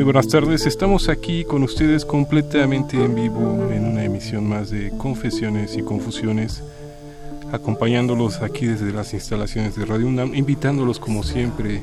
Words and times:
Muy 0.00 0.06
buenas 0.06 0.28
tardes, 0.28 0.64
estamos 0.64 1.10
aquí 1.10 1.44
con 1.44 1.62
ustedes 1.62 2.06
completamente 2.06 2.96
en 2.96 3.14
vivo 3.14 3.68
en 3.70 3.84
una 3.84 4.02
emisión 4.02 4.48
más 4.48 4.70
de 4.70 4.92
Confesiones 4.96 5.76
y 5.76 5.82
Confusiones, 5.82 6.62
acompañándolos 7.52 8.40
aquí 8.40 8.64
desde 8.64 8.92
las 8.92 9.12
instalaciones 9.12 9.76
de 9.76 9.84
Radio 9.84 10.06
UNAM, 10.06 10.34
invitándolos 10.34 10.98
como 10.98 11.22
siempre 11.22 11.82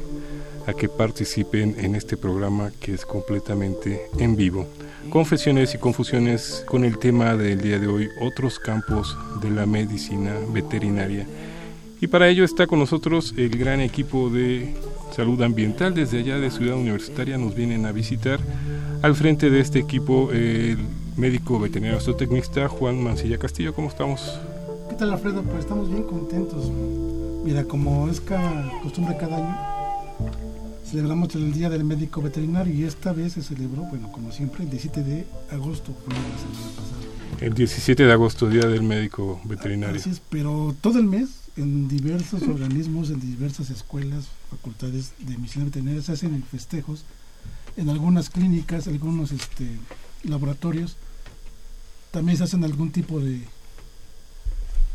a 0.66 0.74
que 0.74 0.90
participen 0.90 1.76
en 1.78 1.94
este 1.94 2.18
programa 2.18 2.72
que 2.80 2.96
es 2.96 3.06
completamente 3.06 4.09
en 4.18 4.36
vivo. 4.36 4.66
Confesiones 5.12 5.76
y 5.76 5.78
Confusiones 5.78 6.64
con 6.66 6.86
el 6.86 6.98
tema 6.98 7.36
del 7.36 7.62
día 7.62 7.78
de 7.78 7.86
hoy, 7.86 8.09
otros 8.20 8.58
campos 8.58 9.16
de 9.44 9.52
la 9.52 9.68
medicina 9.68 10.34
veterinaria. 10.52 11.28
Y 12.02 12.08
para 12.08 12.30
ello 12.30 12.46
está 12.46 12.66
con 12.66 12.80
nosotros 12.80 13.36
el 13.38 13.50
gran 13.50 13.80
equipo 13.80 14.31
de 14.31 14.74
salud 15.11 15.41
ambiental 15.41 15.94
desde 15.94 16.19
allá 16.19 16.38
de 16.38 16.52
Ciudad 16.52 16.75
Universitaria 16.75 17.38
nos 17.38 17.55
vienen 17.55 17.86
a 17.86 17.91
visitar. 17.91 18.39
Al 19.02 19.16
frente 19.16 19.50
de 19.50 19.59
este 19.59 19.80
equipo 19.80 20.31
el 20.31 20.77
médico 21.16 21.59
veterinario 21.59 22.00
zootecnista 22.00 22.67
Juan 22.67 23.03
Mancilla 23.03 23.38
Castillo. 23.38 23.73
¿Cómo 23.73 23.89
estamos? 23.89 24.39
¿Qué 24.89 24.95
tal 24.95 25.11
Alfredo? 25.11 25.44
Pues 25.44 25.59
estamos 25.59 25.89
bien 25.89 26.03
contentos. 26.03 26.72
Mira, 27.44 27.63
como 27.63 28.09
es 28.09 28.22
cada 28.22 28.69
costumbre 28.83 29.16
cada 29.17 29.38
año, 29.38 29.58
celebramos 30.85 31.33
el 31.35 31.53
Día 31.53 31.69
del 31.69 31.83
Médico 31.83 32.22
Veterinario 32.22 32.73
y 32.73 32.83
esta 32.83 33.13
vez 33.13 33.33
se 33.33 33.41
celebró, 33.41 33.83
bueno, 33.83 34.11
como 34.11 34.31
siempre, 34.31 34.63
el 34.63 34.69
17 34.69 35.03
de 35.03 35.25
agosto, 35.52 35.94
fue 36.03 36.13
la 36.13 36.19
semana 36.19 36.69
pasada. 36.75 37.45
El 37.45 37.53
17 37.53 38.03
de 38.03 38.11
agosto, 38.11 38.50
Día 38.50 38.67
del 38.67 38.83
Médico 38.83 39.39
Veterinario. 39.45 39.95
Así 39.95 40.09
es, 40.09 40.22
pero 40.30 40.75
todo 40.81 41.00
el 41.00 41.05
mes 41.05 41.47
en 41.58 41.88
diversos 41.88 42.44
organismos, 42.44 43.09
en 43.09 43.19
diversas 43.19 43.69
escuelas, 43.72 44.27
facultades 44.52 45.13
de 45.19 45.38
medicina 45.38 45.66
veterinaria 45.66 46.02
se 46.02 46.11
hacen 46.11 46.44
festejos, 46.44 47.03
en 47.75 47.89
algunas 47.89 48.30
clínicas, 48.30 48.88
algunos 48.88 49.31
este, 49.31 49.67
laboratorios, 50.23 50.97
también 52.12 52.38
se 52.38 52.46
hacen 52.46 52.63
algún 52.63 52.91
tipo 52.91 53.19
de 53.19 53.44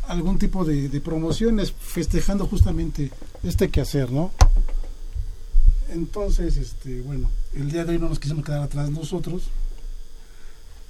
algún 0.07 0.37
tipo 0.37 0.65
de, 0.65 0.89
promociones 0.99 1.71
festejando 1.71 2.45
justamente 2.45 3.09
este 3.41 3.69
quehacer, 3.69 4.11
¿no? 4.11 4.31
Entonces, 5.89 6.57
este, 6.57 7.01
bueno, 7.01 7.29
el 7.53 7.71
día 7.71 7.85
de 7.85 7.93
hoy 7.93 7.99
no 7.99 8.09
nos 8.09 8.19
quisimos 8.19 8.43
quedar 8.43 8.63
atrás 8.63 8.89
nosotros 8.89 9.43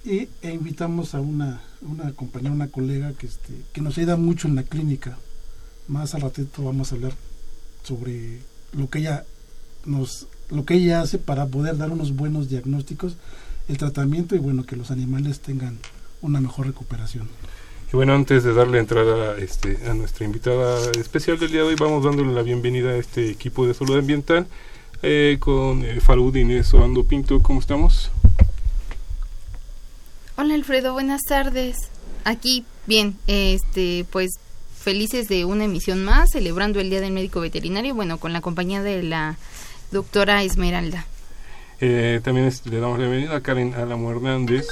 y, 0.03 0.29
e 0.41 0.51
invitamos 0.51 1.13
a 1.13 1.21
una, 1.21 1.61
una 1.81 2.11
compañera, 2.13 2.53
una 2.53 2.69
colega 2.69 3.13
que, 3.13 3.27
este, 3.27 3.53
que 3.71 3.81
nos 3.81 3.97
ayuda 3.97 4.17
mucho 4.17 4.47
en 4.47 4.55
la 4.55 4.63
clínica. 4.63 5.17
Más 5.87 6.15
al 6.15 6.21
ratito 6.21 6.63
vamos 6.63 6.91
a 6.91 6.95
hablar 6.95 7.13
sobre 7.83 8.39
lo 8.71 8.89
que 8.89 8.99
ella 8.99 9.25
nos 9.85 10.27
lo 10.49 10.65
que 10.65 10.75
ella 10.75 11.01
hace 11.01 11.17
para 11.17 11.47
poder 11.47 11.77
dar 11.77 11.91
unos 11.91 12.15
buenos 12.15 12.49
diagnósticos, 12.49 13.17
el 13.67 13.77
tratamiento 13.77 14.35
y 14.35 14.39
bueno, 14.39 14.65
que 14.65 14.75
los 14.75 14.91
animales 14.91 15.39
tengan 15.39 15.79
una 16.21 16.39
mejor 16.39 16.67
recuperación. 16.67 17.27
Y 17.91 17.95
bueno, 17.95 18.13
antes 18.13 18.43
de 18.43 18.53
darle 18.53 18.79
entrada 18.79 19.37
este, 19.37 19.77
a 19.89 19.93
nuestra 19.93 20.25
invitada 20.25 20.91
especial 20.91 21.39
del 21.39 21.51
día 21.51 21.61
de 21.61 21.67
hoy, 21.67 21.75
vamos 21.75 22.03
dándole 22.03 22.33
la 22.33 22.41
bienvenida 22.41 22.91
a 22.91 22.97
este 22.97 23.29
equipo 23.29 23.65
de 23.65 23.73
salud 23.73 23.97
ambiental 23.97 24.47
eh, 25.01 25.37
con 25.39 25.83
eh, 25.83 25.99
Farud 25.99 26.35
Inés 26.35 26.73
Oando 26.73 27.03
Pinto. 27.03 27.41
¿Cómo 27.41 27.59
estamos? 27.59 28.11
Hola 30.37 30.55
Alfredo, 30.55 30.93
buenas 30.93 31.21
tardes. 31.27 31.75
Aquí, 32.23 32.65
bien, 32.87 33.15
este, 33.27 34.05
pues 34.11 34.31
felices 34.83 35.27
de 35.29 35.45
una 35.45 35.63
emisión 35.65 36.03
más, 36.03 36.29
celebrando 36.31 36.79
el 36.79 36.89
Día 36.89 36.99
del 37.01 37.11
Médico 37.13 37.39
Veterinario, 37.39 37.95
bueno, 37.95 38.17
con 38.19 38.33
la 38.33 38.41
compañía 38.41 38.81
de 38.83 39.01
la 39.03 39.37
doctora 39.91 40.43
Esmeralda. 40.43 41.05
Eh, 41.79 42.21
también 42.23 42.47
es- 42.47 42.65
le 42.65 42.79
damos 42.79 42.99
la 42.99 43.05
bienvenida 43.07 43.35
a 43.35 43.41
Karen 43.41 43.73
Álamo 43.75 44.11
Hernández. 44.11 44.65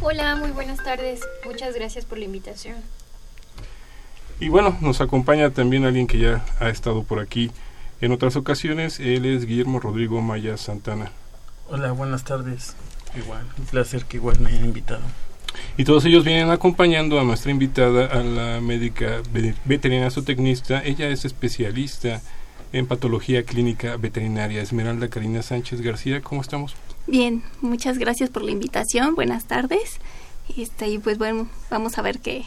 Hola, 0.00 0.36
muy 0.36 0.50
buenas 0.50 0.82
tardes. 0.84 1.20
Muchas 1.44 1.74
gracias 1.74 2.04
por 2.04 2.18
la 2.18 2.24
invitación. 2.26 2.76
Y 4.38 4.48
bueno, 4.48 4.76
nos 4.82 5.00
acompaña 5.00 5.50
también 5.50 5.84
alguien 5.84 6.06
que 6.06 6.18
ya 6.18 6.44
ha 6.60 6.68
estado 6.68 7.02
por 7.04 7.20
aquí 7.20 7.50
en 8.02 8.12
otras 8.12 8.36
ocasiones. 8.36 9.00
Él 9.00 9.24
es 9.24 9.46
Guillermo 9.46 9.80
Rodrigo 9.80 10.20
Maya 10.20 10.56
Santana. 10.58 11.10
Hola, 11.68 11.92
buenas 11.92 12.24
tardes. 12.24 12.74
Igual, 13.16 13.46
un 13.58 13.64
placer 13.64 14.04
que 14.04 14.18
igual 14.18 14.38
me 14.40 14.50
hayan 14.50 14.66
invitado. 14.66 15.00
Y 15.76 15.84
todos 15.84 16.04
ellos 16.04 16.24
vienen 16.24 16.50
acompañando 16.50 17.20
a 17.20 17.24
nuestra 17.24 17.50
invitada, 17.50 18.06
a 18.06 18.22
la 18.22 18.60
médica 18.60 19.20
ve- 19.32 19.54
veterinaria 19.64 20.10
zootecnista. 20.10 20.82
Ella 20.84 21.08
es 21.08 21.24
especialista 21.24 22.20
en 22.72 22.86
patología 22.86 23.42
clínica 23.44 23.96
veterinaria. 23.96 24.62
Esmeralda 24.62 25.08
Karina 25.08 25.42
Sánchez 25.42 25.80
García, 25.80 26.20
¿cómo 26.22 26.40
estamos? 26.42 26.74
Bien, 27.06 27.42
muchas 27.60 27.98
gracias 27.98 28.30
por 28.30 28.42
la 28.42 28.50
invitación. 28.50 29.14
Buenas 29.14 29.44
tardes. 29.46 29.98
Este, 30.56 30.88
y 30.88 30.98
pues 30.98 31.18
bueno, 31.18 31.48
vamos 31.70 31.98
a 31.98 32.02
ver 32.02 32.18
que, 32.20 32.44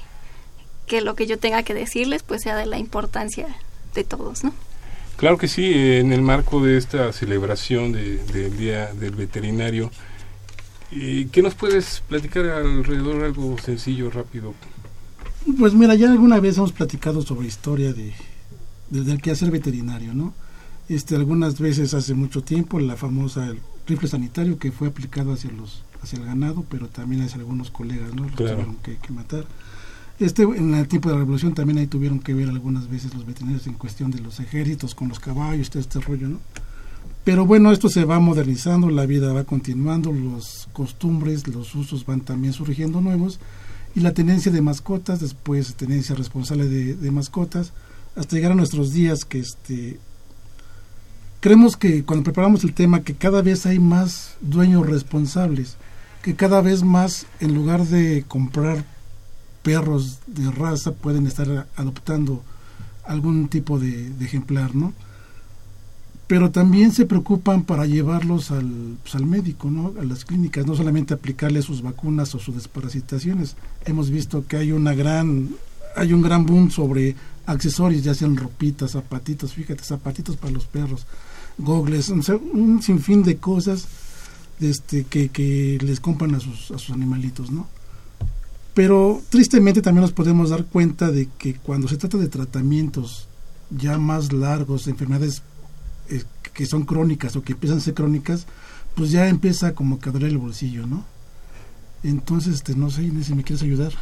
que 0.87 1.01
lo 1.01 1.15
que 1.15 1.27
yo 1.27 1.37
tenga 1.39 1.63
que 1.63 1.73
decirles 1.73 2.23
pues 2.23 2.41
sea 2.43 2.55
de 2.55 2.65
la 2.65 2.77
importancia 2.77 3.47
de 3.93 4.03
todos, 4.03 4.43
¿no? 4.43 4.53
Claro 5.17 5.37
que 5.37 5.49
sí, 5.49 5.71
en 5.97 6.13
el 6.13 6.21
marco 6.21 6.63
de 6.63 6.77
esta 6.77 7.11
celebración 7.11 7.91
de- 7.91 8.17
del 8.25 8.57
Día 8.57 8.93
del 8.93 9.15
Veterinario, 9.15 9.91
eh, 10.91 11.27
¿qué 11.31 11.41
nos 11.41 11.55
puedes 11.55 12.01
platicar 12.07 12.45
alrededor 12.45 13.23
algo 13.23 13.57
sencillo, 13.59 14.09
rápido? 14.09 14.53
Pues 15.57 15.73
mira, 15.73 15.95
ya 15.95 16.11
alguna 16.11 16.39
vez 16.39 16.57
hemos 16.57 16.71
platicado 16.71 17.21
sobre 17.21 17.47
historia 17.47 17.93
de, 17.93 18.13
de- 18.89 19.03
del 19.03 19.21
quehacer 19.21 19.51
veterinario, 19.51 20.13
¿no? 20.13 20.33
Este, 20.89 21.15
algunas 21.15 21.59
veces 21.59 21.93
hace 21.93 22.13
mucho 22.15 22.43
tiempo 22.43 22.79
la 22.79 22.95
famosa 22.95 23.45
el 23.47 23.59
rifle 23.87 24.07
sanitario 24.07 24.57
que 24.57 24.71
fue 24.71 24.87
aplicado 24.87 25.33
hacia 25.33 25.51
los 25.51 25.83
hacia 26.01 26.17
el 26.17 26.25
ganado, 26.25 26.63
pero 26.69 26.87
también 26.87 27.21
hacia 27.23 27.37
algunos 27.39 27.71
colegas, 27.71 28.13
¿no? 28.15 28.23
Los 28.23 28.31
Claro. 28.33 28.53
tuvieron 28.53 28.75
que, 28.77 28.95
que 28.97 29.11
matar. 29.13 29.45
Este, 30.19 30.43
en 30.43 30.73
el 30.73 30.87
tiempo 30.87 31.09
de 31.09 31.15
la 31.15 31.19
revolución 31.19 31.53
también 31.53 31.77
ahí 31.79 31.87
tuvieron 31.87 32.19
que 32.19 32.33
ver 32.33 32.49
algunas 32.49 32.89
veces 32.89 33.13
los 33.13 33.25
veterinarios 33.25 33.67
en 33.67 33.73
cuestión 33.73 34.09
de 34.11 34.19
los 34.19 34.39
ejércitos 34.39 34.95
con 34.95 35.09
los 35.09 35.19
caballos, 35.19 35.69
todo 35.69 35.81
este 35.81 35.99
rollo, 35.99 36.27
¿no? 36.29 36.39
Pero 37.23 37.45
bueno, 37.45 37.71
esto 37.71 37.89
se 37.89 38.05
va 38.05 38.19
modernizando, 38.19 38.89
la 38.89 39.05
vida 39.05 39.33
va 39.33 39.43
continuando, 39.43 40.11
las 40.13 40.67
costumbres, 40.73 41.47
los 41.47 41.75
usos 41.75 42.05
van 42.05 42.21
también 42.21 42.53
surgiendo 42.53 43.01
nuevos 43.01 43.39
y 43.95 43.99
la 43.99 44.13
tenencia 44.13 44.51
de 44.51 44.61
mascotas, 44.61 45.19
después 45.19 45.75
tenencia 45.75 46.15
responsable 46.15 46.67
de, 46.67 47.11
mascotas, 47.11 47.73
hasta 48.15 48.35
llegar 48.35 48.53
a 48.53 48.55
nuestros 48.55 48.93
días 48.93 49.25
que 49.25 49.39
este 49.39 49.99
creemos 51.41 51.77
que 51.77 52.03
cuando 52.03 52.23
preparamos 52.23 52.63
el 52.63 52.73
tema 52.73 53.03
que 53.03 53.15
cada 53.15 53.41
vez 53.41 53.65
hay 53.65 53.79
más 53.79 54.35
dueños 54.41 54.85
responsables, 54.87 55.77
que 56.21 56.35
cada 56.35 56.61
vez 56.61 56.83
más 56.83 57.27
en 57.39 57.53
lugar 57.53 57.85
de 57.85 58.25
comprar 58.27 58.83
perros 59.63 60.19
de 60.27 60.51
raza 60.51 60.91
pueden 60.91 61.27
estar 61.27 61.67
adoptando 61.75 62.43
algún 63.05 63.47
tipo 63.47 63.79
de 63.79 64.11
ejemplar, 64.19 64.75
¿no? 64.75 64.93
Pero 66.29 66.51
también 66.51 66.91
se 66.91 67.07
preocupan 67.07 67.63
para 67.63 67.87
llevarlos 67.87 68.51
al, 68.51 68.97
pues, 69.01 69.15
al 69.15 69.25
médico, 69.25 69.71
¿no? 69.71 69.95
A 69.99 70.05
las 70.05 70.25
clínicas, 70.25 70.67
no 70.67 70.75
solamente 70.75 71.15
aplicarles 71.15 71.65
sus 71.65 71.81
vacunas 71.81 72.35
o 72.35 72.39
sus 72.39 72.53
desparasitaciones. 72.53 73.55
Hemos 73.83 74.11
visto 74.11 74.45
que 74.47 74.57
hay 74.57 74.71
una 74.71 74.93
gran 74.93 75.49
hay 75.95 76.13
un 76.13 76.21
gran 76.21 76.45
boom 76.45 76.69
sobre 76.69 77.15
accesorios, 77.47 78.03
ya 78.03 78.13
sean 78.13 78.37
ropitas, 78.37 78.91
zapatitos, 78.91 79.53
fíjate, 79.53 79.83
zapatitos 79.83 80.37
para 80.37 80.53
los 80.53 80.65
perros, 80.65 81.07
gogles, 81.57 82.11
o 82.11 82.21
sea, 82.21 82.35
un 82.35 82.79
sinfín 82.83 83.23
de 83.23 83.37
cosas 83.37 83.87
este, 84.61 85.05
que, 85.05 85.29
que 85.29 85.79
les 85.81 85.99
compran 85.99 86.35
a 86.35 86.39
sus, 86.39 86.69
a 86.69 86.77
sus 86.77 86.91
animalitos, 86.91 87.49
¿no? 87.49 87.67
Pero 88.75 89.19
tristemente 89.29 89.81
también 89.81 90.03
nos 90.03 90.13
podemos 90.13 90.51
dar 90.51 90.65
cuenta 90.65 91.09
de 91.09 91.27
que 91.39 91.55
cuando 91.55 91.87
se 91.87 91.97
trata 91.97 92.19
de 92.19 92.27
tratamientos 92.27 93.27
ya 93.71 93.97
más 93.97 94.31
largos, 94.31 94.85
de 94.85 94.91
enfermedades 94.91 95.41
eh, 96.09 96.23
que 96.53 96.65
son 96.65 96.83
crónicas 96.83 97.35
o 97.35 97.41
que 97.41 97.53
empiezan 97.53 97.77
a 97.77 97.81
ser 97.81 97.93
crónicas, 97.93 98.45
pues 98.95 99.11
ya 99.11 99.27
empieza 99.27 99.73
como 99.73 99.99
que 99.99 100.09
a 100.09 100.13
el 100.13 100.37
bolsillo, 100.37 100.85
¿no? 100.85 101.05
Entonces, 102.03 102.55
este, 102.55 102.75
no 102.75 102.89
sé, 102.89 103.03
Inés, 103.03 103.27
si 103.27 103.35
me 103.35 103.43
quieres 103.43 103.63
ayudar. 103.63 103.93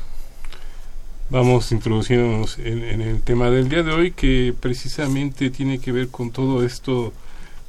Vamos 1.29 1.71
introduciéndonos 1.71 2.57
en, 2.59 2.83
en, 2.83 3.01
el 3.01 3.21
tema 3.21 3.49
del 3.49 3.67
día 3.67 3.83
de 3.83 3.91
hoy 3.91 4.11
que 4.11 4.55
precisamente 4.57 5.49
tiene 5.49 5.79
que 5.79 5.91
ver 5.91 6.07
con 6.07 6.31
todo 6.31 6.63
esto 6.63 7.11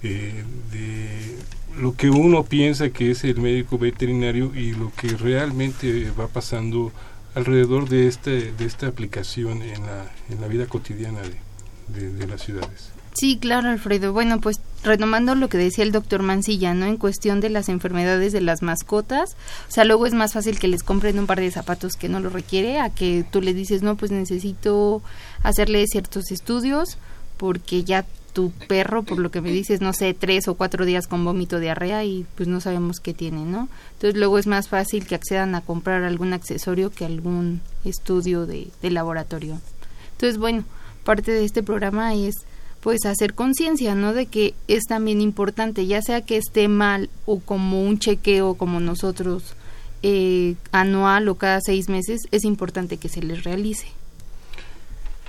eh, 0.02 0.44
de 0.70 1.36
lo 1.80 1.96
que 1.96 2.08
uno 2.08 2.44
piensa 2.44 2.90
que 2.90 3.10
es 3.10 3.24
el 3.24 3.40
médico 3.40 3.76
veterinario 3.76 4.54
y 4.54 4.72
lo 4.72 4.92
que 4.94 5.08
realmente 5.08 6.10
va 6.12 6.28
pasando 6.28 6.92
alrededor 7.34 7.88
de 7.88 8.06
este 8.06 8.52
de 8.52 8.64
esta 8.64 8.86
aplicación 8.86 9.62
en 9.62 9.82
la, 9.84 10.10
en 10.30 10.40
la 10.40 10.46
vida 10.46 10.66
cotidiana 10.66 11.20
de, 11.88 12.10
de 12.10 12.26
las 12.28 12.42
ciudades. 12.42 12.97
Sí, 13.18 13.36
claro, 13.36 13.70
Alfredo. 13.70 14.12
Bueno, 14.12 14.40
pues 14.40 14.60
retomando 14.84 15.34
lo 15.34 15.48
que 15.48 15.58
decía 15.58 15.82
el 15.82 15.90
doctor 15.90 16.22
Mancilla, 16.22 16.72
¿no? 16.72 16.86
En 16.86 16.98
cuestión 16.98 17.40
de 17.40 17.50
las 17.50 17.68
enfermedades 17.68 18.32
de 18.32 18.40
las 18.40 18.62
mascotas, 18.62 19.36
o 19.68 19.72
sea, 19.72 19.84
luego 19.84 20.06
es 20.06 20.14
más 20.14 20.34
fácil 20.34 20.60
que 20.60 20.68
les 20.68 20.84
compren 20.84 21.18
un 21.18 21.26
par 21.26 21.40
de 21.40 21.50
zapatos 21.50 21.94
que 21.94 22.08
no 22.08 22.20
lo 22.20 22.30
requiere, 22.30 22.78
a 22.78 22.90
que 22.90 23.24
tú 23.28 23.42
le 23.42 23.54
dices, 23.54 23.82
no, 23.82 23.96
pues 23.96 24.12
necesito 24.12 25.02
hacerle 25.42 25.84
ciertos 25.88 26.30
estudios, 26.30 26.96
porque 27.38 27.82
ya 27.82 28.06
tu 28.34 28.52
perro, 28.68 29.02
por 29.02 29.18
lo 29.18 29.32
que 29.32 29.40
me 29.40 29.50
dices, 29.50 29.80
no 29.80 29.92
sé, 29.92 30.14
tres 30.14 30.46
o 30.46 30.54
cuatro 30.54 30.84
días 30.84 31.08
con 31.08 31.24
vómito 31.24 31.58
diarrea 31.58 32.04
y 32.04 32.24
pues 32.36 32.48
no 32.48 32.60
sabemos 32.60 33.00
qué 33.00 33.14
tiene, 33.14 33.44
¿no? 33.44 33.68
Entonces 33.94 34.16
luego 34.16 34.38
es 34.38 34.46
más 34.46 34.68
fácil 34.68 35.08
que 35.08 35.16
accedan 35.16 35.56
a 35.56 35.60
comprar 35.62 36.04
algún 36.04 36.32
accesorio 36.34 36.90
que 36.90 37.04
algún 37.04 37.62
estudio 37.84 38.46
de, 38.46 38.68
de 38.80 38.90
laboratorio. 38.92 39.60
Entonces, 40.12 40.38
bueno, 40.38 40.62
parte 41.02 41.32
de 41.32 41.44
este 41.44 41.64
programa 41.64 42.14
es 42.14 42.36
pues 42.88 43.04
hacer 43.04 43.34
conciencia, 43.34 43.94
¿no? 43.94 44.14
De 44.14 44.24
que 44.24 44.54
es 44.66 44.84
también 44.84 45.20
importante, 45.20 45.86
ya 45.86 46.00
sea 46.00 46.22
que 46.22 46.38
esté 46.38 46.68
mal 46.68 47.10
o 47.26 47.38
como 47.38 47.82
un 47.82 47.98
chequeo 47.98 48.54
como 48.54 48.80
nosotros 48.80 49.56
eh, 50.02 50.54
anual 50.72 51.28
o 51.28 51.34
cada 51.34 51.60
seis 51.60 51.90
meses, 51.90 52.22
es 52.30 52.44
importante 52.44 52.96
que 52.96 53.10
se 53.10 53.22
les 53.22 53.44
realice. 53.44 53.88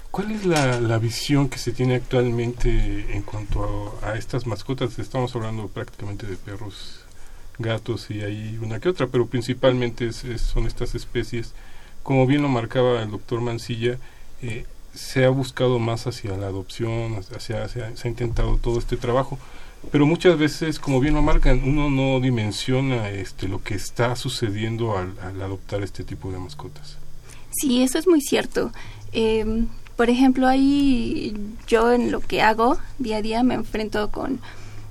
¿Cuál 0.09 0.31
es 0.31 0.45
la, 0.45 0.79
la, 0.79 0.99
visión 0.99 1.49
que 1.49 1.57
se 1.57 1.73
tiene 1.73 1.95
actualmente 1.95 3.13
en 3.13 3.23
cuanto 3.23 3.99
a, 4.03 4.15
estas 4.15 4.47
mascotas? 4.47 4.97
Estamos 4.97 5.35
hablando 5.35 5.67
prácticamente 5.67 6.27
de 6.27 6.37
perros, 6.37 7.01
gatos 7.57 8.09
y 8.09 8.21
hay 8.21 8.57
una 8.61 8.79
que 8.79 8.87
otra, 8.87 9.07
pero 9.07 9.25
principalmente 9.25 10.07
es, 10.07 10.23
son 10.39 10.65
estas 10.65 10.95
especies. 10.95 11.51
Como 12.03 12.25
bien 12.25 12.41
lo 12.41 12.47
marcaba 12.47 13.03
el 13.03 13.11
doctor 13.11 13.41
Mancilla, 13.41 13.97
eh, 14.41 14.65
se 14.93 15.25
ha 15.25 15.29
buscado 15.29 15.79
más 15.79 16.07
hacia 16.07 16.37
la 16.37 16.47
adopción, 16.47 17.15
hacia, 17.35 17.67
se 17.67 17.83
ha 17.83 18.07
intentado 18.07 18.57
todo 18.57 18.79
este 18.79 18.97
trabajo, 18.97 19.37
pero 19.91 20.05
muchas 20.05 20.37
veces, 20.37 20.79
como 20.79 20.99
bien 20.99 21.13
lo 21.13 21.21
marcan, 21.21 21.61
uno 21.63 21.89
no 21.89 22.19
dimensiona 22.19 23.09
este, 23.09 23.47
lo 23.47 23.63
que 23.63 23.75
está 23.75 24.15
sucediendo 24.15 24.97
al, 24.97 25.13
al 25.21 25.41
adoptar 25.41 25.83
este 25.83 26.03
tipo 26.03 26.31
de 26.31 26.39
mascotas. 26.39 26.97
Sí, 27.51 27.81
eso 27.81 27.97
es 27.97 28.07
muy 28.07 28.21
cierto. 28.21 28.71
Eh, 29.13 29.65
por 29.95 30.09
ejemplo, 30.09 30.47
ahí 30.47 31.35
yo 31.67 31.91
en 31.91 32.11
lo 32.11 32.21
que 32.21 32.41
hago 32.41 32.77
día 32.99 33.17
a 33.17 33.21
día 33.21 33.43
me 33.43 33.55
enfrento 33.55 34.11
con, 34.11 34.39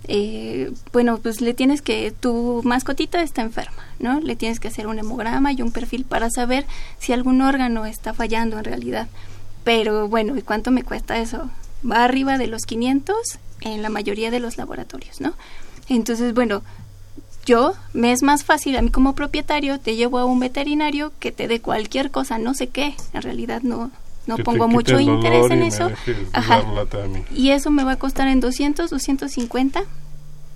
eh, 0.06 0.70
bueno, 0.92 1.18
pues 1.18 1.40
le 1.40 1.54
tienes 1.54 1.80
que, 1.80 2.12
tu 2.18 2.60
mascotita 2.64 3.22
está 3.22 3.42
enferma, 3.42 3.84
¿no? 4.00 4.20
Le 4.20 4.36
tienes 4.36 4.60
que 4.60 4.68
hacer 4.68 4.86
un 4.86 4.98
hemograma 4.98 5.52
y 5.52 5.62
un 5.62 5.72
perfil 5.72 6.04
para 6.04 6.28
saber 6.28 6.66
si 6.98 7.12
algún 7.12 7.40
órgano 7.40 7.86
está 7.86 8.12
fallando 8.12 8.58
en 8.58 8.64
realidad. 8.64 9.08
Pero 9.68 10.08
bueno, 10.08 10.34
¿y 10.34 10.40
cuánto 10.40 10.70
me 10.70 10.82
cuesta 10.82 11.18
eso? 11.18 11.50
Va 11.84 12.02
arriba 12.02 12.38
de 12.38 12.46
los 12.46 12.62
500 12.62 13.14
en 13.60 13.82
la 13.82 13.90
mayoría 13.90 14.30
de 14.30 14.40
los 14.40 14.56
laboratorios, 14.56 15.20
¿no? 15.20 15.34
Entonces, 15.90 16.32
bueno, 16.32 16.62
yo 17.44 17.74
me 17.92 18.12
es 18.12 18.22
más 18.22 18.44
fácil 18.44 18.78
a 18.78 18.80
mí 18.80 18.88
como 18.88 19.14
propietario 19.14 19.78
te 19.78 19.94
llevo 19.94 20.20
a 20.20 20.24
un 20.24 20.40
veterinario 20.40 21.12
que 21.20 21.32
te 21.32 21.48
dé 21.48 21.60
cualquier 21.60 22.10
cosa, 22.10 22.38
no 22.38 22.54
sé 22.54 22.68
qué, 22.68 22.94
en 23.12 23.20
realidad 23.20 23.60
no 23.60 23.90
no 24.26 24.36
que 24.36 24.42
pongo 24.42 24.68
mucho 24.68 25.00
interés 25.00 25.50
en 25.50 25.62
eso. 25.62 25.90
Ajá. 26.32 26.62
Y 27.34 27.50
eso 27.50 27.70
me 27.70 27.84
va 27.84 27.92
a 27.92 27.96
costar 27.96 28.26
en 28.26 28.40
200, 28.40 28.88
250 28.88 29.82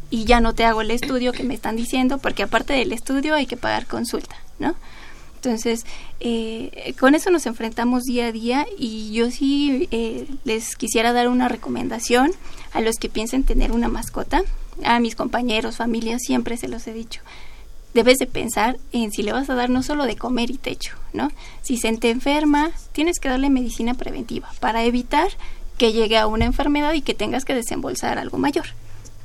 y 0.08 0.24
ya 0.24 0.40
no 0.40 0.54
te 0.54 0.64
hago 0.64 0.80
el 0.80 0.90
estudio 0.90 1.32
que 1.32 1.44
me 1.44 1.52
están 1.52 1.76
diciendo 1.76 2.16
porque 2.16 2.44
aparte 2.44 2.72
del 2.72 2.92
estudio 2.92 3.34
hay 3.34 3.44
que 3.44 3.58
pagar 3.58 3.86
consulta, 3.86 4.36
¿no? 4.58 4.74
Entonces, 5.44 5.84
eh, 6.20 6.94
con 7.00 7.16
eso 7.16 7.30
nos 7.32 7.46
enfrentamos 7.46 8.04
día 8.04 8.26
a 8.26 8.32
día 8.32 8.66
y 8.78 9.12
yo 9.12 9.28
sí 9.32 9.88
eh, 9.90 10.28
les 10.44 10.76
quisiera 10.76 11.12
dar 11.12 11.28
una 11.28 11.48
recomendación 11.48 12.30
a 12.72 12.80
los 12.80 12.96
que 12.96 13.08
piensen 13.08 13.42
tener 13.42 13.72
una 13.72 13.88
mascota, 13.88 14.42
a 14.84 15.00
mis 15.00 15.16
compañeros, 15.16 15.78
familias, 15.78 16.22
siempre 16.22 16.56
se 16.56 16.68
los 16.68 16.86
he 16.86 16.92
dicho 16.92 17.22
debes 17.94 18.18
de 18.18 18.26
pensar 18.26 18.78
en 18.92 19.12
si 19.12 19.22
le 19.22 19.32
vas 19.32 19.50
a 19.50 19.54
dar 19.54 19.68
no 19.68 19.82
solo 19.82 20.04
de 20.06 20.16
comer 20.16 20.50
y 20.50 20.56
techo, 20.56 20.96
¿no? 21.12 21.30
Si 21.60 21.76
se 21.76 21.94
te 21.98 22.10
enferma, 22.10 22.70
tienes 22.92 23.18
que 23.18 23.28
darle 23.28 23.50
medicina 23.50 23.94
preventiva 23.94 24.48
para 24.60 24.84
evitar 24.84 25.28
que 25.76 25.92
llegue 25.92 26.16
a 26.16 26.26
una 26.26 26.44
enfermedad 26.44 26.94
y 26.94 27.02
que 27.02 27.14
tengas 27.14 27.44
que 27.44 27.54
desembolsar 27.54 28.18
algo 28.18 28.38
mayor. 28.38 28.66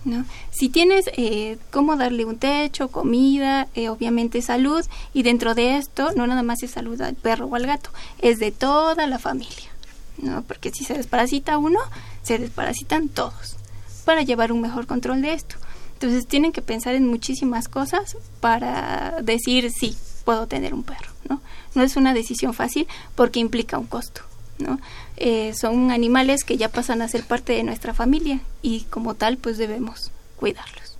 ¿No? 0.07 0.23
Si 0.51 0.69
tienes 0.69 1.09
eh, 1.17 1.57
cómo 1.69 1.97
darle 1.97 2.23
un 2.23 2.37
techo, 2.37 2.87
comida, 2.87 3.67
eh, 3.75 3.89
obviamente 3.89 4.41
salud, 4.41 4.85
y 5.13 5.23
dentro 5.23 5.53
de 5.53 5.75
esto 5.75 6.11
no 6.15 6.25
nada 6.27 6.43
más 6.43 6.63
es 6.63 6.71
salud 6.71 7.01
al 7.01 7.15
perro 7.15 7.47
o 7.47 7.55
al 7.55 7.65
gato, 7.65 7.89
es 8.19 8.39
de 8.39 8.53
toda 8.53 9.05
la 9.05 9.19
familia, 9.19 9.69
¿no? 10.17 10.43
Porque 10.43 10.71
si 10.71 10.85
se 10.85 10.93
desparasita 10.93 11.57
uno, 11.57 11.79
se 12.23 12.37
desparasitan 12.37 13.09
todos, 13.09 13.57
para 14.05 14.21
llevar 14.21 14.53
un 14.53 14.61
mejor 14.61 14.87
control 14.87 15.21
de 15.21 15.33
esto. 15.33 15.57
Entonces 15.91 16.25
tienen 16.25 16.53
que 16.53 16.61
pensar 16.61 16.95
en 16.95 17.05
muchísimas 17.05 17.67
cosas 17.67 18.15
para 18.39 19.17
decir 19.23 19.69
sí, 19.77 19.97
puedo 20.23 20.47
tener 20.47 20.73
un 20.73 20.83
perro, 20.83 21.11
¿no? 21.27 21.41
No 21.75 21.83
es 21.83 21.97
una 21.97 22.13
decisión 22.13 22.53
fácil 22.53 22.87
porque 23.15 23.41
implica 23.41 23.77
un 23.77 23.87
costo, 23.87 24.21
¿no? 24.57 24.79
Eh, 25.17 25.53
son 25.55 25.89
animales 25.91 26.43
que 26.43 26.57
ya 26.57 26.69
pasan 26.69 27.01
a 27.01 27.07
ser 27.07 27.23
parte 27.23 27.53
de 27.53 27.63
nuestra 27.63 27.93
familia 27.93 28.39
y 28.61 28.81
como 28.83 29.15
tal 29.15 29.37
pues 29.37 29.57
debemos 29.57 30.11
cuidarlos. 30.35 30.97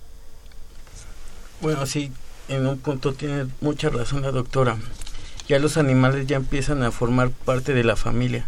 Bueno, 1.60 1.86
sí, 1.86 2.10
en 2.48 2.66
un 2.66 2.78
punto 2.78 3.14
tiene 3.14 3.46
mucha 3.60 3.90
razón 3.90 4.22
la 4.22 4.32
doctora. 4.32 4.76
Ya 5.48 5.58
los 5.58 5.76
animales 5.76 6.26
ya 6.26 6.36
empiezan 6.36 6.82
a 6.82 6.90
formar 6.90 7.30
parte 7.30 7.74
de 7.74 7.84
la 7.84 7.96
familia. 7.96 8.46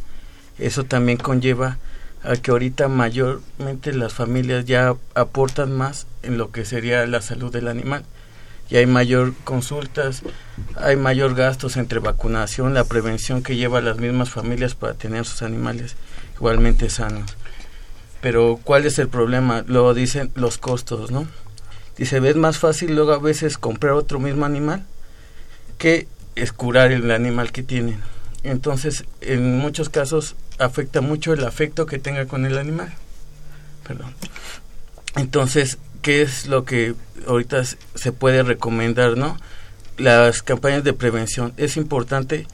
Eso 0.59 0.85
también 0.85 1.18
conlleva 1.18 1.78
a 2.23 2.37
que 2.37 2.50
ahorita 2.50 2.88
mayormente 2.88 3.92
las 3.92 4.12
familias 4.12 4.64
ya 4.66 4.97
aportan 5.14 5.73
más 5.73 6.06
en 6.23 6.37
lo 6.37 6.50
que 6.50 6.64
sería 6.64 7.06
la 7.06 7.23
salud 7.23 7.52
del 7.52 7.68
animal. 7.68 8.04
Y 8.71 8.77
hay 8.77 8.87
mayor 8.87 9.35
consultas, 9.45 10.23
hay 10.77 10.97
mayor 10.97 11.35
gastos 11.35 11.77
entre 11.77 11.99
vacunación, 11.99 12.73
la 12.73 12.85
prevención 12.85 13.43
que 13.43 13.57
lleva 13.57 13.79
a 13.79 13.83
las 13.83 13.99
mismas 13.99 14.31
familias 14.31 14.75
para 14.75 14.95
tener 14.95 15.27
sus 15.27 15.43
animales 15.43 15.97
igualmente 16.37 16.89
sanos. 16.89 17.37
Pero 18.21 18.61
¿cuál 18.62 18.87
es 18.87 18.99
el 18.99 19.09
problema? 19.09 19.65
Lo 19.67 19.93
dicen 19.93 20.31
los 20.35 20.59
costos, 20.59 21.11
¿no? 21.11 21.27
Dice, 21.97 22.21
¿ves 22.21 22.37
más 22.37 22.59
fácil 22.59 22.95
luego 22.95 23.12
a 23.12 23.19
veces 23.19 23.59
comprar 23.59 23.93
otro 23.93 24.21
mismo 24.21 24.45
animal 24.45 24.87
que 25.77 26.07
es 26.37 26.53
curar 26.53 26.93
el 26.93 27.11
animal 27.11 27.53
que 27.53 27.62
tienen? 27.62 28.00
Entonces, 28.43 29.05
en 29.21 29.59
muchos 29.59 29.89
casos 29.89 30.37
afecta 30.59 31.00
mucho 31.00 31.33
el 31.33 31.45
afecto 31.45 31.87
que 31.87 31.99
tenga 31.99 32.27
con 32.27 32.47
el 32.47 32.57
animal. 32.57 32.93
Perdón. 33.87 34.15
Entonces, 35.17 35.79
¿qué 36.02 36.23
es 36.23 36.47
lo 36.47 36.64
que 36.64 36.95
ahorita 37.26 37.62
se 37.64 38.12
puede 38.12 38.42
recomendar, 38.42 39.16
no? 39.16 39.37
Las 39.99 40.42
campañas 40.42 40.85
de 40.85 40.92
prevención. 40.92 41.52
Es 41.57 41.76
importante 41.76 42.47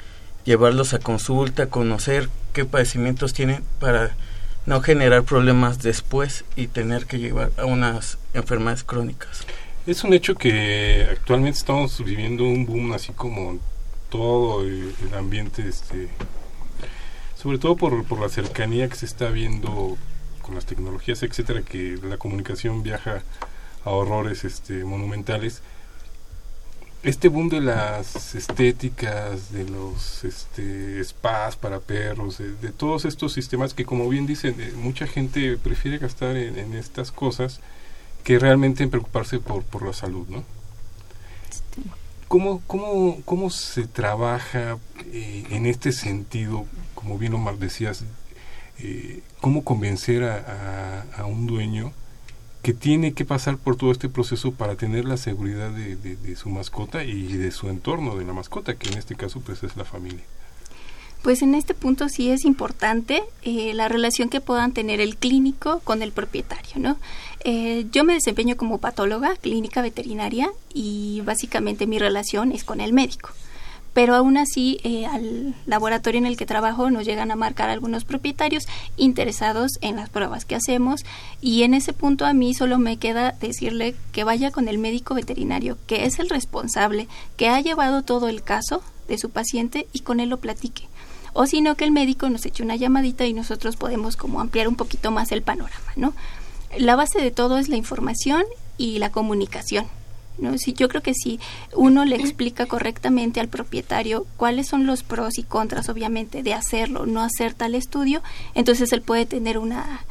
llevarlos 0.44 0.94
a 0.94 0.98
consulta, 0.98 1.68
conocer 1.68 2.28
qué 2.52 2.64
padecimientos 2.64 3.32
tienen 3.32 3.62
para 3.80 4.16
no 4.64 4.80
generar 4.80 5.22
problemas 5.22 5.82
después 5.82 6.44
y 6.56 6.66
tener 6.66 7.06
que 7.06 7.18
llevar 7.18 7.52
a 7.56 7.64
unas 7.64 8.18
enfermedades 8.34 8.82
crónicas. 8.82 9.46
Es 9.86 10.02
un 10.02 10.12
hecho 10.12 10.34
que 10.34 11.06
actualmente 11.10 11.58
estamos 11.58 12.02
viviendo 12.04 12.44
un 12.44 12.66
boom 12.66 12.92
así 12.92 13.12
como 13.12 13.58
todo 14.10 14.62
el, 14.62 14.92
ambiente 15.16 15.68
este 15.68 16.08
sobre 17.40 17.58
todo 17.58 17.76
por, 17.76 18.04
por 18.04 18.20
la 18.20 18.28
cercanía 18.28 18.88
que 18.88 18.96
se 18.96 19.06
está 19.06 19.30
viendo 19.30 19.96
con 20.46 20.54
las 20.54 20.64
tecnologías, 20.64 21.22
etcétera, 21.22 21.62
que 21.62 21.98
la 22.02 22.16
comunicación 22.16 22.82
viaja 22.84 23.22
a 23.84 23.90
horrores 23.90 24.44
este, 24.44 24.84
monumentales. 24.84 25.60
este 27.02 27.28
boom 27.28 27.48
de 27.48 27.60
las 27.60 28.34
estéticas, 28.34 29.52
de 29.52 29.68
los 29.68 30.24
este, 30.24 31.02
spas 31.04 31.56
para 31.56 31.80
perros, 31.80 32.38
de, 32.38 32.72
todos 32.72 33.04
estos 33.04 33.32
sistemas 33.32 33.74
que 33.74 33.84
como 33.84 34.08
bien 34.08 34.26
dicen, 34.26 34.56
eh, 34.60 34.72
mucha 34.76 35.06
gente 35.06 35.56
prefiere 35.56 35.98
gastar 35.98 36.36
en, 36.36 36.74
estas 36.74 37.12
cosas 37.12 37.60
que 38.24 38.38
realmente 38.38 38.82
en 38.82 38.90
preocuparse 38.90 39.38
por, 39.40 39.62
por 39.64 39.84
la 39.84 39.92
salud, 39.92 40.26
¿no? 40.28 40.44
¿Cómo, 42.28 42.60
cómo, 42.66 43.20
cómo 43.24 43.50
se 43.50 43.86
trabaja 43.86 44.78
eh, 45.12 45.44
en 45.50 45.66
este 45.66 45.92
sentido, 45.92 46.66
como 46.94 47.18
bien 47.18 47.34
Omar 47.34 47.58
decías, 47.58 48.04
eh, 48.78 49.22
cómo 49.40 49.64
convencer 49.64 50.24
a, 50.24 51.24
un 51.26 51.46
dueño 51.46 51.92
que 52.62 52.72
tiene 52.72 53.12
que 53.12 53.24
pasar 53.24 53.58
por 53.58 53.76
todo 53.76 53.92
este 53.92 54.08
proceso 54.08 54.52
para 54.52 54.76
tener 54.76 55.04
la 55.04 55.16
seguridad 55.16 55.70
de, 55.70 56.36
su 56.36 56.48
mascota 56.50 57.04
y 57.04 57.32
de 57.34 57.50
su 57.50 57.68
entorno 57.68 58.16
de 58.16 58.24
la 58.24 58.32
mascota, 58.32 58.74
que 58.74 58.88
en 58.88 58.98
este 58.98 59.14
caso 59.14 59.40
pues 59.40 59.62
es 59.62 59.76
la 59.76 59.84
familia. 59.84 60.22
Pues 61.22 61.42
en 61.42 61.54
este 61.54 61.74
punto 61.74 62.08
sí 62.08 62.30
es 62.30 62.44
importante 62.44 63.22
eh, 63.42 63.74
la 63.74 63.88
relación 63.88 64.28
que 64.28 64.40
puedan 64.40 64.72
tener 64.72 65.00
el 65.00 65.16
clínico 65.16 65.80
con 65.80 66.02
el 66.02 66.12
propietario, 66.12 66.76
¿no? 66.76 66.98
Eh, 67.42 67.86
yo 67.90 68.04
me 68.04 68.14
desempeño 68.14 68.56
como 68.56 68.78
patóloga 68.78 69.34
clínica 69.36 69.82
veterinaria 69.82 70.50
y 70.72 71.22
básicamente 71.24 71.86
mi 71.86 71.98
relación 71.98 72.52
es 72.52 72.62
con 72.62 72.80
el 72.80 72.92
médico 72.92 73.30
pero 73.96 74.14
aún 74.14 74.36
así 74.36 74.78
eh, 74.84 75.06
al 75.06 75.54
laboratorio 75.64 76.18
en 76.18 76.26
el 76.26 76.36
que 76.36 76.44
trabajo 76.44 76.90
nos 76.90 77.06
llegan 77.06 77.30
a 77.30 77.34
marcar 77.34 77.70
algunos 77.70 78.04
propietarios 78.04 78.64
interesados 78.98 79.78
en 79.80 79.96
las 79.96 80.10
pruebas 80.10 80.44
que 80.44 80.54
hacemos 80.54 81.00
y 81.40 81.62
en 81.62 81.72
ese 81.72 81.94
punto 81.94 82.26
a 82.26 82.34
mí 82.34 82.52
solo 82.52 82.78
me 82.78 82.98
queda 82.98 83.32
decirle 83.40 83.94
que 84.12 84.22
vaya 84.22 84.50
con 84.50 84.68
el 84.68 84.76
médico 84.76 85.14
veterinario, 85.14 85.78
que 85.86 86.04
es 86.04 86.18
el 86.18 86.28
responsable, 86.28 87.08
que 87.38 87.48
ha 87.48 87.58
llevado 87.62 88.02
todo 88.02 88.28
el 88.28 88.42
caso 88.42 88.82
de 89.08 89.16
su 89.16 89.30
paciente 89.30 89.86
y 89.94 90.00
con 90.00 90.20
él 90.20 90.28
lo 90.28 90.40
platique. 90.40 90.88
O 91.32 91.46
sino 91.46 91.74
que 91.74 91.86
el 91.86 91.90
médico 91.90 92.28
nos 92.28 92.44
eche 92.44 92.62
una 92.62 92.76
llamadita 92.76 93.24
y 93.24 93.32
nosotros 93.32 93.76
podemos 93.76 94.16
como 94.16 94.42
ampliar 94.42 94.68
un 94.68 94.76
poquito 94.76 95.10
más 95.10 95.32
el 95.32 95.40
panorama, 95.40 95.92
¿no? 95.96 96.12
La 96.76 96.96
base 96.96 97.22
de 97.22 97.30
todo 97.30 97.56
es 97.56 97.70
la 97.70 97.76
información 97.76 98.44
y 98.76 98.98
la 98.98 99.10
comunicación. 99.10 99.86
¿No? 100.38 100.56
Si, 100.58 100.72
yo 100.72 100.88
creo 100.88 101.02
que 101.02 101.14
si 101.14 101.40
uno 101.74 102.04
le 102.04 102.16
explica 102.16 102.66
correctamente 102.66 103.40
al 103.40 103.48
propietario 103.48 104.26
cuáles 104.36 104.68
son 104.68 104.86
los 104.86 105.02
pros 105.02 105.38
y 105.38 105.42
contras, 105.42 105.88
obviamente, 105.88 106.42
de 106.42 106.54
hacerlo, 106.54 107.06
no 107.06 107.20
hacer 107.20 107.54
tal 107.54 107.74
estudio, 107.74 108.22
entonces 108.54 108.92
él 108.92 109.02
puede 109.02 109.26
tener 109.26 109.58
una, 109.58 110.04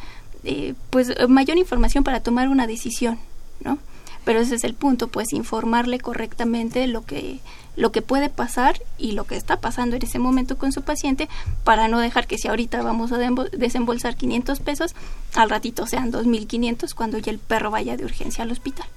eh, 0.44 0.74
pues, 0.90 1.14
mayor 1.30 1.58
información 1.58 2.04
para 2.04 2.22
tomar 2.22 2.50
una 2.50 2.68
decisión, 2.68 3.20
¿no? 3.64 3.78
Pero 4.24 4.40
ese 4.40 4.56
es 4.56 4.64
el 4.64 4.74
punto, 4.74 5.08
pues, 5.08 5.34
informarle 5.34 6.00
correctamente 6.00 6.88
lo 6.88 7.06
que 7.06 7.40
lo 7.76 7.92
que 7.92 8.02
puede 8.02 8.30
pasar 8.30 8.82
y 8.98 9.12
lo 9.12 9.26
que 9.26 9.36
está 9.36 9.60
pasando 9.60 9.96
en 9.96 10.04
ese 10.04 10.20
momento 10.20 10.58
con 10.58 10.72
su 10.72 10.82
paciente 10.82 11.28
para 11.64 11.88
no 11.88 12.00
dejar 12.00 12.28
que 12.28 12.38
si 12.38 12.48
ahorita 12.48 12.82
vamos 12.82 13.12
a 13.12 13.18
desembolsar 13.18 14.16
500 14.16 14.60
pesos, 14.62 14.96
al 15.36 15.50
ratito 15.50 15.86
sean 15.86 16.12
2.500 16.12 16.94
cuando 16.94 17.18
ya 17.18 17.32
el 17.32 17.40
perro 17.40 17.72
vaya 17.72 17.98
de 17.98 18.06
urgencia 18.06 18.44
al 18.44 18.52
hospital. 18.52 18.88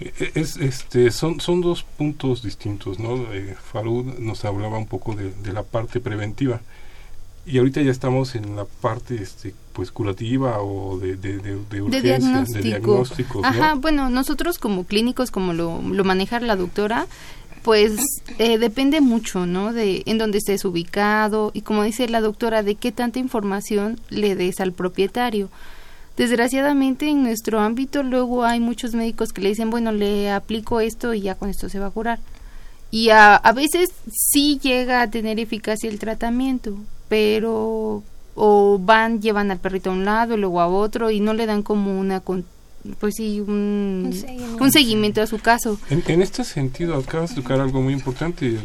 Es, 0.00 0.56
este, 0.56 1.10
son, 1.10 1.40
son 1.40 1.60
dos 1.60 1.84
puntos 1.84 2.42
distintos, 2.42 2.98
¿no? 2.98 3.32
Eh, 3.32 3.54
Farud 3.72 4.18
nos 4.18 4.44
hablaba 4.44 4.76
un 4.76 4.86
poco 4.86 5.14
de, 5.14 5.52
la 5.52 5.62
parte 5.62 6.00
preventiva 6.00 6.60
y 7.46 7.58
ahorita 7.58 7.80
ya 7.82 7.90
estamos 7.90 8.34
en 8.34 8.56
la 8.56 8.64
parte 8.64 9.14
este, 9.22 9.54
pues 9.72 9.92
curativa 9.92 10.60
o 10.60 10.98
de, 10.98 11.16
de, 11.16 11.38
de, 11.38 11.82
urgencia, 11.82 12.44
de, 12.44 12.62
diagnóstico. 12.62 13.42
Ajá, 13.44 13.74
bueno, 13.74 14.10
nosotros 14.10 14.58
como 14.58 14.84
clínicos, 14.84 15.30
como 15.30 15.52
lo, 15.52 15.80
lo 15.80 16.04
maneja 16.04 16.40
la 16.40 16.56
doctora, 16.56 17.06
pues 17.64 17.96
eh, 18.38 18.58
depende 18.58 19.00
mucho, 19.00 19.46
¿no? 19.46 19.72
De 19.72 20.02
en 20.04 20.18
dónde 20.18 20.38
estés 20.38 20.64
ubicado 20.66 21.50
y 21.54 21.62
como 21.62 21.82
dice 21.82 22.08
la 22.08 22.20
doctora, 22.20 22.62
de 22.62 22.74
qué 22.74 22.92
tanta 22.92 23.18
información 23.18 23.98
le 24.10 24.36
des 24.36 24.60
al 24.60 24.72
propietario. 24.72 25.48
Desgraciadamente 26.16 27.08
en 27.08 27.22
nuestro 27.22 27.60
ámbito 27.60 28.02
luego 28.02 28.44
hay 28.44 28.60
muchos 28.60 28.94
médicos 28.94 29.32
que 29.32 29.42
le 29.42 29.48
dicen, 29.48 29.70
bueno, 29.70 29.92
le 29.92 30.30
aplico 30.30 30.80
esto 30.80 31.12
y 31.14 31.22
ya 31.22 31.34
con 31.34 31.50
esto 31.50 31.68
se 31.68 31.78
va 31.78 31.86
a 31.86 31.90
curar. 31.90 32.20
Y 32.90 33.10
a, 33.10 33.34
a 33.34 33.52
veces 33.52 33.90
sí 34.12 34.60
llega 34.62 35.02
a 35.02 35.10
tener 35.10 35.40
eficacia 35.40 35.90
el 35.90 35.98
tratamiento, 35.98 36.76
pero 37.08 38.04
o 38.36 38.78
van, 38.80 39.20
llevan 39.20 39.50
al 39.50 39.58
perrito 39.58 39.90
a 39.90 39.92
un 39.92 40.04
lado, 40.04 40.36
luego 40.36 40.60
a 40.60 40.66
otro 40.66 41.10
y 41.10 41.20
no 41.20 41.34
le 41.34 41.46
dan 41.46 41.62
como 41.62 41.98
una 41.98 42.22
pues 43.00 43.14
sí, 43.16 43.40
un, 43.40 44.12
un, 44.60 44.72
seguimiento. 44.72 45.22
a 45.22 45.26
su 45.26 45.38
caso. 45.38 45.78
En, 45.88 46.20
este 46.20 46.44
sentido, 46.44 46.96
acabas 46.96 47.34
de 47.34 47.40
tocar 47.40 47.58
algo 47.60 47.80
muy 47.80 47.94
importante, 47.94 48.58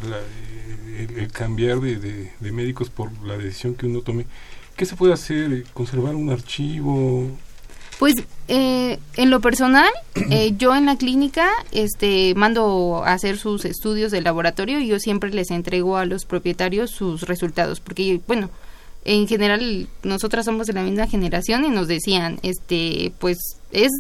el, 0.98 1.32
cambiar 1.32 1.80
de, 1.80 1.98
de, 1.98 2.52
médicos 2.52 2.90
por 2.90 3.12
la 3.26 3.38
decisión 3.38 3.76
que 3.76 3.86
uno 3.86 4.02
tome. 4.02 4.26
¿Qué 4.80 4.86
se 4.86 4.96
puede 4.96 5.12
hacer? 5.12 5.66
¿Conservar 5.74 6.16
un 6.16 6.30
archivo? 6.30 7.28
Pues 8.00 8.16
eh, 8.48 8.98
en 9.18 9.30
lo 9.30 9.42
personal, 9.42 9.90
eh, 10.32 10.54
yo 10.58 10.74
en 10.74 10.86
la 10.86 10.96
clínica 10.96 11.50
este, 11.74 12.34
mando 12.36 13.04
a 13.04 13.12
hacer 13.12 13.38
sus 13.38 13.66
estudios 13.66 14.10
de 14.10 14.22
laboratorio 14.22 14.80
y 14.80 14.88
yo 14.88 14.98
siempre 15.00 15.32
les 15.32 15.52
entrego 15.52 15.98
a 15.98 16.06
los 16.06 16.24
propietarios 16.24 16.92
sus 16.92 17.24
resultados, 17.24 17.82
porque 17.82 18.22
bueno, 18.26 18.50
en 19.04 19.28
general 19.28 19.90
nosotras 20.04 20.46
somos 20.46 20.66
de 20.66 20.72
la 20.72 20.84
misma 20.84 21.08
generación 21.08 21.66
y 21.66 21.70
nos 21.72 21.90
decían, 21.90 22.40
este, 22.42 23.12
pues 23.20 23.38
es 23.74 23.92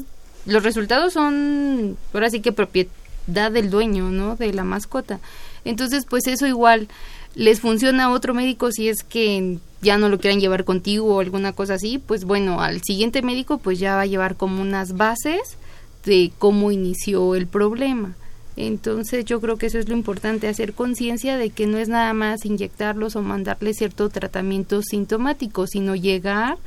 los 0.45 0.63
resultados 0.63 1.11
son 1.11 1.97
ahora 2.13 2.29
sí 2.29 2.39
que 2.39 2.53
propiedad 2.53 3.51
del 3.51 3.69
dueño, 3.69 4.11
¿no? 4.11 4.37
De 4.37 4.53
la 4.53 4.63
mascota. 4.63 5.19
Entonces, 5.65 6.05
pues 6.09 6.25
eso 6.27 6.47
igual 6.47 6.87
les 7.35 7.59
funciona 7.59 8.05
a 8.05 8.11
otro 8.11 8.33
médico 8.33 8.71
si 8.71 8.87
es 8.87 9.03
que 9.03 9.59
ya 9.81 9.97
no 9.97 10.09
lo 10.09 10.19
quieran 10.19 10.39
llevar 10.39 10.65
contigo 10.65 11.15
o 11.15 11.19
alguna 11.19 11.53
cosa 11.53 11.75
así, 11.75 11.99
pues 11.99 12.25
bueno, 12.25 12.61
al 12.61 12.81
siguiente 12.81 13.21
médico 13.21 13.57
pues 13.57 13.79
ya 13.79 13.95
va 13.95 14.01
a 14.01 14.07
llevar 14.07 14.35
como 14.35 14.61
unas 14.61 14.97
bases 14.97 15.57
de 16.05 16.31
cómo 16.37 16.71
inició 16.71 17.35
el 17.35 17.47
problema. 17.47 18.15
Entonces 18.57 19.23
yo 19.23 19.39
creo 19.39 19.57
que 19.57 19.67
eso 19.67 19.79
es 19.79 19.87
lo 19.87 19.95
importante, 19.95 20.49
hacer 20.49 20.73
conciencia 20.73 21.37
de 21.37 21.49
que 21.49 21.65
no 21.65 21.77
es 21.77 21.87
nada 21.87 22.13
más 22.13 22.45
inyectarlos 22.45 23.15
o 23.15 23.21
mandarles 23.21 23.77
cierto 23.77 24.09
tratamiento 24.09 24.81
sintomático, 24.81 25.65
sino 25.65 25.95
llegar 25.95 26.57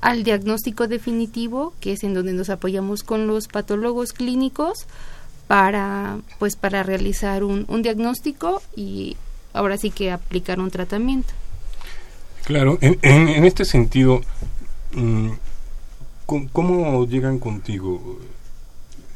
al 0.00 0.22
diagnóstico 0.22 0.88
definitivo, 0.88 1.74
que 1.80 1.92
es 1.92 2.02
en 2.02 2.14
donde 2.14 2.32
nos 2.32 2.48
apoyamos 2.48 3.02
con 3.02 3.26
los 3.26 3.48
patólogos 3.48 4.12
clínicos 4.12 4.86
para 5.46 6.18
pues 6.38 6.56
para 6.56 6.82
realizar 6.82 7.44
un, 7.44 7.66
un 7.68 7.82
diagnóstico 7.82 8.62
y 8.74 9.18
ahora 9.52 9.76
sí 9.76 9.90
que 9.90 10.10
aplicar 10.10 10.60
un 10.60 10.70
tratamiento. 10.70 11.34
Claro, 12.44 12.78
en, 12.80 12.98
en, 13.02 13.44
este 13.44 13.64
sentido, 13.64 14.20
mm, 14.92 15.30
¿cómo 16.26 17.06
llegan 17.06 17.38
contigo? 17.38 18.18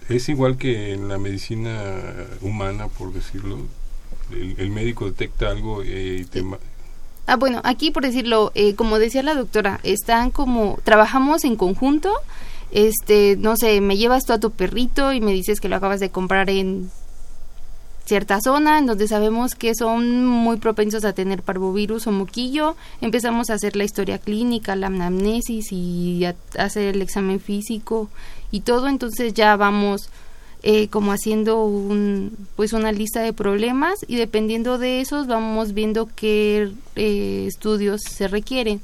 ¿Es 0.08 0.30
igual 0.30 0.56
que 0.56 0.94
en 0.94 1.08
la 1.08 1.18
medicina 1.18 1.92
humana, 2.40 2.88
por 2.88 3.12
decirlo? 3.12 3.58
El, 4.30 4.70
médico 4.70 5.06
detecta 5.06 5.50
algo 5.50 5.84
y 5.84 6.24
te... 6.24 6.44
Ah, 7.26 7.36
bueno, 7.36 7.60
aquí 7.64 7.90
por 7.90 8.02
decirlo, 8.02 8.52
eh, 8.54 8.74
como 8.74 8.98
decía 8.98 9.22
la 9.22 9.34
doctora, 9.34 9.80
están 9.82 10.30
como, 10.30 10.78
trabajamos 10.82 11.44
en 11.44 11.56
conjunto, 11.56 12.12
este, 12.70 13.36
no 13.38 13.56
sé, 13.56 13.82
me 13.82 13.98
llevas 13.98 14.24
tú 14.24 14.32
a 14.32 14.40
tu 14.40 14.50
perrito 14.50 15.12
y 15.12 15.20
me 15.20 15.32
dices 15.32 15.60
que 15.60 15.68
lo 15.68 15.76
acabas 15.76 16.00
de 16.00 16.10
comprar 16.10 16.48
en 16.48 16.90
cierta 18.08 18.40
zona 18.40 18.78
en 18.78 18.86
donde 18.86 19.06
sabemos 19.06 19.54
que 19.54 19.74
son 19.74 20.26
muy 20.26 20.56
propensos 20.56 21.04
a 21.04 21.12
tener 21.12 21.42
parvovirus 21.42 22.06
o 22.06 22.12
moquillo, 22.12 22.74
empezamos 23.00 23.50
a 23.50 23.54
hacer 23.54 23.76
la 23.76 23.84
historia 23.84 24.18
clínica, 24.18 24.74
la 24.74 24.88
anamnesis 24.88 25.70
y 25.70 26.24
a 26.24 26.34
hacer 26.58 26.94
el 26.94 27.02
examen 27.02 27.38
físico 27.38 28.08
y 28.50 28.60
todo, 28.60 28.88
entonces 28.88 29.34
ya 29.34 29.56
vamos 29.56 30.08
eh, 30.62 30.88
como 30.88 31.12
haciendo 31.12 31.62
un, 31.64 32.36
pues 32.56 32.72
una 32.72 32.90
lista 32.90 33.20
de 33.20 33.32
problemas 33.32 33.94
y 34.08 34.16
dependiendo 34.16 34.78
de 34.78 35.00
esos 35.00 35.28
vamos 35.28 35.72
viendo 35.72 36.08
qué 36.16 36.72
eh, 36.96 37.44
estudios 37.46 38.00
se 38.02 38.26
requieren. 38.26 38.80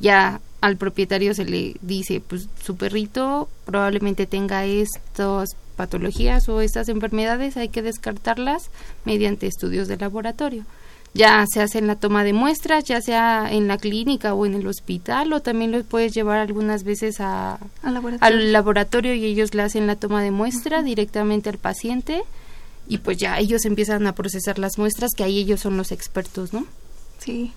Ya 0.00 0.40
al 0.60 0.76
propietario 0.76 1.34
se 1.34 1.44
le 1.44 1.76
dice, 1.82 2.20
pues 2.26 2.48
su 2.62 2.76
perrito 2.76 3.48
probablemente 3.64 4.26
tenga 4.26 4.64
estos 4.64 5.50
patologías 5.76 6.48
o 6.48 6.60
estas 6.60 6.88
enfermedades 6.88 7.56
hay 7.56 7.68
que 7.68 7.82
descartarlas 7.82 8.70
mediante 9.04 9.46
estudios 9.46 9.88
de 9.88 9.96
laboratorio. 9.96 10.64
Ya 11.12 11.44
se 11.52 11.60
hace 11.60 11.78
en 11.78 11.88
la 11.88 11.96
toma 11.96 12.22
de 12.22 12.32
muestras, 12.32 12.84
ya 12.84 13.00
sea 13.00 13.50
en 13.50 13.66
la 13.66 13.78
clínica 13.78 14.32
o 14.34 14.46
en 14.46 14.54
el 14.54 14.66
hospital, 14.66 15.32
o 15.32 15.40
también 15.40 15.72
los 15.72 15.84
puedes 15.84 16.12
llevar 16.12 16.38
algunas 16.38 16.84
veces 16.84 17.20
a, 17.20 17.58
al, 17.82 18.52
laboratorio. 18.52 19.14
y 19.14 19.24
ellos 19.24 19.54
le 19.54 19.62
hacen 19.62 19.86
la 19.86 19.96
toma 19.96 20.22
de 20.22 20.30
muestra 20.30 20.82
directamente 20.82 21.48
al 21.48 21.58
paciente 21.58 22.22
y 22.86 22.98
pues 22.98 23.16
ya 23.18 23.38
ellos 23.38 23.64
empiezan 23.64 24.06
a 24.06 24.14
procesar 24.14 24.58
las 24.58 24.78
muestras, 24.78 25.10
que 25.16 25.24
ahí 25.24 25.38
ellos 25.38 25.60
son 25.60 25.76
los 25.76 25.90
expertos, 25.90 26.52
¿no? 26.52 26.64
Sí, 27.18 27.52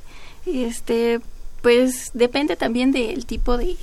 este, 0.45 1.19
pues 1.63 2.11
depende 2.13 2.57
también 2.57 2.91
del 2.91 3.25
tipo 3.25 3.57
de, 3.57 3.77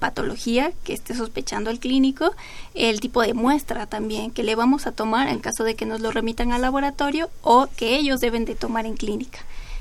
patología 0.00 0.72
que 0.82 0.94
esté 0.94 1.14
sospechando 1.14 1.68
el 1.68 1.78
clínico, 1.78 2.32
el 2.72 3.00
tipo 3.00 3.20
de 3.20 3.34
muestra 3.34 3.84
también 3.86 4.30
que 4.30 4.42
le 4.42 4.54
vamos 4.54 4.86
a 4.86 4.92
tomar 4.92 5.28
en 5.28 5.40
caso 5.40 5.62
de 5.62 5.74
que 5.74 5.84
nos 5.84 6.00
lo 6.00 6.10
remitan 6.10 6.52
al 6.52 6.62
laboratorio 6.62 7.28
o 7.42 7.68
que 7.76 7.96
ellos 7.96 8.20
deben 8.20 8.46
de 8.46 8.54
tomar 8.54 8.86
en 8.86 8.96
clínica. 8.96 9.40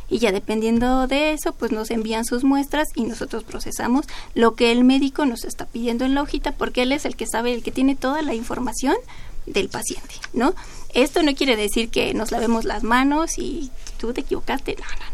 Y 0.10 0.18
ya 0.20 0.34
dependiendo 0.34 1.08
de 1.08 1.32
eso, 1.32 1.54
pues 1.54 1.72
nos 1.72 1.90
envían 1.90 2.26
sus 2.26 2.44
muestras 2.44 2.90
y 2.96 3.06
nosotros 3.06 3.46
procesamos 3.46 4.06
lo 4.34 4.56
que 4.56 4.74
el 4.74 4.84
médico 4.84 5.26
nos 5.26 5.46
está 5.46 5.66
pidiendo 5.68 6.04
en 6.04 6.16
la 6.16 6.24
hojita 6.24 6.52
porque 6.52 6.82
él 6.82 6.92
es 6.92 7.06
el 7.06 7.16
que 7.16 7.28
sabe, 7.28 7.54
el 7.54 7.64
que 7.64 7.72
tiene 7.72 7.96
toda 7.96 8.22
la 8.24 8.34
información 8.34 8.96
del 9.46 9.70
paciente, 9.70 10.16
¿no? 10.34 10.54
Esto 10.94 11.24
no 11.24 11.34
quiere 11.34 11.56
decir 11.56 11.90
que 11.90 12.14
nos 12.14 12.32
lavemos 12.32 12.66
las 12.66 12.84
manos 12.84 13.38
y 13.38 13.72
tú 14.00 14.12
te 14.12 14.22
equivocaste, 14.22 14.76
no, 14.76 14.84
no, 14.84 15.13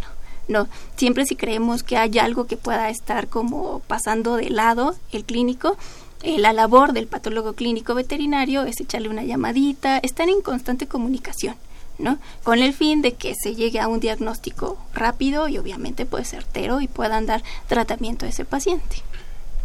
no. 0.49 0.67
Siempre 0.97 1.25
si 1.25 1.35
creemos 1.35 1.83
que 1.83 1.95
hay 1.95 2.19
algo 2.19 2.45
que 2.45 2.57
pueda 2.57 2.89
estar 2.89 3.27
como 3.29 3.79
pasando 3.87 4.35
de 4.35 4.49
lado 4.49 4.95
el 5.13 5.23
clínico, 5.23 5.77
eh, 6.21 6.37
la 6.37 6.51
labor 6.51 6.91
del 6.91 7.07
patólogo 7.07 7.53
clínico 7.53 7.95
veterinario 7.95 8.63
es 8.63 8.81
echarle 8.81 9.07
una 9.07 9.23
llamadita, 9.23 9.99
estar 9.99 10.27
en 10.27 10.41
constante 10.41 10.87
comunicación, 10.87 11.55
¿no? 11.97 12.17
Con 12.43 12.59
el 12.59 12.73
fin 12.73 13.01
de 13.01 13.13
que 13.13 13.35
se 13.41 13.55
llegue 13.55 13.79
a 13.79 13.87
un 13.87 14.01
diagnóstico 14.01 14.77
rápido 14.93 15.47
y 15.47 15.57
obviamente 15.57 16.05
puede 16.05 16.25
certero 16.25 16.81
y 16.81 16.87
puedan 16.87 17.25
dar 17.25 17.41
tratamiento 17.67 18.25
a 18.25 18.29
ese 18.29 18.43
paciente. 18.43 18.97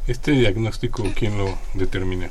¿Este 0.06 0.30
diagnóstico 0.32 1.02
quién 1.16 1.38
lo 1.38 1.58
determina? 1.72 2.30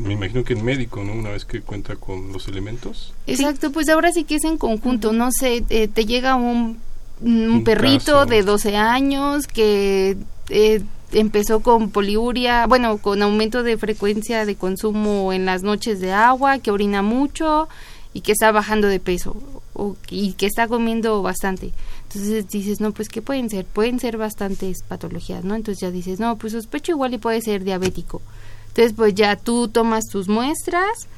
me 0.00 0.12
imagino 0.12 0.44
que 0.44 0.52
el 0.52 0.62
médico, 0.62 1.02
¿no? 1.02 1.12
Una 1.12 1.30
vez 1.30 1.44
que 1.44 1.60
cuenta 1.60 1.96
con 1.96 2.32
los 2.32 2.46
elementos. 2.46 3.12
Exacto, 3.26 3.72
pues 3.72 3.88
ahora 3.88 4.12
sí 4.12 4.24
que 4.24 4.36
es 4.36 4.44
en 4.44 4.56
conjunto, 4.56 5.12
no 5.12 5.30
sé, 5.32 5.64
eh, 5.68 5.88
te 5.88 6.06
llega 6.06 6.36
un, 6.36 6.78
un, 7.20 7.64
perrito 7.64 8.26
de 8.26 8.42
12 8.42 8.76
años 8.76 9.46
que 9.46 10.16
eh, 10.50 10.82
empezó 11.12 11.60
con 11.60 11.90
poliuria, 11.90 12.66
bueno, 12.66 12.98
con 12.98 13.22
aumento 13.22 13.62
de 13.62 13.76
frecuencia 13.76 14.46
de 14.46 14.56
consumo 14.56 15.32
en 15.32 15.44
las 15.44 15.62
noches 15.62 16.00
de 16.00 16.12
agua, 16.12 16.58
que 16.58 16.70
orina 16.70 17.02
mucho 17.02 17.68
y 18.14 18.20
que 18.20 18.32
está 18.32 18.52
bajando 18.52 18.88
de 18.88 19.00
peso 19.00 19.36
o, 19.74 19.96
y 20.10 20.32
que 20.32 20.46
está 20.46 20.68
comiendo 20.68 21.22
bastante. 21.22 21.72
Entonces 22.04 22.48
dices, 22.48 22.80
no, 22.80 22.92
pues 22.92 23.08
¿qué 23.08 23.22
pueden 23.22 23.50
ser? 23.50 23.66
Pueden 23.66 24.00
ser 24.00 24.16
bastantes 24.16 24.82
patologías, 24.82 25.44
¿no? 25.44 25.54
Entonces 25.54 25.80
ya 25.80 25.90
dices, 25.90 26.20
no, 26.20 26.36
pues 26.36 26.52
sospecho 26.52 26.92
igual 26.92 27.14
y 27.14 27.18
puede 27.18 27.40
ser 27.42 27.64
diabético. 27.64 28.22
Entonces, 28.68 28.92
pues 28.96 29.14
ya 29.14 29.34
tú 29.34 29.68
tomas 29.68 30.04
tus 30.04 30.28
muestras, 30.28 31.08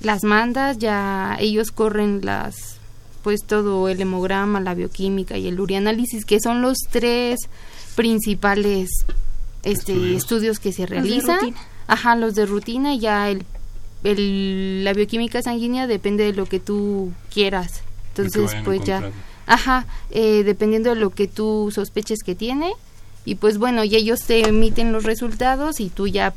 las 0.00 0.24
mandas, 0.24 0.78
ya 0.78 1.36
ellos 1.40 1.70
corren 1.70 2.20
las, 2.22 2.77
pues 3.28 3.44
todo 3.44 3.90
el 3.90 4.00
hemograma, 4.00 4.58
la 4.58 4.72
bioquímica 4.72 5.36
y 5.36 5.48
el 5.48 5.60
urianálisis, 5.60 6.24
que 6.24 6.40
son 6.40 6.62
los 6.62 6.78
tres 6.88 7.40
principales 7.94 8.88
este 9.64 10.16
estudios, 10.16 10.58
que 10.58 10.72
se 10.72 10.86
realizan. 10.86 11.54
Ajá, 11.86 12.16
los 12.16 12.34
de 12.34 12.46
rutina 12.46 12.94
y 12.94 13.00
ya 13.00 13.28
el, 13.28 13.44
el, 14.02 14.82
la 14.82 14.94
bioquímica 14.94 15.42
sanguínea 15.42 15.86
depende 15.86 16.24
de 16.24 16.32
lo 16.32 16.46
que 16.46 16.58
tú 16.58 17.12
quieras. 17.30 17.82
Entonces, 18.16 18.56
pues 18.64 18.82
ya, 18.84 19.10
ajá, 19.44 19.84
eh, 20.10 20.42
dependiendo 20.42 20.94
de 20.94 20.96
lo 20.96 21.10
que 21.10 21.28
tú 21.28 21.70
sospeches 21.70 22.20
que 22.24 22.34
tiene. 22.34 22.72
Y 23.26 23.34
pues 23.34 23.58
bueno, 23.58 23.84
y 23.84 23.94
ellos 23.94 24.22
te 24.22 24.48
emiten 24.48 24.90
los 24.90 25.04
resultados 25.04 25.80
y 25.80 25.90
tú 25.90 26.08
ya 26.08 26.32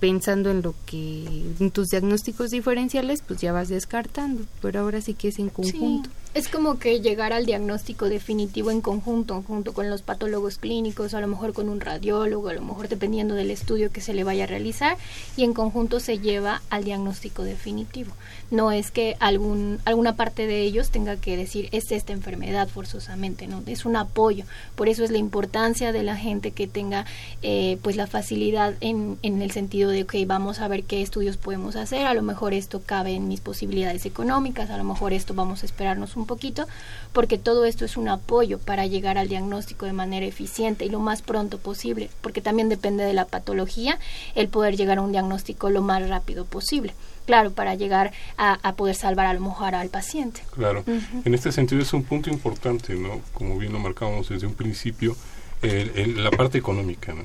pensando 0.00 0.50
en 0.50 0.62
lo 0.62 0.74
que 0.84 1.24
en 1.58 1.70
tus 1.70 1.88
diagnósticos 1.88 2.50
diferenciales 2.50 3.22
pues 3.26 3.40
ya 3.40 3.52
vas 3.52 3.68
descartando 3.68 4.44
pero 4.60 4.80
ahora 4.80 5.00
sí 5.00 5.14
que 5.14 5.28
es 5.28 5.38
en 5.38 5.48
conjunto 5.48 6.10
es 6.36 6.48
como 6.48 6.78
que 6.78 7.00
llegar 7.00 7.32
al 7.32 7.46
diagnóstico 7.46 8.10
definitivo 8.10 8.70
en 8.70 8.82
conjunto, 8.82 9.42
junto 9.46 9.72
con 9.72 9.88
los 9.88 10.02
patólogos 10.02 10.58
clínicos, 10.58 11.14
a 11.14 11.20
lo 11.22 11.28
mejor 11.28 11.54
con 11.54 11.70
un 11.70 11.80
radiólogo, 11.80 12.50
a 12.50 12.52
lo 12.52 12.60
mejor 12.60 12.88
dependiendo 12.88 13.34
del 13.34 13.50
estudio 13.50 13.90
que 13.90 14.02
se 14.02 14.12
le 14.12 14.22
vaya 14.22 14.44
a 14.44 14.46
realizar, 14.46 14.98
y 15.38 15.44
en 15.44 15.54
conjunto 15.54 15.98
se 15.98 16.18
lleva 16.18 16.60
al 16.68 16.84
diagnóstico 16.84 17.42
definitivo. 17.42 18.12
No 18.50 18.70
es 18.70 18.90
que 18.90 19.16
algún, 19.18 19.78
alguna 19.86 20.14
parte 20.14 20.46
de 20.46 20.60
ellos 20.60 20.90
tenga 20.90 21.16
que 21.16 21.38
decir 21.38 21.70
es 21.72 21.90
esta 21.90 22.12
enfermedad 22.12 22.68
forzosamente, 22.68 23.46
no, 23.46 23.62
es 23.64 23.86
un 23.86 23.96
apoyo. 23.96 24.44
Por 24.74 24.90
eso 24.90 25.04
es 25.04 25.10
la 25.10 25.18
importancia 25.18 25.90
de 25.90 26.02
la 26.02 26.16
gente 26.16 26.50
que 26.50 26.66
tenga 26.66 27.06
eh, 27.40 27.78
pues 27.80 27.96
la 27.96 28.06
facilidad 28.06 28.74
en, 28.82 29.16
en 29.22 29.40
el 29.40 29.52
sentido 29.52 29.88
de, 29.88 30.02
ok, 30.02 30.14
vamos 30.26 30.60
a 30.60 30.68
ver 30.68 30.84
qué 30.84 31.00
estudios 31.00 31.38
podemos 31.38 31.76
hacer, 31.76 32.06
a 32.06 32.12
lo 32.12 32.20
mejor 32.20 32.52
esto 32.52 32.82
cabe 32.84 33.14
en 33.14 33.26
mis 33.26 33.40
posibilidades 33.40 34.04
económicas, 34.04 34.68
a 34.68 34.76
lo 34.76 34.84
mejor 34.84 35.14
esto 35.14 35.32
vamos 35.32 35.62
a 35.62 35.66
esperarnos 35.66 36.14
un 36.14 36.25
poquito, 36.26 36.66
porque 37.12 37.38
todo 37.38 37.64
esto 37.64 37.84
es 37.84 37.96
un 37.96 38.08
apoyo 38.08 38.58
para 38.58 38.86
llegar 38.86 39.18
al 39.18 39.28
diagnóstico 39.28 39.86
de 39.86 39.92
manera 39.92 40.26
eficiente 40.26 40.84
y 40.84 40.90
lo 40.90 41.00
más 41.00 41.22
pronto 41.22 41.58
posible, 41.58 42.10
porque 42.20 42.40
también 42.40 42.68
depende 42.68 43.04
de 43.04 43.14
la 43.14 43.24
patología 43.24 43.98
el 44.34 44.48
poder 44.48 44.76
llegar 44.76 44.98
a 44.98 45.02
un 45.02 45.12
diagnóstico 45.12 45.70
lo 45.70 45.82
más 45.82 46.08
rápido 46.08 46.44
posible. 46.44 46.94
Claro, 47.26 47.50
para 47.50 47.74
llegar 47.74 48.12
a, 48.36 48.72
poder 48.74 48.94
salvar 48.94 49.26
a 49.26 49.34
lo 49.34 49.40
mejor 49.40 49.74
al 49.74 49.88
paciente. 49.88 50.42
Claro. 50.52 50.84
En 51.24 51.34
este 51.34 51.50
sentido 51.50 51.82
es 51.82 51.92
un 51.92 52.04
punto 52.04 52.30
importante, 52.30 52.94
¿no? 52.94 53.20
Como 53.34 53.58
bien 53.58 53.72
lo 53.72 53.80
marcamos 53.80 54.28
desde 54.28 54.46
un 54.46 54.54
principio, 54.54 55.16
la 55.62 56.30
parte 56.30 56.58
económica, 56.58 57.12
¿no? 57.14 57.24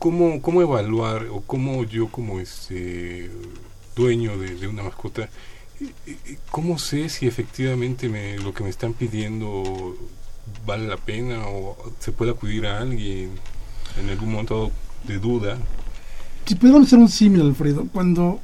¿Cómo, 0.00 0.42
¿Cómo 0.42 0.62
evaluar 0.62 1.26
o 1.30 1.42
cómo 1.42 1.84
yo 1.84 2.08
como 2.08 2.40
este 2.40 3.30
dueño 3.94 4.36
de, 4.36 4.56
de 4.56 4.66
una 4.66 4.82
mascota 4.82 5.28
¿Cómo 6.50 6.78
sé 6.78 7.08
si 7.08 7.26
efectivamente 7.26 8.08
me, 8.08 8.38
lo 8.38 8.52
que 8.54 8.64
me 8.64 8.70
están 8.70 8.92
pidiendo 8.92 9.96
vale 10.66 10.86
la 10.86 10.96
pena 10.96 11.46
o 11.46 11.76
se 11.98 12.12
puede 12.12 12.32
acudir 12.32 12.66
a 12.66 12.80
alguien 12.80 13.30
en 14.00 14.10
algún 14.10 14.32
momento 14.32 14.70
de 15.06 15.18
duda? 15.18 15.58
Si 16.46 16.54
podemos 16.54 16.86
hacer 16.86 16.98
un 16.98 17.08
símil, 17.08 17.42
Alfredo, 17.42 17.86
cuando 17.92 18.40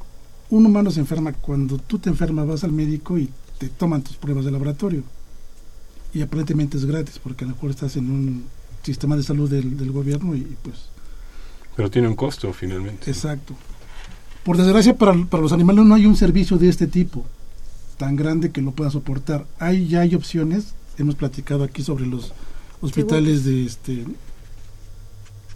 un 0.50 0.66
humano 0.66 0.90
se 0.90 1.00
enferma, 1.00 1.32
cuando 1.32 1.78
tú 1.78 1.98
te 1.98 2.08
enfermas 2.08 2.46
vas 2.46 2.64
al 2.64 2.72
médico 2.72 3.18
y 3.18 3.30
te 3.58 3.68
toman 3.68 4.02
tus 4.02 4.16
pruebas 4.16 4.44
de 4.44 4.50
laboratorio 4.50 5.02
y 6.12 6.22
aparentemente 6.22 6.76
es 6.76 6.84
gratis 6.84 7.18
porque 7.22 7.44
a 7.44 7.48
lo 7.48 7.54
mejor 7.54 7.70
estás 7.70 7.96
en 7.96 8.10
un 8.10 8.44
sistema 8.82 9.16
de 9.16 9.22
salud 9.22 9.50
del, 9.50 9.76
del 9.76 9.92
gobierno 9.92 10.34
y 10.34 10.56
pues... 10.62 10.76
Pero 11.76 11.90
tiene 11.90 12.08
un 12.08 12.16
costo 12.16 12.52
finalmente. 12.52 13.10
Exacto. 13.10 13.54
Por 14.48 14.56
desgracia, 14.56 14.96
para, 14.96 15.14
los 15.14 15.52
animales 15.52 15.84
no 15.84 15.94
hay 15.94 16.06
un 16.06 16.16
servicio 16.16 16.56
de 16.56 16.70
este 16.70 16.86
tipo 16.86 17.26
tan 17.98 18.16
grande 18.16 18.50
que 18.50 18.62
lo 18.62 18.70
pueda 18.70 18.90
soportar. 18.90 19.44
Hay 19.58 19.88
ya 19.88 20.00
hay 20.00 20.14
opciones. 20.14 20.72
Hemos 20.96 21.16
platicado 21.16 21.64
aquí 21.64 21.82
sobre 21.82 22.06
los 22.06 22.32
hospitales 22.80 23.44
de 23.44 23.66
este 23.66 24.06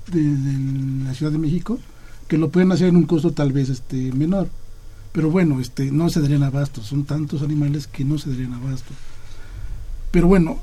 de, 0.09 1.07
la 1.07 1.15
Ciudad 1.15 1.33
de 1.33 1.39
México 1.39 1.79
que 2.29 2.37
lo 2.37 2.51
pueden 2.51 2.71
hacer 2.71 2.89
en 2.89 2.97
un 2.97 3.05
costo 3.05 3.31
tal 3.31 3.51
vez 3.51 3.71
este 3.71 4.13
menor. 4.13 4.51
Pero 5.13 5.31
bueno, 5.31 5.59
este 5.59 5.91
no 5.91 6.11
se 6.11 6.21
darían 6.21 6.43
abasto. 6.43 6.83
Son 6.83 7.05
tantos 7.05 7.41
animales 7.41 7.87
que 7.87 8.05
no 8.05 8.19
se 8.19 8.29
darían 8.29 8.53
abasto. 8.53 8.93
Pero 10.11 10.27
bueno, 10.27 10.59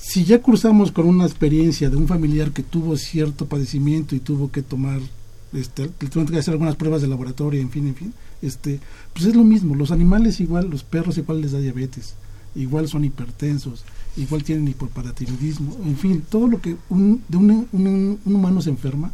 si 0.00 0.24
ya 0.24 0.40
cruzamos 0.40 0.92
con 0.92 1.04
una 1.04 1.26
experiencia 1.26 1.90
de 1.90 1.96
un 1.98 2.08
familiar 2.08 2.52
que 2.52 2.62
tuvo 2.62 2.96
cierto 2.96 3.44
padecimiento 3.44 4.16
y 4.16 4.20
tuvo 4.20 4.50
que 4.50 4.62
tomar 4.62 5.02
este, 5.52 5.88
tengo 5.88 6.26
que 6.26 6.38
hacer 6.38 6.52
algunas 6.52 6.76
pruebas 6.76 7.02
de 7.02 7.08
laboratorio, 7.08 7.60
en 7.60 7.70
fin, 7.70 7.88
en 7.88 7.94
fin, 7.94 8.14
este, 8.42 8.80
pues 9.12 9.26
es 9.26 9.34
lo 9.34 9.44
mismo, 9.44 9.74
los 9.74 9.90
animales 9.90 10.40
igual, 10.40 10.68
los 10.68 10.84
perros 10.84 11.18
igual 11.18 11.40
les 11.40 11.52
da 11.52 11.58
diabetes, 11.58 12.14
igual 12.54 12.88
son 12.88 13.04
hipertensos, 13.04 13.84
igual 14.16 14.44
tienen 14.44 14.68
hipoparatiroidismo, 14.68 15.76
en 15.84 15.96
fin, 15.96 16.22
todo 16.28 16.48
lo 16.48 16.60
que 16.60 16.76
un, 16.90 17.22
de 17.28 17.36
un, 17.36 17.68
un, 17.72 18.20
humano 18.24 18.60
se 18.60 18.70
enferma, 18.70 19.12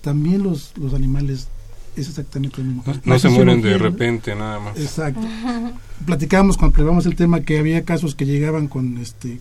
también 0.00 0.42
los, 0.42 0.72
los 0.78 0.94
animales 0.94 1.48
es 1.96 2.08
exactamente 2.08 2.58
lo 2.58 2.64
mismo. 2.64 2.84
No, 3.04 3.18
se 3.18 3.28
mueren 3.28 3.60
de 3.60 3.76
repente 3.76 4.34
nada 4.34 4.60
más. 4.60 4.78
Exacto. 4.78 5.20
Platicábamos 6.06 6.56
cuando 6.56 6.76
probamos 6.76 7.04
el 7.04 7.16
tema 7.16 7.40
que 7.42 7.58
había 7.58 7.84
casos 7.84 8.14
que 8.14 8.24
llegaban 8.24 8.68
con 8.68 8.96
este 8.98 9.40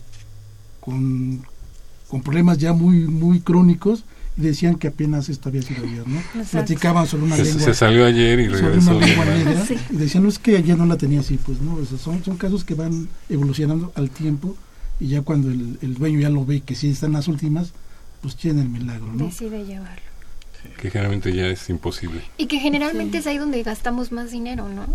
con, 0.82 1.46
con 2.10 2.22
problemas 2.22 2.58
ya 2.58 2.74
muy 2.74 3.08
muy 3.08 3.40
crónicos 3.40 4.04
decían 4.42 4.76
que 4.76 4.88
apenas 4.88 5.30
esto 5.30 5.50
había 5.50 5.62
sido 5.62 5.84
ayer, 5.86 6.08
¿no? 6.08 6.22
Platicaban 6.52 7.08
sobre 7.08 7.26
una 7.26 7.38
lengua. 7.38 7.62
Se 7.62 7.74
salió 7.74 8.06
ayer 8.06 8.40
y 8.40 8.48
regresó. 8.48 9.00
Y 9.92 9.96
decían, 9.96 10.24
no 10.24 10.30
es 10.30 10.40
que 10.40 10.58
ayer 10.58 10.78
no 10.78 10.86
la 10.86 10.98
tenía 10.98 11.20
así, 11.20 11.38
pues 11.38 11.62
no, 11.62 11.78
son, 11.86 12.24
son 12.24 12.38
casos 12.38 12.64
que 12.64 12.74
van 12.74 13.08
evolucionando 13.30 13.92
al 13.96 14.10
tiempo 14.10 14.56
y 15.00 15.08
ya 15.08 15.22
cuando 15.22 15.50
el, 15.50 15.78
el 15.82 15.96
dueño 15.96 16.20
ya 16.20 16.30
lo 16.30 16.46
ve 16.46 16.62
que 16.62 16.76
sí 16.76 16.90
están 16.90 17.14
las 17.14 17.28
últimas, 17.28 17.74
pues 18.22 18.36
tiene 18.36 18.62
el 18.62 18.70
milagro, 18.70 19.14
¿no? 19.14 19.26
Decide 19.26 19.66
llevarlo 19.66 20.09
que 20.80 20.90
generalmente 20.90 21.34
ya 21.34 21.48
es 21.48 21.70
imposible. 21.70 22.22
Y 22.38 22.48
que 22.48 22.60
generalmente 22.60 23.18
es 23.18 23.28
ahí 23.28 23.38
donde 23.38 23.62
gastamos 23.64 24.12
más 24.12 24.32
dinero, 24.32 24.68
¿no? 24.70 24.88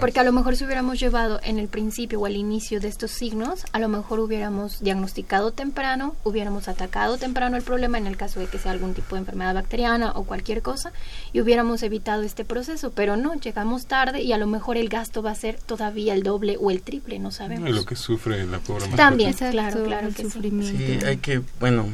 Porque 0.00 0.20
a 0.20 0.24
lo 0.24 0.32
mejor 0.32 0.56
si 0.56 0.64
hubiéramos 0.64 1.00
llevado 1.00 1.40
en 1.42 1.58
el 1.58 1.68
principio 1.68 2.20
o 2.20 2.26
al 2.26 2.36
inicio 2.36 2.80
de 2.80 2.88
estos 2.88 3.10
signos, 3.10 3.64
a 3.72 3.78
lo 3.78 3.88
mejor 3.88 4.20
hubiéramos 4.20 4.80
diagnosticado 4.80 5.52
temprano, 5.52 6.14
hubiéramos 6.24 6.68
atacado 6.68 7.16
temprano 7.16 7.56
el 7.56 7.62
problema 7.62 7.98
en 7.98 8.06
el 8.06 8.16
caso 8.16 8.40
de 8.40 8.46
que 8.46 8.58
sea 8.58 8.72
algún 8.72 8.94
tipo 8.94 9.14
de 9.14 9.20
enfermedad 9.20 9.54
bacteriana 9.54 10.12
o 10.12 10.24
cualquier 10.24 10.62
cosa, 10.62 10.92
y 11.32 11.40
hubiéramos 11.40 11.82
evitado 11.82 12.22
este 12.22 12.44
proceso, 12.44 12.92
pero 12.92 13.16
no, 13.16 13.34
llegamos 13.34 13.86
tarde 13.86 14.20
y 14.22 14.32
a 14.32 14.38
lo 14.38 14.46
mejor 14.46 14.76
el 14.76 14.88
gasto 14.88 15.22
va 15.22 15.30
a 15.30 15.34
ser 15.34 15.58
todavía 15.58 16.14
el 16.14 16.22
doble 16.22 16.56
o 16.60 16.70
el 16.70 16.82
triple, 16.82 17.18
no 17.18 17.30
sabemos. 17.30 17.70
lo 17.70 17.84
que 17.84 17.96
sufre 17.96 18.44
la 18.44 18.58
pobre 18.58 18.86
También, 18.88 19.32
claro, 19.32 19.84
claro 19.84 20.08
que 20.14 20.28
sí. 20.28 20.40
Sí, 20.42 20.98
hay 21.04 21.16
que, 21.18 21.42
bueno, 21.60 21.86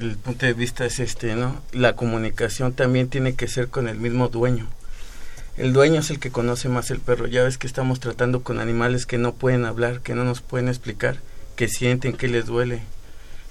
el 0.00 0.16
punto 0.16 0.46
de 0.46 0.54
vista 0.54 0.84
es 0.84 0.98
este, 1.00 1.34
¿no? 1.34 1.60
La 1.72 1.94
comunicación 1.96 2.72
también 2.72 3.08
tiene 3.08 3.34
que 3.34 3.48
ser 3.48 3.68
con 3.68 3.88
el 3.88 3.98
mismo 3.98 4.28
dueño. 4.28 4.66
El 5.56 5.72
dueño 5.74 6.00
es 6.00 6.10
el 6.10 6.18
que 6.18 6.30
conoce 6.30 6.68
más 6.68 6.90
el 6.90 7.00
perro. 7.00 7.26
Ya 7.26 7.42
ves 7.42 7.58
que 7.58 7.66
estamos 7.66 8.00
tratando 8.00 8.42
con 8.42 8.58
animales 8.58 9.04
que 9.04 9.18
no 9.18 9.34
pueden 9.34 9.66
hablar, 9.66 10.00
que 10.00 10.14
no 10.14 10.24
nos 10.24 10.40
pueden 10.40 10.68
explicar, 10.68 11.18
que 11.56 11.68
sienten, 11.68 12.14
que 12.14 12.28
les 12.28 12.46
duele, 12.46 12.82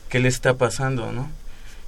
qué 0.10 0.20
les 0.20 0.34
está 0.34 0.56
pasando, 0.56 1.12
¿no? 1.12 1.30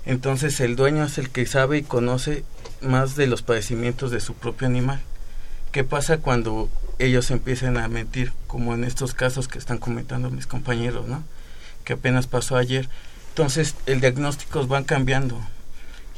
Entonces 0.05 0.59
el 0.59 0.75
dueño 0.75 1.03
es 1.05 1.17
el 1.17 1.29
que 1.29 1.45
sabe 1.45 1.79
y 1.79 1.83
conoce 1.83 2.43
más 2.81 3.15
de 3.15 3.27
los 3.27 3.41
padecimientos 3.41 4.11
de 4.11 4.19
su 4.19 4.33
propio 4.35 4.67
animal. 4.67 5.01
¿Qué 5.71 5.83
pasa 5.83 6.17
cuando 6.19 6.69
ellos 6.99 7.31
empiezan 7.31 7.77
a 7.77 7.87
mentir, 7.87 8.33
como 8.45 8.75
en 8.75 8.83
estos 8.83 9.15
casos 9.15 9.47
que 9.47 9.57
están 9.57 9.79
comentando 9.79 10.29
mis 10.29 10.45
compañeros, 10.45 11.07
¿no? 11.07 11.23
Que 11.85 11.93
apenas 11.93 12.27
pasó 12.27 12.55
ayer. 12.57 12.87
Entonces 13.33 13.73
el 13.87 13.99
diagnóstico 13.99 14.67
van 14.67 14.83
cambiando 14.83 15.41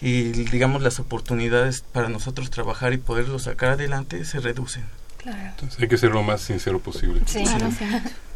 y 0.02 0.24
digamos 0.24 0.82
las 0.82 1.00
oportunidades 1.00 1.86
para 1.94 2.10
nosotros 2.10 2.50
trabajar 2.50 2.92
y 2.92 2.98
poderlo 2.98 3.40
sacar 3.40 3.70
adelante 3.70 4.26
se 4.26 4.42
reducen. 4.42 4.84
Claro. 5.20 5.40
Entonces 5.52 5.80
hay 5.80 5.88
que 5.88 5.98
ser 5.98 6.12
lo 6.12 6.24
más 6.24 6.42
sincero 6.42 6.80
posible. 6.80 7.22
Sí, 7.26 7.46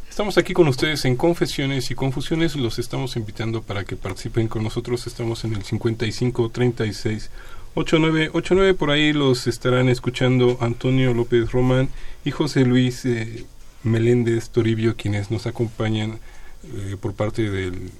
Estamos 0.09 0.37
aquí 0.37 0.53
con 0.53 0.69
ustedes 0.69 1.03
en 1.03 1.17
Confesiones 1.17 1.91
y 1.91 1.95
Confusiones. 1.95 2.55
Los 2.55 2.79
estamos 2.79 3.17
invitando 3.17 3.61
para 3.61 3.83
que 3.83 3.97
participen 3.97 4.47
con 4.47 4.63
nosotros. 4.63 5.07
Estamos 5.07 5.43
en 5.43 5.55
el 5.55 5.63
55 5.63 6.49
36 6.49 7.29
8989. 7.75 8.73
Por 8.75 8.91
ahí 8.91 9.11
los 9.11 9.45
estarán 9.47 9.89
escuchando 9.89 10.57
Antonio 10.61 11.13
López 11.13 11.51
Román 11.51 11.89
y 12.23 12.31
José 12.31 12.63
Luis 12.63 13.03
eh, 13.03 13.45
Meléndez 13.83 14.49
Toribio, 14.49 14.95
quienes 14.95 15.31
nos 15.31 15.47
acompañan 15.47 16.19
eh, 16.63 16.95
por 16.99 17.13
parte 17.13 17.49
del 17.49 17.91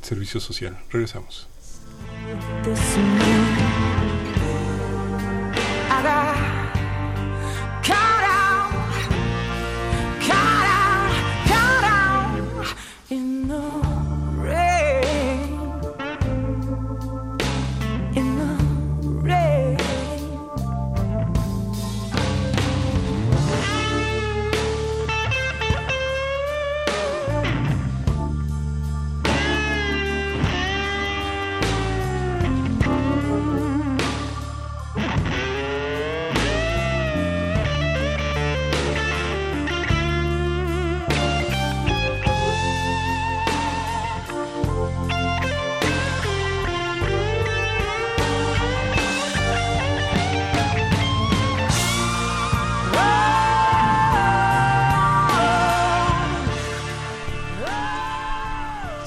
Servicio 0.00 0.40
Social. 0.40 0.78
Regresamos. 0.90 1.48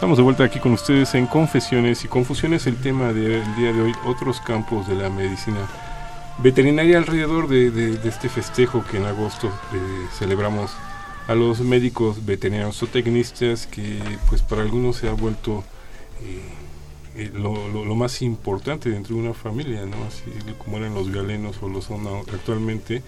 Estamos 0.04 0.18
de 0.18 0.24
vuelta 0.24 0.44
aquí 0.44 0.60
con 0.60 0.74
ustedes 0.74 1.16
en 1.16 1.28
Confesiones 1.28 2.04
y 2.04 2.10
Confusiones, 2.10 2.68
el 2.68 2.76
tema 2.76 3.14
del 3.14 3.42
día 3.56 3.72
de 3.72 3.82
hoy, 3.84 3.94
otros 4.06 4.42
campos 4.42 4.86
de 4.86 4.96
la 4.96 5.10
medicina 5.10 5.66
veterinaria 6.40 6.98
alrededor 6.98 7.48
de, 7.48 7.98
este 8.04 8.28
festejo 8.28 8.84
que 8.84 8.98
en 8.98 9.06
agosto 9.06 9.48
eh, 9.48 10.08
celebramos 10.20 10.72
a 11.30 11.36
los 11.36 11.62
médicos 11.62 12.26
veterinarios 12.26 12.84
o 12.84 12.88
tecnistas 12.88 13.66
que 13.66 13.98
pues 14.28 14.42
para 14.42 14.64
algunos 14.64 14.98
se 14.98 15.08
ha 15.08 15.14
vuelto 15.14 15.64
eh, 16.22 16.42
eh, 17.24 17.32
lo, 17.34 17.96
más 17.96 18.22
importante 18.22 18.90
dentro 18.90 19.16
de 19.16 19.22
una 19.22 19.34
familia, 19.34 19.86
¿no? 19.86 19.96
Así 20.06 20.26
como 20.58 20.80
eran 20.80 20.96
los 20.96 21.14
galenos 21.14 21.56
o 21.62 21.70
lo 21.70 21.82
son 21.82 22.06
actualmente, 22.34 23.02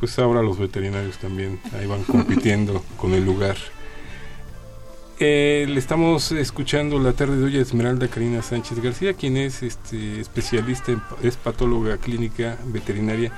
pues 0.00 0.18
ahora 0.18 0.40
los 0.40 0.58
veterinarios 0.58 1.18
también 1.18 1.60
ahí 1.78 1.84
van 1.84 2.04
compitiendo 2.04 2.82
con 2.96 3.12
el 3.12 3.22
lugar. 3.22 3.58
Eh, 5.18 5.66
le 5.68 5.78
estamos 5.78 6.32
escuchando 6.32 6.98
la 6.98 7.12
tarde 7.12 7.36
de 7.36 7.44
hoy 7.44 7.58
a 7.58 7.60
Esmeralda 7.62 8.08
Karina 8.08 8.42
Sánchez 8.42 8.80
García, 8.80 9.14
quien 9.14 9.36
es 9.36 9.62
este, 9.62 10.20
especialista, 10.20 10.92
en, 10.92 11.02
es 11.22 11.36
patóloga 11.36 11.96
clínica 11.98 12.56
veterinaria. 12.66 13.32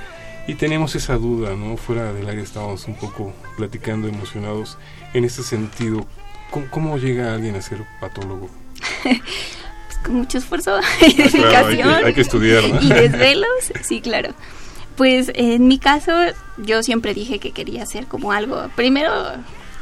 Y 0.46 0.54
tenemos 0.54 0.94
esa 0.94 1.16
duda, 1.16 1.54
¿no? 1.56 1.76
Fuera 1.76 2.12
del 2.12 2.28
área 2.28 2.42
estábamos 2.42 2.86
un 2.86 2.96
poco 2.96 3.32
platicando, 3.56 4.08
emocionados 4.08 4.78
en 5.14 5.24
ese 5.24 5.42
sentido. 5.42 6.06
¿Cómo, 6.70 6.98
llega 6.98 7.34
alguien 7.34 7.56
a 7.56 7.62
ser 7.62 7.84
patólogo? 8.00 8.48
pues 9.02 9.98
con 10.04 10.14
mucho 10.14 10.38
esfuerzo 10.38 10.78
y 11.00 11.14
dedicación. 11.14 12.04
hay, 12.04 12.14
que, 12.14 12.20
estudiar, 12.20 12.62
¿no? 12.68 12.80
Y 12.82 12.88
desvelos, 12.88 13.72
sí, 13.82 14.00
claro. 14.00 14.34
Pues 14.96 15.32
en 15.34 15.66
mi 15.66 15.78
caso, 15.78 16.12
yo 16.58 16.82
siempre 16.82 17.14
dije 17.14 17.40
que 17.40 17.50
quería 17.50 17.82
hacer 17.82 18.06
como 18.06 18.30
algo, 18.30 18.70
primero 18.76 19.10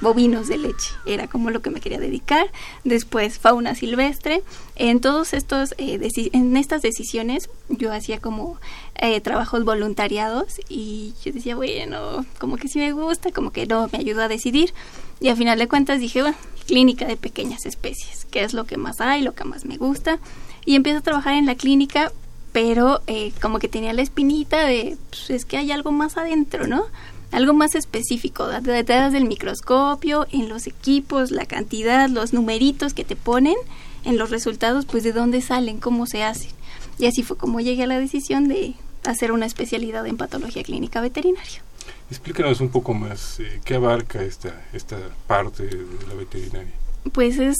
bovinos 0.02 0.48
de 0.48 0.58
leche, 0.58 0.90
era 1.06 1.28
como 1.28 1.50
lo 1.50 1.62
que 1.62 1.70
me 1.70 1.80
quería 1.80 1.98
dedicar. 1.98 2.50
Después 2.84 3.38
fauna 3.38 3.74
silvestre. 3.74 4.42
En 4.76 5.00
todos 5.00 5.32
estos, 5.32 5.74
eh, 5.78 6.00
en 6.32 6.56
estas 6.56 6.82
decisiones 6.82 7.48
yo 7.68 7.92
hacía 7.92 8.20
como 8.20 8.58
eh, 8.96 9.20
trabajos 9.20 9.64
voluntariados 9.64 10.60
y 10.68 11.14
yo 11.24 11.32
decía, 11.32 11.56
bueno, 11.56 12.26
como 12.38 12.56
que 12.56 12.68
sí 12.68 12.78
me 12.78 12.92
gusta, 12.92 13.30
como 13.32 13.52
que 13.52 13.66
no, 13.66 13.88
me 13.92 13.98
ayudó 13.98 14.22
a 14.22 14.28
decidir. 14.28 14.74
Y 15.20 15.28
al 15.28 15.36
final 15.36 15.58
de 15.58 15.68
cuentas 15.68 16.00
dije, 16.00 16.20
bueno, 16.20 16.36
clínica 16.66 17.06
de 17.06 17.16
pequeñas 17.16 17.64
especies, 17.64 18.26
que 18.26 18.42
es 18.42 18.54
lo 18.54 18.64
que 18.64 18.76
más 18.76 19.00
hay, 19.00 19.22
lo 19.22 19.34
que 19.34 19.44
más 19.44 19.64
me 19.64 19.76
gusta. 19.76 20.18
Y 20.64 20.74
empiezo 20.74 20.98
a 20.98 21.02
trabajar 21.02 21.34
en 21.34 21.46
la 21.46 21.54
clínica, 21.54 22.12
pero 22.52 23.02
eh, 23.06 23.32
como 23.40 23.58
que 23.58 23.68
tenía 23.68 23.92
la 23.92 24.02
espinita 24.02 24.66
de, 24.66 24.96
pues 25.10 25.30
es 25.30 25.44
que 25.44 25.56
hay 25.56 25.70
algo 25.70 25.92
más 25.92 26.16
adentro, 26.16 26.66
¿no? 26.66 26.84
Algo 27.32 27.54
más 27.54 27.74
específico, 27.74 28.46
detrás 28.46 29.12
del 29.12 29.24
microscopio, 29.24 30.26
en 30.30 30.48
los 30.48 30.66
equipos, 30.66 31.30
la 31.30 31.46
cantidad, 31.46 32.08
los 32.08 32.32
numeritos 32.32 32.94
que 32.94 33.04
te 33.04 33.16
ponen, 33.16 33.56
en 34.04 34.18
los 34.18 34.30
resultados, 34.30 34.84
pues 34.84 35.02
de 35.02 35.12
dónde 35.12 35.40
salen, 35.40 35.78
cómo 35.78 36.06
se 36.06 36.22
hacen. 36.22 36.50
Y 36.98 37.06
así 37.06 37.22
fue 37.22 37.36
como 37.36 37.60
llegué 37.60 37.84
a 37.84 37.86
la 37.86 37.98
decisión 37.98 38.48
de 38.48 38.74
hacer 39.04 39.32
una 39.32 39.46
especialidad 39.46 40.06
en 40.06 40.16
patología 40.16 40.62
clínica 40.62 41.00
veterinaria. 41.00 41.62
Explícanos 42.10 42.60
un 42.60 42.68
poco 42.68 42.92
más, 42.94 43.40
eh, 43.40 43.60
¿qué 43.64 43.76
abarca 43.76 44.22
esta, 44.22 44.66
esta 44.72 44.98
parte 45.26 45.64
de 45.64 46.06
la 46.06 46.14
veterinaria? 46.14 46.72
Pues 47.12 47.38
es, 47.38 47.56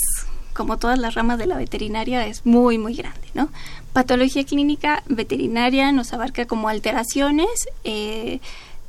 como 0.52 0.78
todas 0.78 0.98
las 0.98 1.14
ramas 1.14 1.38
de 1.38 1.46
la 1.46 1.56
veterinaria, 1.56 2.26
es 2.26 2.44
muy, 2.44 2.76
muy 2.76 2.94
grande, 2.94 3.28
¿no? 3.35 3.48
Patología 3.92 4.44
clínica 4.44 5.02
veterinaria 5.06 5.90
nos 5.92 6.12
abarca 6.12 6.46
como 6.46 6.68
alteraciones, 6.68 7.48
eh, 7.85 8.40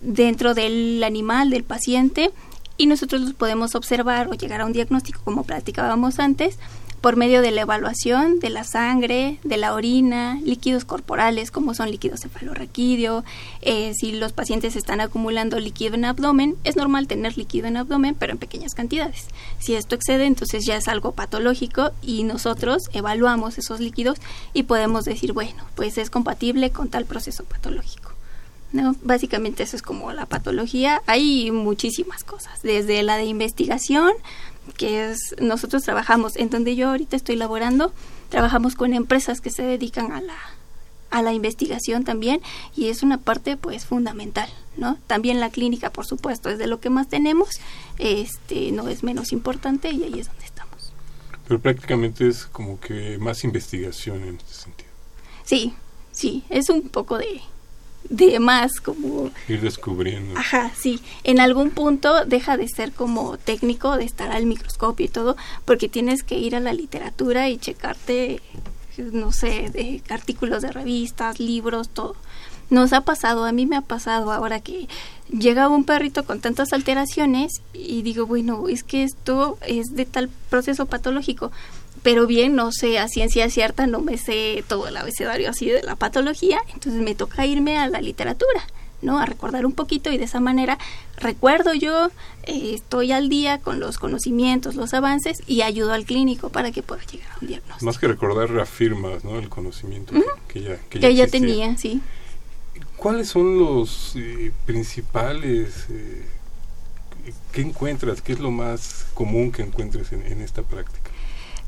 dentro 0.03 0.53
del 0.53 1.03
animal, 1.03 1.49
del 1.49 1.63
paciente, 1.63 2.31
y 2.77 2.87
nosotros 2.87 3.21
los 3.21 3.33
podemos 3.33 3.75
observar 3.75 4.27
o 4.27 4.33
llegar 4.33 4.61
a 4.61 4.65
un 4.65 4.73
diagnóstico, 4.73 5.21
como 5.23 5.43
platicábamos 5.43 6.19
antes, 6.19 6.57
por 7.03 7.17
medio 7.17 7.41
de 7.41 7.51
la 7.51 7.63
evaluación 7.63 8.39
de 8.39 8.49
la 8.49 8.63
sangre, 8.63 9.37
de 9.43 9.57
la 9.57 9.73
orina, 9.73 10.39
líquidos 10.41 10.85
corporales 10.85 11.51
como 11.51 11.73
son 11.73 11.91
líquidos 11.91 12.21
cefalorraquídeo, 12.21 13.25
eh, 13.61 13.91
si 13.93 14.13
los 14.13 14.31
pacientes 14.31 14.77
están 14.77 15.01
acumulando 15.01 15.59
líquido 15.59 15.95
en 15.95 16.05
abdomen, 16.05 16.55
es 16.63 16.77
normal 16.77 17.07
tener 17.07 17.37
líquido 17.37 17.67
en 17.67 17.75
abdomen, 17.75 18.15
pero 18.17 18.31
en 18.31 18.37
pequeñas 18.37 18.73
cantidades. 18.73 19.27
Si 19.59 19.75
esto 19.75 19.95
excede, 19.95 20.27
entonces 20.27 20.65
ya 20.65 20.77
es 20.77 20.87
algo 20.87 21.11
patológico 21.11 21.91
y 22.01 22.23
nosotros 22.23 22.83
evaluamos 22.93 23.57
esos 23.57 23.81
líquidos 23.81 24.19
y 24.53 24.63
podemos 24.63 25.03
decir, 25.03 25.33
bueno, 25.33 25.61
pues 25.75 25.97
es 25.97 26.09
compatible 26.09 26.71
con 26.71 26.87
tal 26.87 27.03
proceso 27.03 27.43
patológico. 27.43 28.12
No, 28.73 28.95
básicamente 29.03 29.63
eso 29.63 29.75
es 29.75 29.83
como 29.83 30.11
la 30.11 30.25
patología. 30.25 31.01
Hay 31.05 31.51
muchísimas 31.51 32.23
cosas, 32.23 32.61
desde 32.63 33.03
la 33.03 33.17
de 33.17 33.25
investigación, 33.25 34.11
que 34.77 35.11
es 35.11 35.35
nosotros 35.39 35.83
trabajamos 35.83 36.35
en 36.35 36.49
donde 36.49 36.75
yo 36.75 36.89
ahorita 36.89 37.15
estoy 37.15 37.35
laborando, 37.35 37.93
trabajamos 38.29 38.75
con 38.75 38.93
empresas 38.93 39.41
que 39.41 39.51
se 39.51 39.61
dedican 39.61 40.11
a 40.11 40.21
la 40.21 40.35
a 41.11 41.21
la 41.21 41.31
investigación 41.31 42.03
también 42.03 42.41
y 42.75 42.87
es 42.87 43.03
una 43.03 43.19
parte 43.19 43.55
pues 43.55 43.85
fundamental, 43.85 44.49
¿no? 44.77 44.97
También 45.05 45.39
la 45.39 45.51
clínica, 45.51 45.91
por 45.91 46.07
supuesto, 46.07 46.49
es 46.49 46.57
de 46.57 46.65
lo 46.65 46.79
que 46.79 46.89
más 46.89 47.07
tenemos, 47.07 47.49
este 47.99 48.71
no 48.71 48.87
es 48.87 49.03
menos 49.03 49.31
importante 49.31 49.91
y 49.91 50.03
ahí 50.03 50.19
es 50.19 50.25
donde 50.25 50.45
estamos. 50.45 50.91
Pero 51.47 51.59
prácticamente 51.59 52.27
es 52.27 52.45
como 52.47 52.79
que 52.79 53.19
más 53.19 53.43
investigación 53.43 54.23
en 54.23 54.37
este 54.37 54.53
sentido. 54.53 54.89
Sí, 55.43 55.75
sí, 56.11 56.43
es 56.49 56.69
un 56.69 56.89
poco 56.89 57.19
de 57.19 57.43
de 58.09 58.39
más 58.39 58.79
como 58.81 59.31
ir 59.47 59.61
descubriendo. 59.61 60.37
Ajá, 60.37 60.71
sí. 60.75 60.99
En 61.23 61.39
algún 61.39 61.71
punto 61.71 62.25
deja 62.25 62.57
de 62.57 62.67
ser 62.67 62.91
como 62.91 63.37
técnico, 63.37 63.97
de 63.97 64.05
estar 64.05 64.31
al 64.31 64.45
microscopio 64.45 65.05
y 65.05 65.09
todo, 65.09 65.37
porque 65.65 65.89
tienes 65.89 66.23
que 66.23 66.37
ir 66.37 66.55
a 66.55 66.59
la 66.59 66.73
literatura 66.73 67.49
y 67.49 67.57
checarte 67.57 68.41
no 68.97 69.31
sé, 69.31 69.69
de 69.69 70.03
artículos 70.09 70.61
de 70.61 70.71
revistas, 70.71 71.39
libros, 71.39 71.89
todo. 71.89 72.15
Nos 72.69 72.93
ha 72.93 73.01
pasado, 73.01 73.45
a 73.45 73.51
mí 73.51 73.65
me 73.65 73.75
ha 73.75 73.81
pasado 73.81 74.31
ahora 74.31 74.59
que 74.59 74.87
llega 75.29 75.67
un 75.67 75.83
perrito 75.83 76.25
con 76.25 76.39
tantas 76.39 76.73
alteraciones 76.73 77.61
y 77.73 78.01
digo, 78.01 78.25
bueno, 78.25 78.67
es 78.67 78.83
que 78.83 79.03
esto 79.03 79.57
es 79.67 79.95
de 79.95 80.05
tal 80.05 80.29
proceso 80.49 80.85
patológico, 80.85 81.51
pero 82.03 82.27
bien, 82.27 82.55
no 82.55 82.71
sé, 82.71 82.99
a 82.99 83.07
ciencia 83.07 83.49
cierta 83.49 83.87
no 83.87 84.01
me 84.01 84.17
sé 84.17 84.63
todo 84.67 84.87
el 84.87 84.97
abecedario 84.97 85.49
así 85.49 85.69
de 85.69 85.81
la 85.81 85.95
patología, 85.95 86.59
entonces 86.73 87.01
me 87.01 87.15
toca 87.15 87.45
irme 87.45 87.77
a 87.77 87.87
la 87.87 88.01
literatura. 88.01 88.61
¿no? 89.01 89.19
A 89.19 89.25
recordar 89.25 89.65
un 89.65 89.73
poquito 89.73 90.11
y 90.11 90.17
de 90.17 90.23
esa 90.23 90.39
manera 90.39 90.77
recuerdo 91.17 91.73
yo, 91.73 92.07
eh, 92.43 92.71
estoy 92.73 93.11
al 93.11 93.27
día 93.27 93.59
con 93.59 93.81
los 93.81 93.99
conocimientos, 93.99 94.75
los 94.75 94.93
avances 94.93 95.43
y 95.45 95.61
ayudo 95.61 95.91
al 95.91 96.05
clínico 96.05 96.49
para 96.49 96.71
que 96.71 96.81
pueda 96.81 97.03
llegar 97.03 97.29
a 97.31 97.37
un 97.41 97.47
diagnóstico. 97.47 97.85
Más 97.85 97.97
que 97.97 98.07
recordar, 98.07 98.49
reafirmas, 98.49 99.25
¿no? 99.25 99.37
El 99.37 99.49
conocimiento 99.49 100.13
que, 100.47 100.61
ya, 100.61 100.77
que, 100.89 101.13
ya, 101.13 101.27
tenía, 101.27 101.75
sí. 101.77 102.01
¿Cuáles 102.95 103.27
son 103.27 103.59
los 103.59 104.13
eh, 104.15 104.51
principales... 104.65 105.87
Eh, 105.89 106.25
¿Qué 107.51 107.61
encuentras? 107.61 108.21
¿Qué 108.21 108.33
es 108.33 108.39
lo 108.39 108.51
más 108.51 109.05
común 109.13 109.51
que 109.51 109.61
encuentres 109.61 110.11
en 110.11 110.41
esta 110.41 110.61
práctica? 110.61 111.02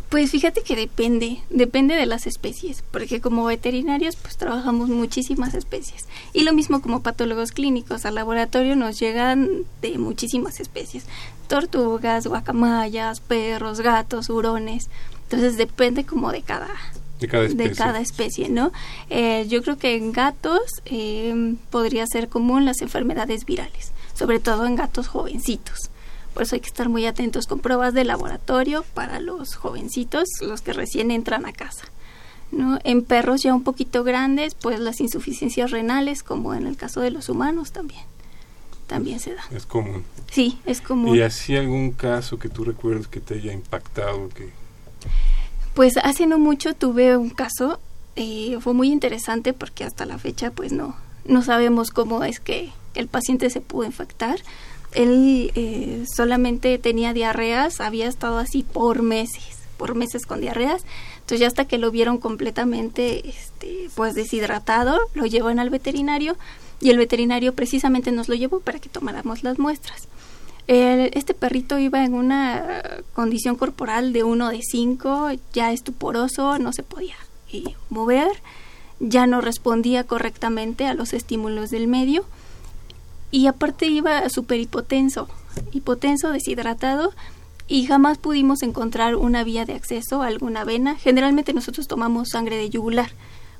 Pues 0.09 0.31
fíjate 0.31 0.61
que 0.61 0.75
depende, 0.75 1.39
depende 1.49 1.95
de 1.95 2.05
las 2.05 2.27
especies, 2.27 2.83
porque 2.91 3.21
como 3.21 3.45
veterinarios 3.45 4.15
pues 4.15 4.37
trabajamos 4.37 4.89
muchísimas 4.89 5.53
especies. 5.55 6.05
Y 6.31 6.43
lo 6.43 6.53
mismo 6.53 6.81
como 6.81 7.01
patólogos 7.01 7.51
clínicos, 7.51 8.05
al 8.05 8.15
laboratorio 8.15 8.75
nos 8.75 8.99
llegan 8.99 9.63
de 9.81 9.97
muchísimas 9.97 10.59
especies. 10.59 11.05
Tortugas, 11.47 12.27
guacamayas, 12.27 13.19
perros, 13.19 13.81
gatos, 13.81 14.29
hurones. 14.29 14.89
Entonces 15.23 15.57
depende 15.57 16.05
como 16.05 16.31
de 16.31 16.43
cada, 16.43 16.69
de 17.19 17.27
cada 17.27 17.45
especie, 17.45 17.69
de 17.69 17.75
cada 17.75 17.99
especie 17.99 18.49
¿no? 18.49 18.71
Eh, 19.09 19.45
yo 19.47 19.63
creo 19.63 19.77
que 19.77 19.95
en 19.95 20.11
gatos 20.11 20.61
eh, 20.85 21.55
podría 21.71 22.05
ser 22.05 22.29
común 22.29 22.65
las 22.65 22.81
enfermedades 22.81 23.45
virales, 23.45 23.91
sobre 24.13 24.39
todo 24.39 24.67
en 24.67 24.75
gatos 24.75 25.07
jovencitos. 25.07 25.89
Por 26.35 26.43
eso 26.43 26.55
hay 26.55 26.59
que 26.59 26.67
estar 26.67 26.89
muy 26.89 27.05
atentos 27.05 27.47
con 27.47 27.61
pruebas 27.61 27.93
de 27.93 28.03
laboratorio 28.03 28.83
para 28.93 29.21
los 29.21 29.55
jovencitos, 29.55 30.27
los 30.41 30.61
que 30.61 30.73
recién 30.73 31.09
entran 31.09 31.45
a 31.45 31.53
casa. 31.53 31.85
¿no? 32.51 32.77
En 32.83 33.05
perros 33.05 33.41
ya 33.41 33.55
un 33.55 33.63
poquito 33.63 34.03
grandes, 34.03 34.53
pues 34.53 34.81
las 34.81 34.99
insuficiencias 34.99 35.71
renales, 35.71 36.23
como 36.23 36.53
en 36.53 36.67
el 36.67 36.75
caso 36.75 36.99
de 36.99 37.09
los 37.09 37.29
humanos 37.29 37.71
también, 37.71 38.01
también 38.85 39.21
se 39.21 39.33
da. 39.33 39.43
Es 39.49 39.65
común. 39.65 40.03
Sí, 40.29 40.59
es 40.65 40.81
común. 40.81 41.15
¿Y 41.15 41.21
así 41.21 41.55
algún 41.55 41.91
caso 41.91 42.37
que 42.37 42.49
tú 42.49 42.65
recuerdes 42.65 43.07
que 43.07 43.21
te 43.21 43.35
haya 43.35 43.53
impactado? 43.53 44.27
que 44.27 44.49
Pues 45.73 45.95
hace 45.95 46.27
no 46.27 46.37
mucho 46.37 46.73
tuve 46.73 47.15
un 47.15 47.29
caso, 47.29 47.79
eh, 48.17 48.57
fue 48.59 48.73
muy 48.73 48.91
interesante 48.91 49.53
porque 49.53 49.85
hasta 49.85 50.05
la 50.05 50.17
fecha 50.17 50.51
pues 50.51 50.73
no, 50.73 50.97
no 51.23 51.43
sabemos 51.43 51.91
cómo 51.91 52.25
es 52.25 52.41
que 52.41 52.73
el 52.93 53.07
paciente 53.07 53.49
se 53.49 53.61
pudo 53.61 53.85
infectar 53.85 54.39
él 54.95 55.51
eh, 55.55 56.05
solamente 56.11 56.77
tenía 56.77 57.13
diarreas, 57.13 57.81
había 57.81 58.07
estado 58.07 58.37
así 58.37 58.63
por 58.63 59.01
meses, 59.01 59.59
por 59.77 59.95
meses 59.95 60.25
con 60.25 60.41
diarreas. 60.41 60.83
Entonces 61.15 61.39
ya 61.39 61.47
hasta 61.47 61.65
que 61.65 61.77
lo 61.77 61.91
vieron 61.91 62.17
completamente 62.17 63.27
este, 63.27 63.89
pues 63.95 64.15
deshidratado, 64.15 64.99
lo 65.13 65.25
llevan 65.25 65.59
al 65.59 65.69
veterinario 65.69 66.37
y 66.79 66.89
el 66.89 66.97
veterinario 66.97 67.53
precisamente 67.53 68.11
nos 68.11 68.29
lo 68.29 68.35
llevó 68.35 68.59
para 68.59 68.79
que 68.79 68.89
tomáramos 68.89 69.43
las 69.43 69.59
muestras. 69.59 70.07
este 70.67 71.33
perrito 71.33 71.77
iba 71.77 72.03
en 72.03 72.13
una 72.13 72.81
condición 73.13 73.55
corporal 73.55 74.13
de 74.13 74.23
uno 74.23 74.49
de 74.49 74.61
cinco, 74.61 75.29
ya 75.53 75.71
estuporoso, 75.71 76.57
no 76.57 76.73
se 76.73 76.83
podía 76.83 77.15
eh, 77.51 77.75
mover, 77.89 78.31
ya 78.99 79.27
no 79.27 79.41
respondía 79.41 80.03
correctamente 80.05 80.85
a 80.85 80.93
los 80.93 81.13
estímulos 81.13 81.69
del 81.69 81.87
medio 81.87 82.25
y 83.35 83.47
aparte 83.47 83.87
iba 83.87 84.29
súper 84.29 84.61
hipotenso, 84.61 85.27
hipotenso, 85.73 86.31
deshidratado 86.31 87.11
y 87.67 87.85
jamás 87.85 88.17
pudimos 88.17 88.63
encontrar 88.63 89.17
una 89.17 89.43
vía 89.43 89.65
de 89.65 89.73
acceso 89.73 90.21
a 90.21 90.27
alguna 90.27 90.63
vena. 90.63 90.95
Generalmente 90.95 91.51
nosotros 91.51 91.89
tomamos 91.89 92.29
sangre 92.29 92.55
de 92.55 92.69
yugular 92.69 93.11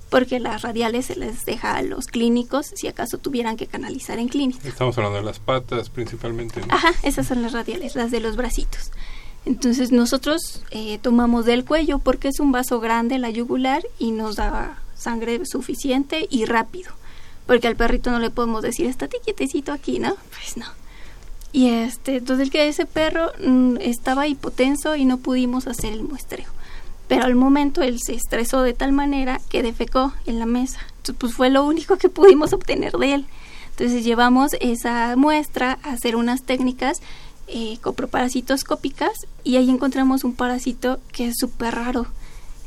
porque 0.10 0.40
las 0.40 0.62
radiales 0.62 1.08
se 1.08 1.18
les 1.18 1.44
deja 1.44 1.76
a 1.76 1.82
los 1.82 2.06
clínicos 2.06 2.68
si 2.74 2.88
acaso 2.88 3.18
tuvieran 3.18 3.58
que 3.58 3.68
canalizar 3.68 4.18
en 4.18 4.30
clínica. 4.30 4.66
Estamos 4.66 4.98
hablando 4.98 5.18
de 5.18 5.26
las 5.26 5.40
patas 5.40 5.90
principalmente. 5.90 6.62
Ajá, 6.70 6.94
esas 7.04 7.28
son 7.28 7.42
las 7.42 7.52
radiales, 7.52 7.98
las 7.98 8.12
de 8.12 8.22
los 8.22 8.38
bracitos. 8.38 8.92
Entonces 9.44 9.92
nosotros 9.92 10.64
eh, 10.72 11.00
tomamos 11.00 11.44
del 11.44 11.66
cuello 11.66 12.00
porque 12.00 12.30
es 12.30 12.40
un 12.40 12.54
vaso 12.54 12.80
grande 12.80 13.20
la 13.20 13.30
yugular 13.30 13.84
y 14.00 14.12
nos 14.12 14.38
da 14.38 14.82
sangre 14.96 15.42
suficiente 15.46 16.28
y 16.32 16.46
rápido 16.46 16.94
porque 17.46 17.68
al 17.68 17.76
perrito 17.76 18.12
no 18.12 18.20
le 18.20 18.30
podemos 18.30 18.62
decir, 18.62 18.88
estate 18.88 19.18
quietecito 19.24 19.72
aquí, 19.72 20.00
¿no? 20.00 20.16
Pues 20.32 20.58
no. 20.58 20.66
Y 21.52 21.70
este, 21.70 22.18
entonces 22.18 22.50
que 22.50 22.68
ese 22.68 22.86
perro 22.86 23.32
mm, 23.42 23.78
estaba 23.80 24.28
hipotenso 24.28 24.96
y 24.96 25.06
no 25.06 25.18
pudimos 25.18 25.68
hacer 25.68 25.94
el 25.94 26.04
muestreo. 26.04 26.48
Pero 27.08 27.24
al 27.24 27.36
momento 27.36 27.82
él 27.82 28.00
se 28.00 28.14
estresó 28.14 28.62
de 28.62 28.74
tal 28.74 28.92
manera 28.92 29.40
que 29.50 29.64
defecó 29.64 30.12
en 30.26 30.40
la 30.40 30.46
mesa. 30.46 30.80
Entonces, 30.98 31.16
pues 31.18 31.34
fue 31.34 31.50
lo 31.50 31.64
único 31.64 31.98
que 31.98 32.10
pudimos 32.10 32.52
obtener 32.52 32.94
de 32.94 33.14
él. 33.14 33.26
Entonces 33.70 34.04
llevamos 34.04 34.54
esa 34.60 35.16
muestra 35.16 35.80
a 35.84 35.92
hacer 35.92 36.16
unas 36.16 36.44
técnicas 36.44 37.02
eh, 37.48 37.78
coproparasitoscópicas 37.82 39.28
y 39.44 39.58
ahí 39.58 39.70
encontramos 39.70 40.24
un 40.24 40.34
parásito 40.34 41.00
que 41.12 41.28
es 41.28 41.36
súper 41.38 41.76
raro. 41.76 42.08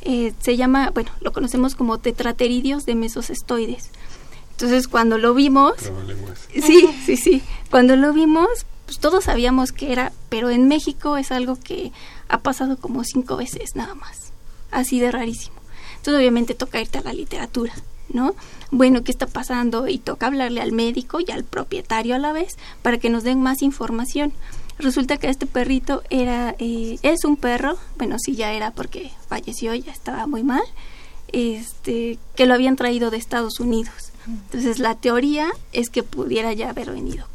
Eh, 0.02 0.32
se 0.40 0.56
llama, 0.56 0.90
bueno, 0.94 1.10
lo 1.20 1.32
conocemos 1.32 1.74
como 1.74 1.98
tetrateridios 1.98 2.86
de 2.86 2.94
mesocestoides. 2.94 3.90
Entonces 4.58 4.88
cuando 4.88 5.18
lo 5.18 5.34
vimos, 5.34 5.74
sí, 6.52 6.88
sí, 7.06 7.16
sí, 7.16 7.42
cuando 7.70 7.94
lo 7.94 8.12
vimos, 8.12 8.48
pues 8.86 8.98
todos 8.98 9.22
sabíamos 9.22 9.70
que 9.70 9.92
era, 9.92 10.10
pero 10.30 10.50
en 10.50 10.66
México 10.66 11.16
es 11.16 11.30
algo 11.30 11.54
que 11.54 11.92
ha 12.28 12.40
pasado 12.40 12.76
como 12.76 13.04
cinco 13.04 13.36
veces 13.36 13.76
nada 13.76 13.94
más, 13.94 14.32
así 14.72 14.98
de 14.98 15.12
rarísimo. 15.12 15.54
Entonces 15.98 16.18
obviamente 16.18 16.54
toca 16.54 16.80
irte 16.80 16.98
a 16.98 17.02
la 17.02 17.12
literatura, 17.12 17.72
¿no? 18.08 18.34
Bueno, 18.72 19.04
¿qué 19.04 19.12
está 19.12 19.28
pasando? 19.28 19.86
Y 19.86 19.98
toca 19.98 20.26
hablarle 20.26 20.60
al 20.60 20.72
médico 20.72 21.20
y 21.24 21.30
al 21.30 21.44
propietario 21.44 22.16
a 22.16 22.18
la 22.18 22.32
vez 22.32 22.56
para 22.82 22.98
que 22.98 23.10
nos 23.10 23.22
den 23.22 23.40
más 23.40 23.62
información. 23.62 24.32
Resulta 24.80 25.18
que 25.18 25.28
este 25.28 25.46
perrito 25.46 26.02
era, 26.10 26.56
eh, 26.58 26.98
es 27.02 27.24
un 27.24 27.36
perro, 27.36 27.78
bueno, 27.96 28.16
sí 28.18 28.34
ya 28.34 28.52
era 28.52 28.72
porque 28.72 29.12
falleció, 29.28 29.72
ya 29.76 29.92
estaba 29.92 30.26
muy 30.26 30.42
mal, 30.42 30.64
este, 31.28 32.18
que 32.34 32.46
lo 32.46 32.54
habían 32.54 32.74
traído 32.74 33.12
de 33.12 33.18
Estados 33.18 33.60
Unidos 33.60 34.08
entonces 34.28 34.78
la 34.78 34.94
teoría 34.94 35.50
es 35.72 35.88
que 35.88 36.02
pudiera 36.02 36.52
ya 36.52 36.70
haber 36.70 36.90
venido 36.90 37.26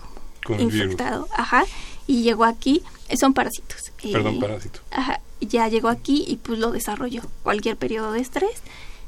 como 0.46 0.60
infectado, 0.60 1.28
ajá, 1.34 1.66
y 2.06 2.22
llegó 2.22 2.46
aquí, 2.46 2.84
eh, 3.10 3.18
son 3.18 3.34
parásitos. 3.34 3.92
Eh, 4.04 4.12
Perdón, 4.12 4.40
parásito. 4.40 4.80
Ajá, 4.92 5.22
ya 5.42 5.68
llegó 5.68 5.88
aquí 5.88 6.24
y 6.28 6.36
pues 6.38 6.60
lo 6.60 6.72
desarrolló 6.72 7.22
cualquier 7.42 7.78
periodo 7.78 8.12
de 8.12 8.20
estrés 8.20 8.62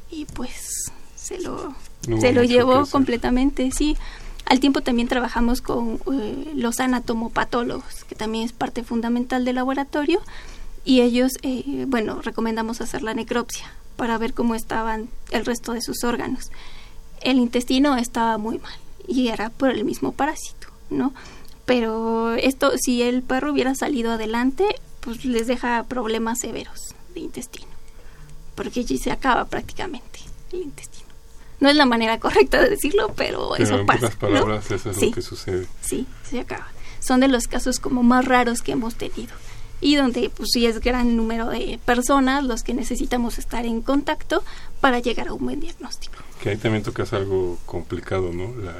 y 0.10 0.26
pues 0.26 0.92
se 1.16 1.40
lo 1.40 1.76
se 2.20 2.34
lo 2.34 2.44
llevó 2.44 2.86
completamente, 2.86 3.72
sí. 3.72 3.98
Al 4.46 4.60
tiempo 4.60 4.82
también 4.82 5.08
trabajamos 5.08 5.62
con 5.62 6.00
eh, 6.14 6.52
los 6.56 6.80
anatomopatólogos, 6.80 8.04
que 8.04 8.14
también 8.14 8.46
es 8.46 8.54
parte 8.54 8.84
fundamental 8.84 9.44
del 9.44 9.56
laboratorio, 9.56 10.22
y 10.84 11.02
ellos, 11.02 11.32
bueno, 11.88 12.22
recomendamos 12.22 12.80
hacer 12.80 13.02
la 13.02 13.16
necropsia 13.16 13.74
para 13.96 14.20
ver 14.20 14.36
cómo 14.36 14.54
estaban 14.54 15.10
el 15.32 15.44
resto 15.44 15.74
de 15.74 15.82
sus 15.82 16.04
órganos 16.04 16.52
el 17.22 17.38
intestino 17.38 17.96
estaba 17.98 18.38
muy 18.38 18.58
mal 18.60 18.74
y 19.08 19.28
era 19.28 19.50
por 19.50 19.70
el 19.70 19.86
mismo 19.86 20.12
parásito, 20.12 20.68
¿no? 20.90 21.14
Pero 21.66 22.34
esto, 22.36 22.74
si 22.78 23.02
el 23.02 23.24
perro 23.24 23.52
hubiera 23.52 23.74
salido 23.76 24.12
adelante, 24.12 24.66
pues 25.00 25.26
les 25.26 25.48
deja 25.48 25.84
problemas 25.84 26.40
severos 26.40 26.96
de 27.14 27.22
intestino, 27.22 27.72
porque 28.56 28.82
allí 28.82 28.98
se 28.98 29.12
acaba 29.12 29.46
prácticamente 29.46 30.20
el 30.52 30.64
intestino. 30.64 31.06
No 31.60 31.70
es 31.70 31.76
la 31.76 31.86
manera 31.86 32.20
correcta 32.20 32.62
de 32.62 32.70
decirlo, 32.70 33.14
pero, 33.16 33.56
eso 33.56 33.80
en 33.80 33.86
pasa. 33.86 34.10
palabras, 34.10 34.70
eso 34.70 34.92
es 34.92 35.02
lo 35.02 35.12
que 35.12 35.22
sucede. 35.22 35.68
Sí, 35.82 36.06
se 36.30 36.40
acaba. 36.40 36.68
Son 37.00 37.20
de 37.20 37.28
los 37.28 37.48
casos 37.48 37.80
como 37.80 38.04
más 38.04 38.26
raros 38.26 38.62
que 38.62 38.74
hemos 38.74 38.96
tenido 38.96 39.34
y 39.82 39.96
donde 39.96 40.30
pues 40.30 40.50
sí 40.54 40.66
es 40.66 40.80
gran 40.80 41.16
número 41.16 41.50
de 41.50 41.80
personas 41.86 42.44
los 42.44 42.64
que 42.64 42.74
necesitamos 42.74 43.38
estar 43.38 43.66
en 43.66 43.82
contacto 43.82 44.44
para 44.82 45.00
llegar 45.00 45.28
a 45.28 45.34
un 45.34 45.46
buen 45.46 45.60
diagnóstico. 45.60 46.16
Que 46.46 46.52
ahí 46.52 46.58
también 46.58 46.84
tocas 46.84 47.12
algo 47.12 47.58
complicado, 47.66 48.32
¿no? 48.32 48.54
La, 48.64 48.76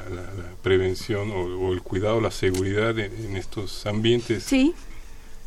prevención 0.62 1.32
o, 1.32 1.72
el 1.72 1.82
cuidado, 1.82 2.20
la 2.20 2.30
seguridad 2.30 2.96
en, 2.96 3.36
estos 3.36 3.86
ambientes. 3.86 4.44
Sí. 4.44 4.72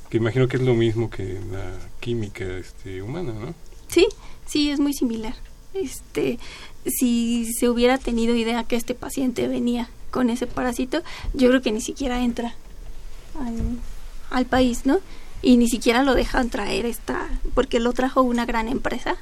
Que 0.10 0.18
imagino 0.18 0.50
que 0.50 0.58
es 0.58 0.64
lo 0.64 0.74
mismo 0.74 1.10
que 1.10 1.40
la 1.50 1.72
química 2.02 2.44
este, 2.44 3.02
humana, 3.02 3.32
¿no? 3.32 3.56
Sí, 3.88 4.06
sí, 4.46 4.70
es 4.70 4.82
muy 4.82 4.92
similar. 4.94 5.34
Este, 5.74 6.40
si 6.86 7.48
se 7.58 7.70
hubiera 7.70 7.98
tenido 7.98 8.36
idea 8.36 8.66
que 8.66 8.76
este 8.76 8.96
paciente 8.96 9.48
venía 9.48 9.90
con 10.12 10.30
ese 10.30 10.46
parásito, 10.46 11.02
yo 11.34 11.48
creo 11.48 11.62
que 11.62 11.72
ni 11.72 11.80
siquiera 11.80 12.22
entra 12.22 12.54
al, 13.40 13.80
al 14.30 14.46
país, 14.46 14.86
¿no? 14.86 15.00
y 15.42 15.56
ni 15.56 15.70
siquiera 15.70 16.04
lo 16.04 16.16
dejan 16.16 16.50
traer 16.50 16.86
esta 16.86 17.30
porque 17.54 17.80
lo 17.80 17.94
trajo 17.94 18.22
una 18.24 18.46
gran 18.46 18.68
empresa 18.68 19.16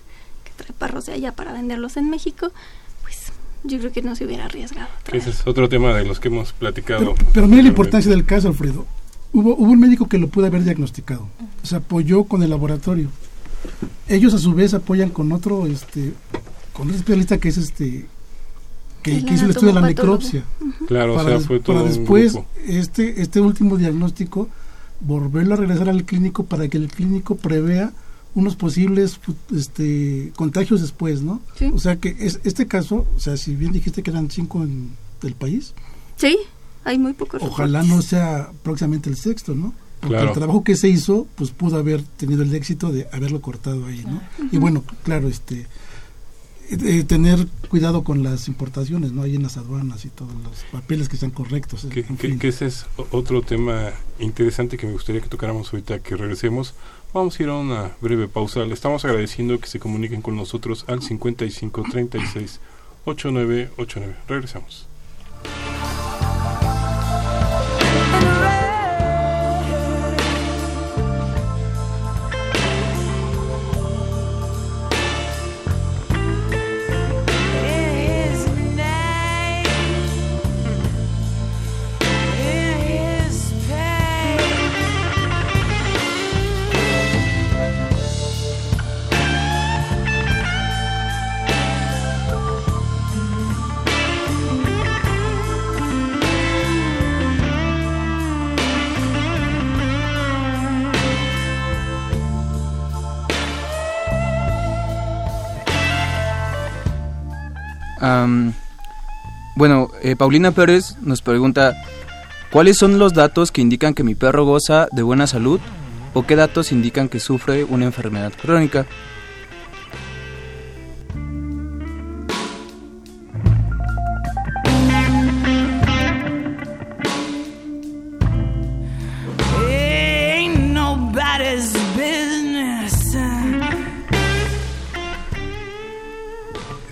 que 0.43 0.51
trae 0.55 0.73
perros 0.73 1.05
de 1.05 1.13
allá 1.13 1.31
para 1.31 1.53
venderlos 1.53 1.95
en 1.95 2.10
México, 2.10 2.51
yo 3.63 3.79
creo 3.79 3.91
que 3.91 4.01
no 4.01 4.15
se 4.15 4.25
hubiera 4.25 4.45
arriesgado. 4.45 4.87
Ese 5.11 5.29
es 5.29 5.45
otro 5.45 5.69
tema 5.69 5.93
de 5.93 6.05
los 6.05 6.19
que 6.19 6.27
hemos 6.27 6.53
platicado. 6.53 7.15
Pero, 7.33 7.47
mira 7.47 7.63
la 7.63 7.69
importancia 7.69 8.09
del 8.09 8.25
caso, 8.25 8.47
Alfredo. 8.47 8.85
Hubo, 9.33 9.55
hubo 9.55 9.71
un 9.71 9.79
médico 9.79 10.07
que 10.07 10.17
lo 10.17 10.27
pudo 10.27 10.45
haber 10.45 10.63
diagnosticado. 10.63 11.27
Se 11.63 11.75
apoyó 11.75 12.23
con 12.23 12.43
el 12.43 12.49
laboratorio. 12.49 13.09
Ellos 14.07 14.33
a 14.33 14.39
su 14.39 14.53
vez 14.53 14.73
apoyan 14.73 15.09
con 15.09 15.31
otro, 15.31 15.67
este, 15.67 16.13
con 16.73 16.87
otro 16.87 16.97
especialista 16.97 17.37
que 17.37 17.49
es 17.49 17.57
este, 17.57 18.05
que, 19.03 19.11
hizo 19.11 19.45
el 19.45 19.51
estudio 19.51 19.73
de 19.73 19.81
la 19.81 19.87
necropsia. 19.87 20.43
Claro, 20.87 21.15
para, 21.15 21.35
o 21.35 21.39
sea, 21.39 21.47
fue 21.47 21.59
todo 21.59 21.77
para 21.77 21.89
después 21.89 22.37
este, 22.65 23.21
este 23.21 23.41
último 23.41 23.77
diagnóstico 23.77 24.47
volverlo 24.99 25.53
a 25.53 25.57
regresar 25.57 25.89
al 25.89 26.05
clínico 26.05 26.45
para 26.45 26.67
que 26.67 26.77
el 26.77 26.87
clínico 26.87 27.35
prevea 27.35 27.91
unos 28.35 28.55
posibles 28.55 29.19
este, 29.55 30.31
contagios 30.35 30.81
después, 30.81 31.21
¿no? 31.21 31.41
O 31.73 31.79
sea 31.79 31.97
que 31.97 32.15
es, 32.19 32.39
este 32.43 32.67
caso, 32.67 33.07
o 33.15 33.19
sea, 33.19 33.37
si 33.37 33.55
bien 33.55 33.71
dijiste 33.71 34.03
que 34.03 34.11
eran 34.11 34.29
cinco 34.29 34.63
en 34.63 34.91
el 35.23 35.33
país. 35.33 35.73
Sí, 36.17 36.37
hay 36.83 36.97
muy 36.97 37.13
pocos. 37.13 37.41
Ojalá 37.41 37.83
no 37.83 38.01
sea 38.01 38.51
próximamente 38.63 39.09
el 39.09 39.17
sexto, 39.17 39.55
¿no? 39.55 39.73
Porque 39.99 40.17
el 40.17 40.31
trabajo 40.31 40.63
que 40.63 40.75
se 40.75 40.89
hizo, 40.89 41.27
pues 41.35 41.49
pudo 41.49 41.77
haber 41.77 42.03
tenido 42.03 42.43
el 42.43 42.53
éxito 42.53 42.91
de 42.91 43.07
haberlo 43.11 43.41
cortado 43.41 43.87
ahí, 43.87 44.05
¿no? 44.05 44.21
Y 44.51 44.57
bueno, 44.57 44.83
claro, 45.03 45.27
este 45.27 45.65
eh, 46.69 47.05
tener 47.05 47.47
cuidado 47.69 48.03
con 48.03 48.23
las 48.23 48.49
importaciones, 48.49 49.13
¿no? 49.13 49.21
Ahí 49.21 49.35
en 49.35 49.43
las 49.43 49.55
aduanas 49.55 50.03
y 50.03 50.09
todos 50.09 50.33
los 50.43 50.65
papeles 50.69 51.07
que 51.07 51.15
sean 51.15 51.31
correctos. 51.31 51.87
Que, 51.89 52.03
que, 52.03 52.47
ese 52.47 52.65
es 52.65 52.85
otro 53.11 53.41
tema 53.41 53.91
interesante 54.19 54.75
que 54.75 54.85
me 54.85 54.91
gustaría 54.91 55.21
que 55.21 55.29
tocáramos 55.29 55.71
ahorita 55.71 55.99
que 55.99 56.17
regresemos. 56.17 56.75
Vamos 57.17 57.39
a 57.39 57.41
ir 57.41 57.49
a 57.49 57.56
una 57.56 57.95
breve 57.99 58.27
pausa. 58.27 58.63
Le 58.63 58.75
estamos 58.75 59.03
agradeciendo 59.03 59.60
que 59.60 59.65
se 59.65 59.80
comuniquen 59.80 60.21
con 60.21 60.36
nosotros 60.36 60.86
al 60.88 61.01
55 61.01 61.86
36 61.89 62.60
8989. 63.06 64.15
Regresamos. 64.27 64.88
Bueno, 109.55 109.89
eh, 110.01 110.15
Paulina 110.15 110.51
Pérez 110.51 110.97
nos 111.01 111.21
pregunta, 111.21 111.75
¿cuáles 112.51 112.77
son 112.77 112.99
los 112.99 113.13
datos 113.13 113.51
que 113.51 113.61
indican 113.61 113.93
que 113.93 114.03
mi 114.03 114.15
perro 114.15 114.45
goza 114.45 114.87
de 114.91 115.01
buena 115.01 115.27
salud 115.27 115.59
o 116.13 116.25
qué 116.25 116.35
datos 116.35 116.71
indican 116.71 117.09
que 117.09 117.19
sufre 117.19 117.63
una 117.63 117.85
enfermedad 117.85 118.33
crónica? 118.39 118.85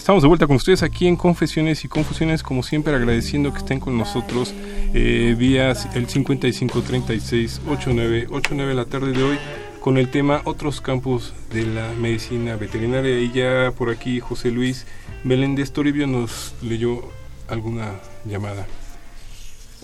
Estamos 0.06 0.22
de 0.22 0.28
vuelta 0.28 0.46
con 0.46 0.58
ustedes 0.58 0.84
aquí 0.84 1.08
en 1.08 1.15
Confesiones 1.15 1.84
y 1.84 1.88
Confusiones, 1.88 2.44
como 2.44 2.62
siempre 2.62 2.94
agradeciendo 2.94 3.52
que 3.52 3.58
estén 3.58 3.80
con 3.80 3.98
nosotros 3.98 4.54
eh, 4.94 5.34
vía 5.36 5.72
el 5.96 6.08
5536-8989 6.08 8.74
la 8.76 8.86
tarde 8.86 9.13
de 9.13 9.24
hoy 9.24 9.39
con 9.82 9.98
el 9.98 10.12
tema 10.12 10.44
Otros 10.46 10.80
campos 10.80 11.34
de 11.52 11.65
la 11.65 11.91
medicina 11.94 12.56
veterinaria. 12.56 13.20
Y 13.20 13.32
ya 13.32 13.74
por 13.76 13.89
aquí 13.89 14.20
José 14.20 14.52
Luis 14.52 14.86
Meléndez 15.24 15.72
Toribio 15.72 16.06
nos 16.06 16.54
leyó 16.62 17.02
alguna 17.48 17.94
llamada. 18.26 18.68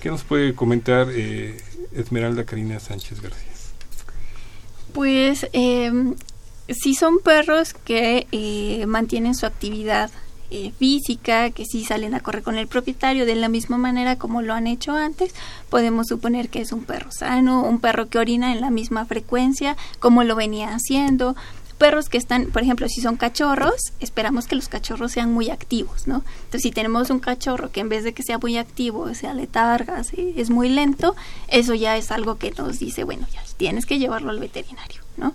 ¿Qué 0.02 0.10
nos 0.10 0.22
puede 0.22 0.54
comentar 0.54 1.08
eh, 1.10 1.58
Esmeralda 1.96 2.46
Karina 2.46 2.80
Sánchez 2.80 3.24
García? 3.24 3.50
Pues 4.94 5.48
eh, 5.54 6.14
si 6.74 6.96
son 6.96 7.20
perros 7.20 7.74
que 7.74 8.28
eh, 8.32 8.86
mantienen 8.86 9.36
su 9.36 9.46
actividad 9.46 10.12
eh, 10.54 10.74
física, 10.78 11.50
que 11.52 11.66
si 11.66 11.86
salen 11.86 12.14
a 12.14 12.20
correr 12.20 12.44
con 12.44 12.58
el 12.58 12.68
propietario 12.68 13.26
de 13.26 13.36
la 13.36 13.48
misma 13.48 13.78
manera 13.78 14.18
como 14.18 14.42
lo 14.42 14.54
han 14.54 14.68
hecho 14.68 14.92
antes, 14.92 15.34
podemos 15.70 16.08
suponer 16.08 16.50
que 16.50 16.60
es 16.60 16.74
un 16.74 16.84
perro 16.84 17.10
sano, 17.10 17.64
un 17.64 17.80
perro 17.80 18.10
que 18.10 18.20
orina 18.20 18.52
en 18.52 18.60
la 18.60 18.70
misma 18.70 19.06
frecuencia 19.06 19.78
como 20.00 20.26
lo 20.26 20.36
venía 20.36 20.76
haciendo. 20.76 21.38
Perros 21.78 22.10
que 22.10 22.18
están, 22.18 22.48
por 22.48 22.64
ejemplo, 22.64 22.90
si 22.90 23.00
son 23.00 23.16
cachorros, 23.16 23.94
esperamos 24.02 24.46
que 24.46 24.58
los 24.58 24.68
cachorros 24.68 25.14
sean 25.14 25.32
muy 25.34 25.50
activos, 25.50 26.06
¿no? 26.06 26.24
Entonces, 26.44 26.64
si 26.64 26.72
tenemos 26.72 27.10
un 27.10 27.20
cachorro 27.20 27.72
que 27.72 27.80
en 27.80 27.88
vez 27.88 28.04
de 28.04 28.14
que 28.14 28.22
sea 28.22 28.38
muy 28.38 28.58
activo, 28.58 29.12
sea 29.16 29.34
letarga, 29.34 30.02
es 30.16 30.50
muy 30.50 30.68
lento, 30.68 31.16
eso 31.48 31.74
ya 31.76 31.96
es 31.96 32.12
algo 32.12 32.38
que 32.38 32.52
nos 32.52 32.78
dice, 32.78 33.06
bueno, 33.06 33.26
ya 33.34 33.42
tienes 33.56 33.86
que 33.86 34.00
llevarlo 34.00 34.30
al 34.32 34.40
veterinario, 34.40 35.02
¿no? 35.16 35.34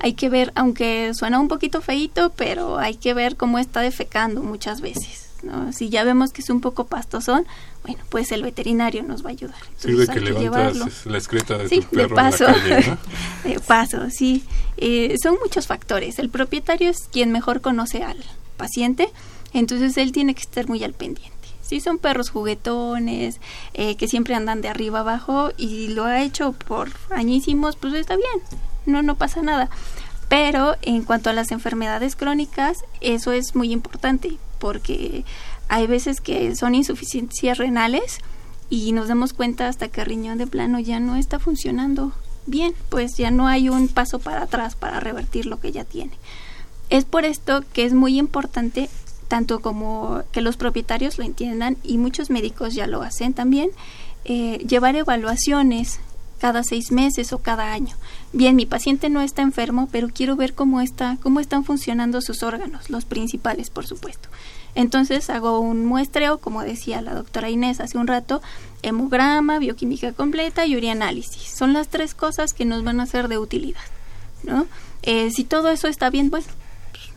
Hay 0.00 0.14
que 0.14 0.28
ver, 0.28 0.52
aunque 0.54 1.12
suena 1.14 1.40
un 1.40 1.48
poquito 1.48 1.80
feito, 1.80 2.30
pero 2.30 2.78
hay 2.78 2.96
que 2.96 3.14
ver 3.14 3.36
cómo 3.36 3.58
está 3.58 3.80
defecando 3.80 4.42
muchas 4.42 4.80
veces. 4.80 5.28
¿no? 5.42 5.72
Si 5.72 5.88
ya 5.88 6.04
vemos 6.04 6.32
que 6.32 6.40
es 6.40 6.50
un 6.50 6.60
poco 6.60 6.86
pastosón, 6.86 7.46
bueno, 7.82 8.02
pues 8.08 8.32
el 8.32 8.42
veterinario 8.42 9.02
nos 9.02 9.24
va 9.24 9.30
a 9.30 9.32
ayudar. 9.32 9.58
Sirve 9.76 10.06
que 10.06 10.20
levantas 10.20 11.06
la 11.06 11.18
excreta 11.18 11.58
de 11.58 11.68
sí, 11.68 11.80
tu 11.80 11.88
perro 11.90 12.08
de 12.08 12.14
paso, 12.14 12.46
en 12.46 12.52
la 12.52 12.60
calle, 12.60 12.96
de 13.44 13.60
paso, 13.60 14.10
sí. 14.10 14.44
Eh, 14.76 15.16
son 15.22 15.36
muchos 15.42 15.66
factores. 15.66 16.18
El 16.18 16.28
propietario 16.28 16.90
es 16.90 17.08
quien 17.10 17.32
mejor 17.32 17.60
conoce 17.60 18.02
al 18.02 18.18
paciente, 18.56 19.08
entonces 19.52 19.96
él 19.96 20.12
tiene 20.12 20.34
que 20.34 20.42
estar 20.42 20.68
muy 20.68 20.82
al 20.84 20.92
pendiente. 20.92 21.36
Si 21.62 21.80
son 21.80 21.98
perros 21.98 22.30
juguetones, 22.30 23.40
eh, 23.74 23.96
que 23.96 24.08
siempre 24.08 24.34
andan 24.34 24.62
de 24.62 24.68
arriba 24.68 25.00
abajo 25.00 25.50
y 25.56 25.88
lo 25.88 26.04
ha 26.04 26.22
hecho 26.22 26.52
por 26.52 26.90
añísimos, 27.10 27.76
pues 27.76 27.94
está 27.94 28.16
bien 28.16 28.67
no, 28.88 29.02
no 29.02 29.14
pasa 29.14 29.42
nada. 29.42 29.70
Pero 30.28 30.76
en 30.82 31.04
cuanto 31.04 31.30
a 31.30 31.32
las 31.32 31.52
enfermedades 31.52 32.16
crónicas, 32.16 32.78
eso 33.00 33.32
es 33.32 33.54
muy 33.54 33.72
importante 33.72 34.36
porque 34.58 35.24
hay 35.68 35.86
veces 35.86 36.20
que 36.20 36.54
son 36.56 36.74
insuficiencias 36.74 37.58
renales 37.58 38.18
y 38.70 38.92
nos 38.92 39.08
damos 39.08 39.32
cuenta 39.32 39.68
hasta 39.68 39.88
que 39.88 40.02
el 40.02 40.06
riñón 40.06 40.38
de 40.38 40.46
plano 40.46 40.78
ya 40.78 41.00
no 41.00 41.16
está 41.16 41.38
funcionando 41.38 42.12
bien, 42.46 42.74
pues 42.88 43.16
ya 43.16 43.30
no 43.30 43.46
hay 43.46 43.68
un 43.68 43.88
paso 43.88 44.18
para 44.18 44.42
atrás 44.42 44.74
para 44.74 45.00
revertir 45.00 45.46
lo 45.46 45.60
que 45.60 45.72
ya 45.72 45.84
tiene. 45.84 46.12
Es 46.90 47.04
por 47.04 47.24
esto 47.24 47.62
que 47.72 47.84
es 47.84 47.92
muy 47.92 48.18
importante 48.18 48.88
tanto 49.28 49.60
como 49.60 50.22
que 50.32 50.40
los 50.40 50.56
propietarios 50.56 51.18
lo 51.18 51.24
entiendan 51.24 51.76
y 51.82 51.98
muchos 51.98 52.30
médicos 52.30 52.74
ya 52.74 52.86
lo 52.86 53.02
hacen 53.02 53.34
también, 53.34 53.70
eh, 54.24 54.58
llevar 54.66 54.96
evaluaciones 54.96 56.00
cada 56.38 56.62
seis 56.62 56.92
meses 56.92 57.32
o 57.32 57.38
cada 57.38 57.72
año. 57.72 57.96
Bien, 58.32 58.56
mi 58.56 58.66
paciente 58.66 59.10
no 59.10 59.20
está 59.20 59.42
enfermo, 59.42 59.88
pero 59.90 60.08
quiero 60.08 60.36
ver 60.36 60.54
cómo 60.54 60.80
está, 60.80 61.18
cómo 61.22 61.40
están 61.40 61.64
funcionando 61.64 62.20
sus 62.20 62.42
órganos, 62.42 62.90
los 62.90 63.04
principales, 63.04 63.70
por 63.70 63.86
supuesto. 63.86 64.28
Entonces 64.74 65.28
hago 65.30 65.58
un 65.60 65.86
muestreo, 65.86 66.38
como 66.38 66.62
decía 66.62 67.02
la 67.02 67.14
doctora 67.14 67.50
Inés 67.50 67.80
hace 67.80 67.98
un 67.98 68.06
rato, 68.06 68.40
hemograma, 68.82 69.58
bioquímica 69.58 70.12
completa 70.12 70.66
y 70.66 70.76
urianálisis. 70.76 71.54
Son 71.56 71.72
las 71.72 71.88
tres 71.88 72.14
cosas 72.14 72.52
que 72.52 72.64
nos 72.64 72.84
van 72.84 73.00
a 73.00 73.06
ser 73.06 73.28
de 73.28 73.38
utilidad, 73.38 73.80
¿no? 74.44 74.66
Eh, 75.02 75.30
si 75.30 75.44
todo 75.44 75.70
eso 75.70 75.88
está 75.88 76.10
bien, 76.10 76.30
pues 76.30 76.46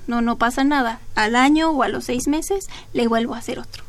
no, 0.07 0.21
no 0.21 0.37
pasa 0.37 0.63
nada. 0.63 0.99
Al 1.15 1.35
año 1.35 1.71
o 1.71 1.83
a 1.83 1.87
los 1.87 2.05
seis 2.05 2.27
meses 2.27 2.65
le 2.93 3.07
vuelvo 3.07 3.35
a 3.35 3.39
hacer 3.39 3.59
otro. 3.59 3.83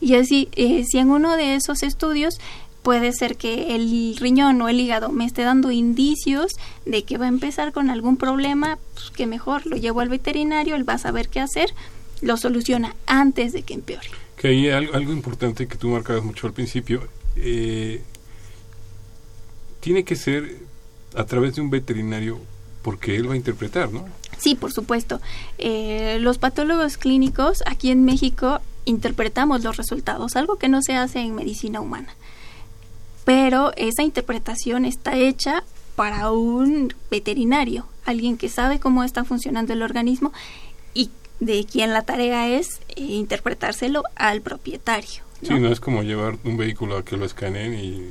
Y 0.00 0.16
así, 0.16 0.48
eh, 0.52 0.84
si 0.84 0.98
en 0.98 1.10
uno 1.10 1.36
de 1.36 1.54
esos 1.54 1.82
estudios 1.82 2.34
puede 2.84 3.12
ser 3.14 3.36
que 3.36 3.74
el 3.74 4.14
riñón 4.18 4.60
o 4.60 4.68
el 4.68 4.78
hígado 4.78 5.08
me 5.08 5.24
esté 5.24 5.42
dando 5.42 5.70
indicios 5.70 6.52
de 6.84 7.02
que 7.02 7.16
va 7.16 7.24
a 7.24 7.28
empezar 7.28 7.72
con 7.72 7.88
algún 7.88 8.18
problema, 8.18 8.78
pues 8.92 9.10
que 9.10 9.26
mejor 9.26 9.66
lo 9.66 9.76
llevo 9.76 10.00
al 10.00 10.10
veterinario, 10.10 10.76
él 10.76 10.86
va 10.86 10.92
a 10.92 10.98
saber 10.98 11.30
qué 11.30 11.40
hacer, 11.40 11.74
lo 12.20 12.36
soluciona 12.36 12.94
antes 13.06 13.54
de 13.54 13.62
que 13.62 13.72
empeore. 13.72 14.06
Que 14.36 14.48
hay 14.48 14.68
algo, 14.68 15.12
importante 15.12 15.66
que 15.66 15.76
tú 15.76 15.88
marcabas 15.88 16.22
mucho 16.22 16.46
al 16.46 16.52
principio, 16.52 17.08
eh, 17.36 18.02
tiene 19.80 20.04
que 20.04 20.14
ser 20.14 20.58
a 21.16 21.24
través 21.24 21.54
de 21.54 21.62
un 21.62 21.70
veterinario 21.70 22.38
porque 22.82 23.16
él 23.16 23.30
va 23.30 23.32
a 23.32 23.36
interpretar, 23.36 23.90
¿no? 23.90 24.04
Sí, 24.36 24.56
por 24.56 24.72
supuesto. 24.72 25.22
Eh, 25.56 26.18
los 26.20 26.36
patólogos 26.36 26.98
clínicos 26.98 27.62
aquí 27.64 27.90
en 27.90 28.04
México 28.04 28.60
interpretamos 28.84 29.64
los 29.64 29.78
resultados, 29.78 30.36
algo 30.36 30.56
que 30.56 30.68
no 30.68 30.82
se 30.82 30.94
hace 30.96 31.20
en 31.20 31.34
medicina 31.34 31.80
humana. 31.80 32.14
Pero 33.24 33.72
esa 33.76 34.02
interpretación 34.02 34.84
está 34.84 35.16
hecha 35.16 35.64
para 35.96 36.30
un 36.30 36.92
veterinario, 37.10 37.86
alguien 38.04 38.36
que 38.36 38.48
sabe 38.48 38.80
cómo 38.80 39.04
está 39.04 39.24
funcionando 39.24 39.72
el 39.72 39.82
organismo 39.82 40.32
y 40.92 41.10
de 41.40 41.64
quien 41.64 41.92
la 41.92 42.02
tarea 42.02 42.48
es 42.48 42.80
eh, 42.88 43.02
interpretárselo 43.02 44.02
al 44.16 44.40
propietario. 44.40 45.22
Sí, 45.42 45.54
no 45.54 45.68
es 45.68 45.80
como 45.80 46.02
llevar 46.02 46.38
un 46.44 46.56
vehículo 46.56 46.96
a 46.96 47.04
que 47.04 47.16
lo 47.16 47.24
escaneen 47.24 47.74
y 47.74 48.08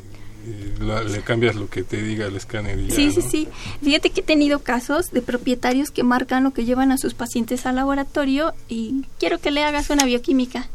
le 0.82 1.22
cambias 1.22 1.56
lo 1.56 1.70
que 1.70 1.84
te 1.84 2.02
diga 2.02 2.26
el 2.26 2.36
escáner. 2.36 2.78
Y 2.80 2.92
sí, 2.92 3.12
sí, 3.12 3.22
sí. 3.22 3.48
Fíjate 3.82 4.10
que 4.10 4.22
he 4.22 4.24
tenido 4.24 4.60
casos 4.60 5.12
de 5.12 5.22
propietarios 5.22 5.90
que 5.90 6.04
marcan 6.04 6.44
lo 6.44 6.52
que 6.52 6.66
llevan 6.66 6.92
a 6.92 6.98
sus 6.98 7.14
pacientes 7.14 7.66
al 7.66 7.76
laboratorio 7.76 8.54
y 8.68 9.06
quiero 9.20 9.40
que 9.40 9.52
le 9.52 9.64
hagas 9.64 9.90
una 9.90 10.06
bioquímica. 10.06 10.68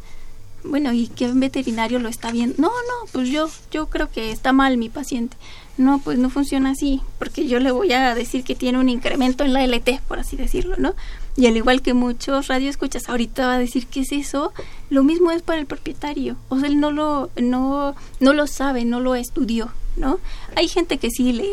Bueno, 0.69 0.93
¿y 0.93 1.09
qué 1.09 1.29
veterinario 1.33 1.99
lo 1.99 2.09
está 2.11 2.31
viendo? 2.31 2.57
No, 2.59 2.69
no, 2.69 3.11
pues 3.13 3.31
yo, 3.31 3.49
yo 3.71 3.87
creo 3.87 4.11
que 4.11 4.31
está 4.31 4.53
mal 4.53 4.77
mi 4.77 4.91
paciente. 4.91 5.37
No, 5.79 5.99
pues 6.01 6.19
no 6.19 6.29
funciona 6.29 6.71
así, 6.71 7.01
porque 7.19 7.47
yo 7.47 7.59
le 7.59 7.71
voy 7.71 7.93
a 7.93 8.15
decir 8.15 8.45
que 8.45 8.55
tiene 8.55 8.79
un 8.79 8.89
incremento 8.89 9.45
en 9.45 9.53
la 9.55 9.65
LT, 9.65 10.01
por 10.09 10.19
así 10.19 10.37
decirlo, 10.37 10.75
¿no? 10.77 10.95
Y 11.37 11.47
al 11.47 11.57
igual 11.57 11.83
que 11.83 11.95
muchos 11.95 12.49
radioescuchas 12.49 13.09
ahorita 13.09 13.47
va 13.47 13.55
a 13.55 13.59
decir 13.59 13.87
qué 13.87 14.01
es 14.01 14.13
eso, 14.13 14.53
lo 14.91 15.05
mismo 15.05 15.31
es 15.31 15.41
para 15.43 15.61
el 15.61 15.67
propietario. 15.67 16.37
O 16.49 16.59
sea, 16.59 16.69
él 16.69 16.81
no 16.81 16.91
lo, 16.91 17.31
no, 17.41 17.95
no 18.21 18.33
lo 18.33 18.47
sabe, 18.47 18.85
no 18.85 19.01
lo 19.01 19.15
estudió, 19.15 19.71
¿no? 19.97 20.19
Hay 20.57 20.69
gente 20.69 20.99
que 20.99 21.11
sí 21.11 21.33
le, 21.33 21.49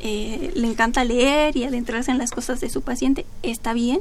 eh, 0.00 0.52
le 0.54 0.68
encanta 0.68 1.04
leer 1.04 1.56
y 1.56 1.64
adentrarse 1.64 2.12
en 2.12 2.18
las 2.18 2.30
cosas 2.30 2.60
de 2.60 2.70
su 2.70 2.80
paciente, 2.80 3.26
está 3.42 3.74
bien, 3.74 4.00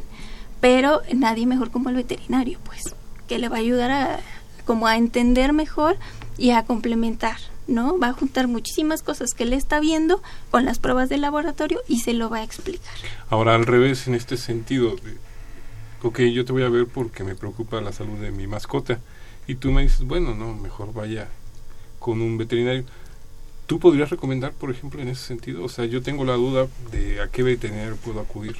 pero 0.61 1.01
nadie 1.13 1.47
mejor 1.47 1.71
como 1.71 1.89
el 1.89 1.95
veterinario, 1.95 2.59
pues, 2.63 2.95
que 3.27 3.39
le 3.39 3.49
va 3.49 3.57
a 3.57 3.59
ayudar 3.59 3.91
a 3.91 4.19
como 4.65 4.87
a 4.87 4.97
entender 4.97 5.53
mejor 5.53 5.97
y 6.37 6.51
a 6.51 6.63
complementar, 6.63 7.37
¿no? 7.67 7.97
Va 7.99 8.09
a 8.09 8.13
juntar 8.13 8.47
muchísimas 8.47 9.03
cosas 9.03 9.33
que 9.33 9.43
él 9.43 9.53
está 9.53 9.79
viendo 9.79 10.21
con 10.51 10.65
las 10.65 10.79
pruebas 10.79 11.09
de 11.09 11.17
laboratorio 11.17 11.81
y 11.87 11.99
se 11.99 12.13
lo 12.13 12.29
va 12.29 12.39
a 12.39 12.43
explicar. 12.43 12.93
Ahora, 13.29 13.55
al 13.55 13.65
revés, 13.65 14.07
en 14.07 14.15
este 14.15 14.37
sentido, 14.37 14.95
ok, 16.01 16.19
yo 16.21 16.45
te 16.45 16.51
voy 16.51 16.63
a 16.63 16.69
ver 16.69 16.87
porque 16.87 17.23
me 17.23 17.35
preocupa 17.35 17.81
la 17.81 17.93
salud 17.93 18.17
de 18.19 18.31
mi 18.31 18.47
mascota. 18.47 18.99
Y 19.47 19.55
tú 19.55 19.71
me 19.71 19.81
dices, 19.81 20.01
bueno, 20.05 20.33
no, 20.33 20.53
mejor 20.53 20.93
vaya 20.93 21.27
con 21.99 22.21
un 22.21 22.37
veterinario. 22.37 22.85
¿Tú 23.65 23.79
podrías 23.79 24.09
recomendar, 24.09 24.51
por 24.53 24.71
ejemplo, 24.71 25.01
en 25.01 25.09
ese 25.09 25.25
sentido? 25.25 25.63
O 25.63 25.69
sea, 25.69 25.85
yo 25.85 26.01
tengo 26.01 26.25
la 26.25 26.33
duda 26.33 26.67
de 26.91 27.21
a 27.21 27.27
qué 27.29 27.43
veterinario 27.43 27.95
puedo 27.97 28.19
acudir. 28.19 28.55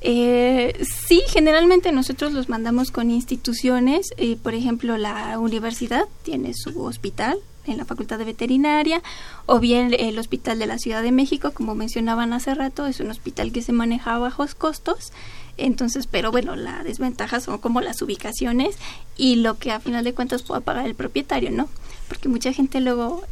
Eh, 0.00 0.84
sí, 1.06 1.22
generalmente 1.28 1.90
nosotros 1.90 2.32
los 2.32 2.48
mandamos 2.48 2.90
con 2.90 3.10
instituciones, 3.10 4.10
eh, 4.16 4.36
por 4.36 4.54
ejemplo, 4.54 4.96
la 4.96 5.38
universidad 5.38 6.04
tiene 6.22 6.54
su 6.54 6.82
hospital 6.82 7.38
en 7.66 7.78
la 7.78 7.84
Facultad 7.84 8.18
de 8.18 8.24
Veterinaria, 8.24 9.02
o 9.46 9.58
bien 9.58 9.94
el 9.98 10.18
Hospital 10.18 10.58
de 10.58 10.66
la 10.66 10.78
Ciudad 10.78 11.02
de 11.02 11.12
México, 11.12 11.52
como 11.52 11.74
mencionaban 11.74 12.32
hace 12.32 12.54
rato, 12.54 12.86
es 12.86 13.00
un 13.00 13.10
hospital 13.10 13.52
que 13.52 13.62
se 13.62 13.72
maneja 13.72 14.14
a 14.14 14.18
bajos 14.18 14.54
costos. 14.54 15.12
Entonces, 15.58 16.06
pero 16.06 16.30
bueno, 16.30 16.54
la 16.54 16.82
desventaja 16.84 17.40
son 17.40 17.58
como 17.58 17.80
las 17.80 18.00
ubicaciones 18.00 18.76
y 19.16 19.36
lo 19.36 19.58
que 19.58 19.72
a 19.72 19.80
final 19.80 20.04
de 20.04 20.14
cuentas 20.14 20.44
pueda 20.44 20.60
pagar 20.60 20.86
el 20.86 20.94
propietario, 20.94 21.50
¿no? 21.50 21.68
Porque 22.06 22.28
mucha 22.28 22.52
gente 22.52 22.80
luego 22.80 23.22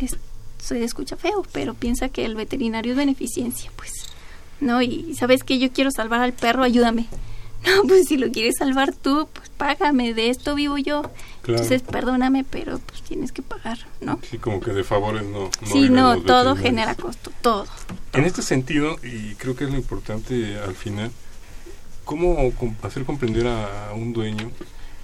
se 0.58 0.82
escucha 0.82 1.16
feo, 1.16 1.46
pero 1.52 1.74
piensa 1.74 2.08
que 2.08 2.24
el 2.24 2.34
veterinario 2.34 2.92
es 2.92 2.98
beneficencia, 2.98 3.70
pues, 3.76 3.92
¿no? 4.60 4.82
Y 4.82 5.14
sabes 5.14 5.42
que 5.42 5.58
yo 5.58 5.72
quiero 5.72 5.90
salvar 5.90 6.20
al 6.20 6.32
perro, 6.32 6.62
ayúdame. 6.62 7.06
No, 7.66 7.82
pues 7.82 8.06
si 8.06 8.16
lo 8.16 8.30
quieres 8.30 8.54
salvar 8.58 8.94
tú, 8.94 9.28
pues 9.32 9.48
págame, 9.48 10.14
de 10.14 10.30
esto 10.30 10.54
vivo 10.54 10.78
yo. 10.78 11.02
Entonces, 11.46 11.82
perdóname, 11.82 12.44
pero 12.48 12.78
pues 12.78 13.02
tienes 13.02 13.32
que 13.32 13.42
pagar, 13.42 13.78
¿no? 14.00 14.20
Sí, 14.30 14.38
como 14.38 14.60
que 14.60 14.72
de 14.72 14.84
favores 14.84 15.24
no. 15.24 15.50
no 15.62 15.66
sí, 15.66 15.88
no, 15.88 16.20
todo 16.22 16.54
genera 16.54 16.94
costo, 16.94 17.32
todo. 17.40 17.66
En 18.12 18.24
este 18.24 18.42
sentido, 18.42 18.96
y 19.02 19.34
creo 19.34 19.56
que 19.56 19.64
es 19.64 19.70
lo 19.70 19.76
importante 19.76 20.58
al 20.58 20.74
final, 20.74 21.10
¿cómo 22.04 22.52
hacer 22.82 23.04
comprender 23.04 23.46
a, 23.48 23.92
un 23.94 24.12
dueño 24.12 24.50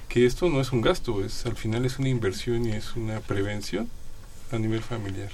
que 0.08 0.26
esto 0.26 0.48
no 0.48 0.60
es 0.60 0.72
un 0.72 0.82
gasto, 0.82 1.24
es 1.24 1.46
al 1.46 1.56
final 1.56 1.84
es 1.84 1.98
una 1.98 2.10
inversión 2.10 2.64
y 2.66 2.72
es 2.72 2.94
una 2.96 3.20
prevención 3.20 3.88
a 4.52 4.58
nivel 4.58 4.82
familiar? 4.82 5.30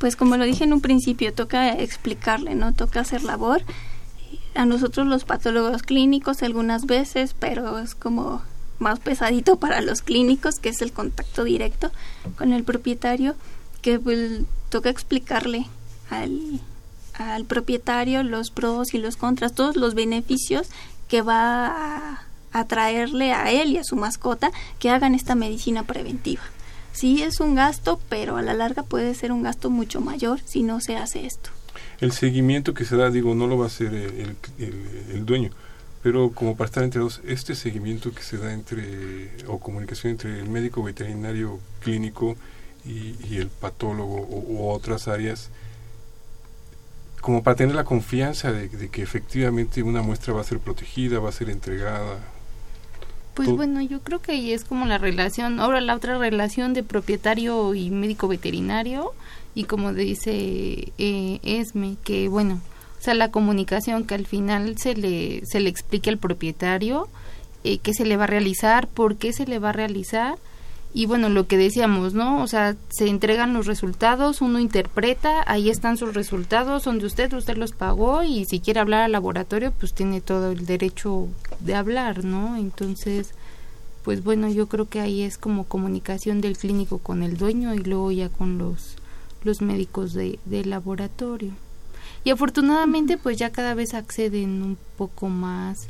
Pues 0.00 0.16
como 0.16 0.36
lo 0.36 0.44
dije 0.44 0.64
en 0.64 0.72
un 0.72 0.80
principio, 0.80 1.32
toca 1.32 1.74
explicarle, 1.74 2.56
¿no? 2.56 2.72
Toca 2.72 3.00
hacer 3.00 3.22
labor. 3.22 3.62
A 4.56 4.64
nosotros 4.64 5.06
los 5.06 5.22
patólogos 5.24 5.84
clínicos 5.84 6.42
algunas 6.42 6.86
veces, 6.86 7.36
pero 7.38 7.78
es 7.78 7.94
como 7.94 8.42
más 8.80 8.98
pesadito 8.98 9.60
para 9.60 9.80
los 9.80 10.02
clínicos, 10.02 10.58
que 10.58 10.70
es 10.70 10.82
el 10.82 10.92
contacto 10.92 11.44
directo 11.44 11.92
con 12.36 12.52
el 12.52 12.64
propietario, 12.64 13.36
que 13.82 14.00
pues, 14.00 14.40
toca 14.70 14.90
explicarle 14.90 15.66
al, 16.08 16.60
al 17.14 17.44
propietario 17.44 18.22
los 18.22 18.50
pros 18.50 18.94
y 18.94 18.98
los 18.98 19.16
contras, 19.16 19.54
todos 19.54 19.76
los 19.76 19.94
beneficios 19.94 20.68
que 21.08 21.22
va 21.22 22.24
a, 22.52 22.64
traerle 22.64 23.32
a 23.32 23.50
él 23.50 23.72
y 23.72 23.78
a 23.78 23.84
su 23.84 23.96
mascota 23.96 24.50
que 24.78 24.90
hagan 24.90 25.14
esta 25.14 25.34
medicina 25.34 25.84
preventiva. 25.84 26.42
Sí 26.92 27.22
es 27.22 27.40
un 27.40 27.54
gasto, 27.54 28.00
pero 28.08 28.36
a 28.36 28.42
la 28.42 28.54
larga 28.54 28.82
puede 28.82 29.14
ser 29.14 29.32
un 29.32 29.42
gasto 29.42 29.70
mucho 29.70 30.00
mayor 30.00 30.40
si 30.44 30.62
no 30.62 30.80
se 30.80 30.96
hace 30.96 31.26
esto. 31.26 31.50
El 32.00 32.12
seguimiento 32.12 32.74
que 32.74 32.84
se 32.84 32.96
da, 32.96 33.10
digo, 33.10 33.34
no 33.34 33.46
lo 33.46 33.58
va 33.58 33.64
a 33.64 33.68
hacer 33.68 33.94
el, 33.94 35.26
dueño, 35.26 35.50
pero 36.02 36.30
como 36.30 36.56
para 36.56 36.66
estar 36.66 36.82
entre 36.82 37.00
dos, 37.00 37.20
este 37.26 37.54
seguimiento 37.54 38.12
que 38.12 38.22
se 38.22 38.38
da 38.38 38.52
entre, 38.52 39.30
o 39.46 39.58
comunicación 39.58 40.12
entre 40.12 40.40
el 40.40 40.48
médico 40.48 40.82
veterinario 40.82 41.60
clínico 41.80 42.36
y, 42.84 43.36
el 43.36 43.48
patólogo 43.48 44.16
o, 44.16 44.72
otras 44.74 45.08
áreas, 45.08 45.50
como 47.20 47.42
para 47.42 47.56
tener 47.56 47.74
la 47.74 47.84
confianza 47.84 48.50
de, 48.50 48.88
que 48.88 49.02
efectivamente 49.02 49.82
una 49.82 50.00
muestra 50.00 50.32
va 50.32 50.40
a 50.40 50.44
ser 50.44 50.58
protegida, 50.58 51.18
va 51.18 51.28
a 51.28 51.32
ser 51.32 51.50
entregada. 51.50 52.18
Pues 53.34 53.50
bueno, 53.50 53.80
yo 53.80 54.00
creo 54.00 54.20
que 54.20 54.32
ahí 54.32 54.52
es 54.52 54.64
como 54.64 54.86
la 54.86 54.98
relación, 54.98 55.60
ahora 55.60 55.80
la 55.80 55.94
otra 55.94 56.18
relación 56.18 56.74
de 56.74 56.82
propietario 56.82 57.74
y 57.74 57.90
médico 57.90 58.28
veterinario 58.28 59.12
y 59.54 59.64
como 59.64 59.92
dice 59.92 60.92
eh, 60.98 61.40
Esme, 61.42 61.96
que 62.04 62.28
bueno, 62.28 62.60
o 62.98 63.02
sea, 63.02 63.14
la 63.14 63.30
comunicación 63.30 64.04
que 64.04 64.14
al 64.14 64.26
final 64.26 64.76
se 64.78 64.94
le, 64.94 65.44
se 65.46 65.60
le 65.60 65.70
explique 65.70 66.10
al 66.10 66.18
propietario 66.18 67.08
eh, 67.64 67.78
qué 67.78 67.94
se 67.94 68.04
le 68.04 68.16
va 68.16 68.24
a 68.24 68.26
realizar, 68.26 68.88
por 68.88 69.16
qué 69.16 69.32
se 69.32 69.46
le 69.46 69.58
va 69.58 69.70
a 69.70 69.72
realizar 69.72 70.36
y 70.92 71.06
bueno, 71.06 71.28
lo 71.28 71.46
que 71.46 71.56
decíamos, 71.56 72.14
¿no? 72.14 72.42
O 72.42 72.48
sea, 72.48 72.76
se 72.88 73.08
entregan 73.08 73.54
los 73.54 73.66
resultados, 73.66 74.40
uno 74.40 74.58
interpreta, 74.58 75.44
ahí 75.46 75.70
están 75.70 75.96
sus 75.96 76.14
resultados, 76.14 76.82
son 76.82 76.98
de 76.98 77.06
usted, 77.06 77.32
usted 77.32 77.56
los 77.56 77.72
pagó 77.72 78.24
y 78.24 78.44
si 78.44 78.58
quiere 78.58 78.80
hablar 78.80 79.02
al 79.02 79.12
laboratorio, 79.12 79.72
pues 79.78 79.94
tiene 79.94 80.20
todo 80.20 80.50
el 80.50 80.66
derecho 80.66 81.28
de 81.60 81.76
hablar, 81.76 82.24
¿no? 82.24 82.56
Entonces, 82.56 83.34
pues 84.02 84.24
bueno, 84.24 84.48
yo 84.48 84.66
creo 84.66 84.88
que 84.88 85.00
ahí 85.00 85.22
es 85.22 85.38
como 85.38 85.64
comunicación 85.64 86.40
del 86.40 86.58
clínico 86.58 86.98
con 86.98 87.22
el 87.22 87.36
dueño 87.36 87.72
y 87.74 87.78
luego 87.78 88.10
ya 88.10 88.28
con 88.28 88.58
los, 88.58 88.96
los 89.44 89.62
médicos 89.62 90.12
de, 90.12 90.40
del 90.44 90.70
laboratorio. 90.70 91.52
Y 92.24 92.30
afortunadamente, 92.30 93.16
pues 93.16 93.38
ya 93.38 93.50
cada 93.50 93.74
vez 93.74 93.94
acceden 93.94 94.62
un 94.62 94.76
poco 94.96 95.28
más 95.28 95.86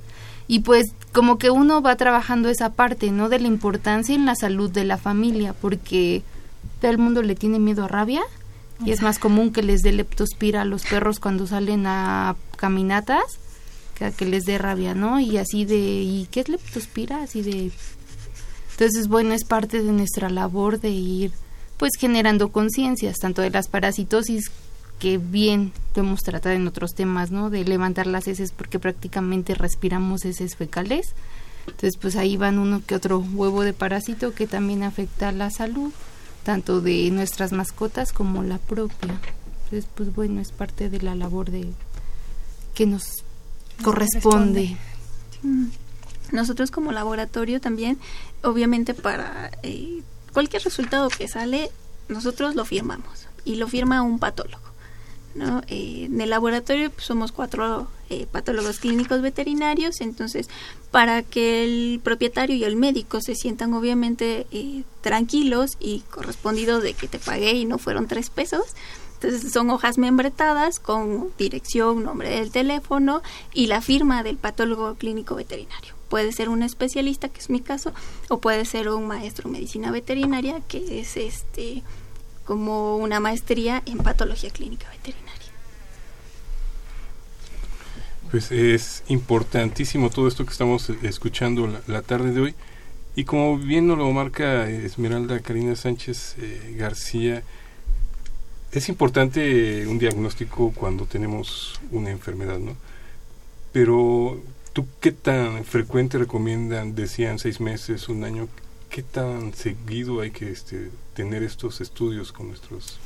y 0.51 0.59
pues 0.59 0.87
como 1.13 1.39
que 1.39 1.49
uno 1.51 1.81
va 1.81 1.95
trabajando 1.95 2.49
esa 2.49 2.73
parte, 2.73 3.13
¿no? 3.13 3.29
De 3.29 3.39
la 3.39 3.47
importancia 3.47 4.17
en 4.17 4.27
la 4.27 4.35
salud 4.35 4.69
de 4.69 4.83
la 4.83 4.99
familia, 4.99 5.53
porque 5.53 6.25
todo 6.81 6.91
el 6.91 6.99
mundo 6.99 7.23
le 7.23 7.37
tiene 7.37 7.61
miedo 7.61 7.85
a 7.85 7.89
rabia 7.89 8.23
y 8.85 8.91
es 8.91 9.01
más 9.01 9.21
común 9.21 9.53
que 9.53 9.63
les 9.63 9.83
dé 9.83 9.93
leptospira 9.93 10.63
a 10.63 10.65
los 10.65 10.85
perros 10.85 11.21
cuando 11.21 11.47
salen 11.47 11.87
a 11.87 12.35
caminatas 12.57 13.23
que 13.95 14.07
a 14.07 14.11
que 14.11 14.25
les 14.25 14.43
dé 14.43 14.59
rabia, 14.59 14.93
¿no? 14.93 15.21
Y 15.21 15.37
así 15.37 15.65
de, 15.65 15.77
¿y 15.77 16.27
qué 16.33 16.41
es 16.41 16.49
leptospira? 16.49 17.23
Así 17.23 17.43
de... 17.43 17.71
Entonces, 18.73 19.07
bueno, 19.07 19.35
es 19.35 19.45
parte 19.45 19.85
de 19.85 19.93
nuestra 19.93 20.31
labor 20.31 20.81
de 20.81 20.91
ir 20.91 21.31
pues 21.77 21.93
generando 21.97 22.51
conciencias, 22.51 23.19
tanto 23.21 23.41
de 23.41 23.51
las 23.51 23.69
parasitosis 23.69 24.51
que 25.01 25.19
bien 25.19 25.73
podemos 25.95 26.21
tratar 26.21 26.53
en 26.53 26.69
otros 26.69 26.95
temas, 26.95 27.33
¿no? 27.33 27.51
De 27.51 27.65
levantar 27.65 28.07
las 28.07 28.29
heces 28.29 28.53
porque 28.53 28.79
prácticamente 28.79 29.55
respiramos 29.55 30.25
heces 30.25 30.55
fecales. 30.55 31.15
Entonces, 31.67 31.97
pues 31.97 32.17
ahí 32.17 32.37
van 32.37 32.59
uno 32.59 32.83
que 32.87 32.95
otro 32.95 33.19
huevo 33.19 33.63
de 33.63 33.73
parásito 33.73 34.35
que 34.35 34.47
también 34.47 34.83
afecta 34.83 35.33
la 35.33 35.51
salud, 35.51 35.93
tanto 36.45 36.81
de 36.81 37.11
nuestras 37.11 37.53
mascotas 37.53 38.13
como 38.13 38.43
la 38.43 38.59
propia. 38.59 39.21
Entonces, 39.65 39.89
pues 39.95 40.15
bueno, 40.15 40.41
es 40.41 40.53
parte 40.53 40.91
de 40.91 41.01
la 41.01 41.15
labor 41.15 41.51
de 41.51 41.67
que 42.75 42.87
nos 42.87 43.25
corresponde. 43.83 44.77
Nosotros 46.33 46.71
como 46.71 46.93
laboratorio 46.93 47.61
también, 47.61 47.99
obviamente 48.43 48.95
para 48.95 49.51
eh, 49.63 50.03
cualquier 50.33 50.63
resultado 50.63 51.09
que 51.09 51.27
sale, 51.27 51.71
nosotros 52.09 52.55
lo 52.55 52.65
firmamos 52.65 53.27
y 53.45 53.57
lo 53.57 53.67
firma 53.67 54.03
un 54.03 54.19
patólogo. 54.19 54.70
¿No? 55.35 55.63
Eh, 55.69 56.05
en 56.07 56.21
el 56.21 56.31
laboratorio 56.31 56.91
pues, 56.91 57.07
somos 57.07 57.33
cuatro 57.33 57.89
eh, 58.09 58.27
patólogos 58.31 58.81
clínicos 58.81 59.23
veterinarios, 59.23 60.01
entonces 60.01 60.49
para 60.91 61.23
que 61.23 61.65
el 61.65 62.01
propietario 62.03 62.57
y 62.57 62.65
el 62.65 62.77
médico 62.77 63.21
se 63.21 63.35
sientan 63.35 63.73
obviamente 63.75 64.47
eh, 64.51 64.83
tranquilos 65.01 65.73
y 65.79 66.01
correspondidos 66.11 66.83
de 66.83 66.95
que 66.95 67.09
te 67.09 67.19
pagué 67.19 67.53
y 67.53 67.65
no 67.65 67.79
fueron 67.79 68.09
tres 68.09 68.31
pesos, 68.31 68.75
entonces 69.15 69.53
son 69.53 69.69
hojas 69.71 69.99
membretadas 69.99 70.81
con 70.81 71.31
dirección, 71.37 72.03
nombre 72.05 72.31
del 72.31 72.51
teléfono 72.51 73.23
y 73.53 73.67
la 73.67 73.83
firma 73.83 74.23
del 74.23 74.39
patólogo 74.39 74.95
clínico 74.95 75.35
veterinario. 75.35 75.95
Puede 76.09 76.33
ser 76.33 76.49
un 76.49 76.63
especialista, 76.63 77.29
que 77.29 77.39
es 77.39 77.51
mi 77.51 77.61
caso, 77.61 77.93
o 78.31 78.41
puede 78.41 78.65
ser 78.65 78.89
un 78.89 79.07
maestro 79.07 79.47
en 79.47 79.53
medicina 79.53 79.91
veterinaria, 79.93 80.61
que 80.67 81.01
es 81.01 81.17
este 81.17 81.83
como 82.51 82.97
una 82.97 83.21
maestría 83.21 83.81
en 83.87 83.99
patología 83.99 84.51
clínica 84.51 84.91
veterinaria. 84.91 85.53
Pues 88.33 88.51
es 88.51 89.05
importantísimo 89.07 90.11
todo 90.11 90.27
esto 90.27 90.45
que 90.45 90.51
estamos 90.51 90.91
escuchando 91.05 91.73
la, 91.87 92.03
tarde 92.03 92.33
de 92.33 92.41
hoy. 92.41 92.55
Y 93.15 93.23
como 93.23 93.57
bien 93.57 93.87
nos 93.87 93.99
lo 93.99 94.11
marca 94.11 94.69
Esmeralda 94.69 95.39
Karina 95.39 95.77
Sánchez 95.77 96.35
eh, 96.39 96.75
García, 96.77 97.45
es 98.73 98.89
importante 98.89 99.87
un 99.87 100.01
diagnóstico 100.01 100.73
cuando 100.75 101.07
tenemos 101.07 101.81
una 101.93 102.11
enfermedad, 102.11 102.59
¿no? 102.59 102.75
Pero, 103.71 104.43
¿tú 104.73 104.89
qué 104.99 105.13
tan 105.13 105.65
frecuente 105.65 106.19
recomiendan? 106.19 106.97
Decían 106.97 107.39
seis 107.39 107.61
meses, 107.61 108.09
un 108.09 108.25
año. 108.25 108.49
¿Qué 108.91 109.05
tan 109.05 109.55
seguido 109.55 110.21
hay 110.21 110.33
que 110.33 110.51
este, 110.51 110.91
tener 111.15 111.45
estos 111.45 111.81
estudios 111.81 112.33
con, 112.33 112.49
nuestros, 112.49 112.99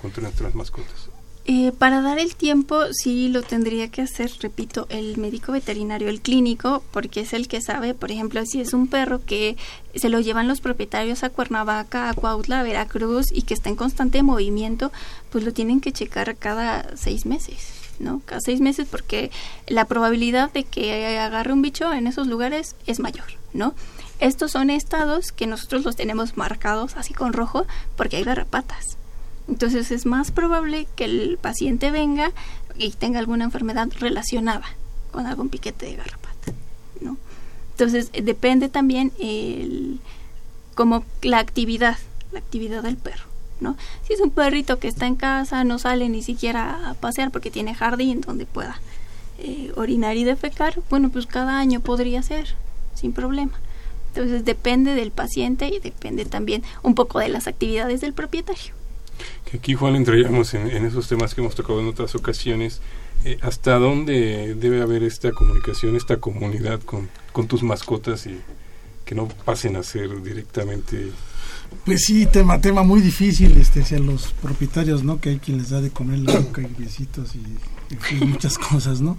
con 0.00 0.12
nuestras 0.20 0.54
mascotas? 0.56 1.10
Eh, 1.44 1.72
para 1.76 2.02
dar 2.02 2.18
el 2.18 2.34
tiempo, 2.34 2.80
sí 2.92 3.28
lo 3.28 3.42
tendría 3.42 3.88
que 3.88 4.02
hacer, 4.02 4.30
repito, 4.40 4.86
el 4.90 5.18
médico 5.18 5.52
veterinario, 5.52 6.08
el 6.08 6.20
clínico, 6.20 6.82
porque 6.90 7.20
es 7.20 7.32
el 7.32 7.46
que 7.46 7.60
sabe, 7.60 7.94
por 7.94 8.10
ejemplo, 8.10 8.44
si 8.46 8.60
es 8.60 8.72
un 8.74 8.88
perro 8.88 9.24
que 9.24 9.56
se 9.94 10.08
lo 10.08 10.20
llevan 10.20 10.48
los 10.48 10.60
propietarios 10.60 11.22
a 11.22 11.30
Cuernavaca, 11.30 12.08
a 12.08 12.14
Cuautla, 12.14 12.60
a 12.60 12.62
Veracruz 12.64 13.26
y 13.32 13.42
que 13.42 13.54
está 13.54 13.68
en 13.68 13.76
constante 13.76 14.22
movimiento, 14.24 14.90
pues 15.30 15.44
lo 15.44 15.52
tienen 15.52 15.80
que 15.80 15.92
checar 15.92 16.36
cada 16.36 16.96
seis 16.96 17.26
meses. 17.26 17.74
¿no? 17.98 18.22
Cada 18.24 18.40
seis 18.40 18.60
meses 18.60 18.88
porque 18.90 19.30
la 19.68 19.84
probabilidad 19.86 20.52
de 20.52 20.64
que 20.64 21.18
agarre 21.18 21.52
un 21.52 21.62
bicho 21.62 21.92
en 21.92 22.06
esos 22.06 22.26
lugares 22.26 22.74
es 22.86 22.98
mayor, 22.98 23.26
¿no? 23.52 23.74
Estos 24.22 24.52
son 24.52 24.70
estados 24.70 25.32
que 25.32 25.48
nosotros 25.48 25.82
los 25.84 25.96
tenemos 25.96 26.36
marcados 26.36 26.96
así 26.96 27.12
con 27.12 27.32
rojo 27.32 27.66
porque 27.96 28.18
hay 28.18 28.22
garrapatas. 28.22 28.96
Entonces 29.48 29.90
es 29.90 30.06
más 30.06 30.30
probable 30.30 30.86
que 30.94 31.06
el 31.06 31.38
paciente 31.42 31.90
venga 31.90 32.30
y 32.78 32.92
tenga 32.92 33.18
alguna 33.18 33.42
enfermedad 33.42 33.88
relacionada 33.98 34.76
con 35.10 35.26
algún 35.26 35.48
piquete 35.48 35.86
de 35.86 35.96
garrapata, 35.96 36.52
¿no? 37.00 37.16
Entonces 37.72 38.10
eh, 38.12 38.22
depende 38.22 38.68
también 38.68 39.10
el, 39.18 39.98
como 40.76 41.04
la 41.22 41.40
actividad, 41.40 41.98
la 42.30 42.38
actividad 42.38 42.84
del 42.84 42.98
perro, 42.98 43.26
¿no? 43.58 43.76
Si 44.06 44.12
es 44.12 44.20
un 44.20 44.30
perrito 44.30 44.78
que 44.78 44.86
está 44.86 45.08
en 45.08 45.16
casa, 45.16 45.64
no 45.64 45.80
sale 45.80 46.08
ni 46.08 46.22
siquiera 46.22 46.90
a 46.90 46.94
pasear 46.94 47.32
porque 47.32 47.50
tiene 47.50 47.74
jardín 47.74 48.20
donde 48.20 48.46
pueda 48.46 48.80
eh, 49.38 49.72
orinar 49.74 50.16
y 50.16 50.22
defecar, 50.22 50.80
bueno, 50.90 51.10
pues 51.10 51.26
cada 51.26 51.58
año 51.58 51.80
podría 51.80 52.22
ser, 52.22 52.54
sin 52.94 53.12
problema. 53.12 53.58
Entonces 54.14 54.44
depende 54.44 54.94
del 54.94 55.10
paciente 55.10 55.68
y 55.68 55.78
depende 55.78 56.24
también 56.24 56.62
un 56.82 56.94
poco 56.94 57.18
de 57.18 57.28
las 57.28 57.46
actividades 57.46 58.00
del 58.00 58.12
propietario 58.12 58.74
que 59.44 59.58
aquí 59.58 59.74
Juan 59.74 59.96
entraríamos 59.96 60.54
en, 60.54 60.84
esos 60.84 61.08
temas 61.08 61.34
que 61.34 61.40
hemos 61.40 61.54
tocado 61.54 61.80
en 61.80 61.88
otras 61.88 62.14
ocasiones. 62.14 62.80
Eh, 63.24 63.38
¿Hasta 63.42 63.78
dónde 63.78 64.54
debe 64.54 64.82
haber 64.82 65.02
esta 65.02 65.30
comunicación, 65.32 65.96
esta 65.96 66.16
comunidad 66.16 66.80
con, 66.80 67.08
con 67.32 67.46
tus 67.46 67.62
mascotas 67.62 68.26
y 68.26 68.40
que 69.04 69.14
no 69.14 69.28
pasen 69.28 69.76
a 69.76 69.82
ser 69.82 70.22
directamente 70.22 71.10
pues 71.84 72.02
sí, 72.04 72.26
tema 72.26 72.60
tema 72.60 72.82
muy 72.82 73.00
difícil 73.00 73.56
este 73.56 73.80
hacia 73.80 73.98
los 73.98 74.32
propietarios, 74.42 75.02
¿no? 75.02 75.20
Que 75.20 75.30
hay 75.30 75.38
quien 75.38 75.58
les 75.58 75.70
da 75.70 75.80
de 75.80 75.90
comer 75.90 76.18
la 76.18 76.38
boca 76.38 76.60
y 76.60 76.82
besitos 76.82 77.34
y, 77.34 78.24
muchas 78.24 78.58
cosas, 78.70 79.00
¿no? 79.00 79.18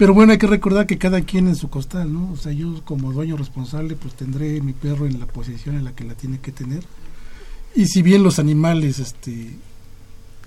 Pero 0.00 0.14
bueno, 0.14 0.32
hay 0.32 0.38
que 0.38 0.46
recordar 0.46 0.86
que 0.86 0.96
cada 0.96 1.20
quien 1.20 1.46
en 1.46 1.56
su 1.56 1.68
costal, 1.68 2.10
¿no? 2.10 2.32
O 2.32 2.36
sea, 2.36 2.52
yo 2.52 2.82
como 2.84 3.12
dueño 3.12 3.36
responsable 3.36 3.96
pues 3.96 4.14
tendré 4.14 4.60
mi 4.62 4.72
perro 4.72 5.06
en 5.06 5.20
la 5.20 5.26
posición 5.26 5.76
en 5.76 5.84
la 5.84 5.92
que 5.92 6.04
la 6.04 6.14
tiene 6.14 6.40
que 6.40 6.52
tener 6.52 6.82
y 7.74 7.86
si 7.86 8.02
bien 8.02 8.22
los 8.22 8.38
animales, 8.38 8.98
este, 8.98 9.56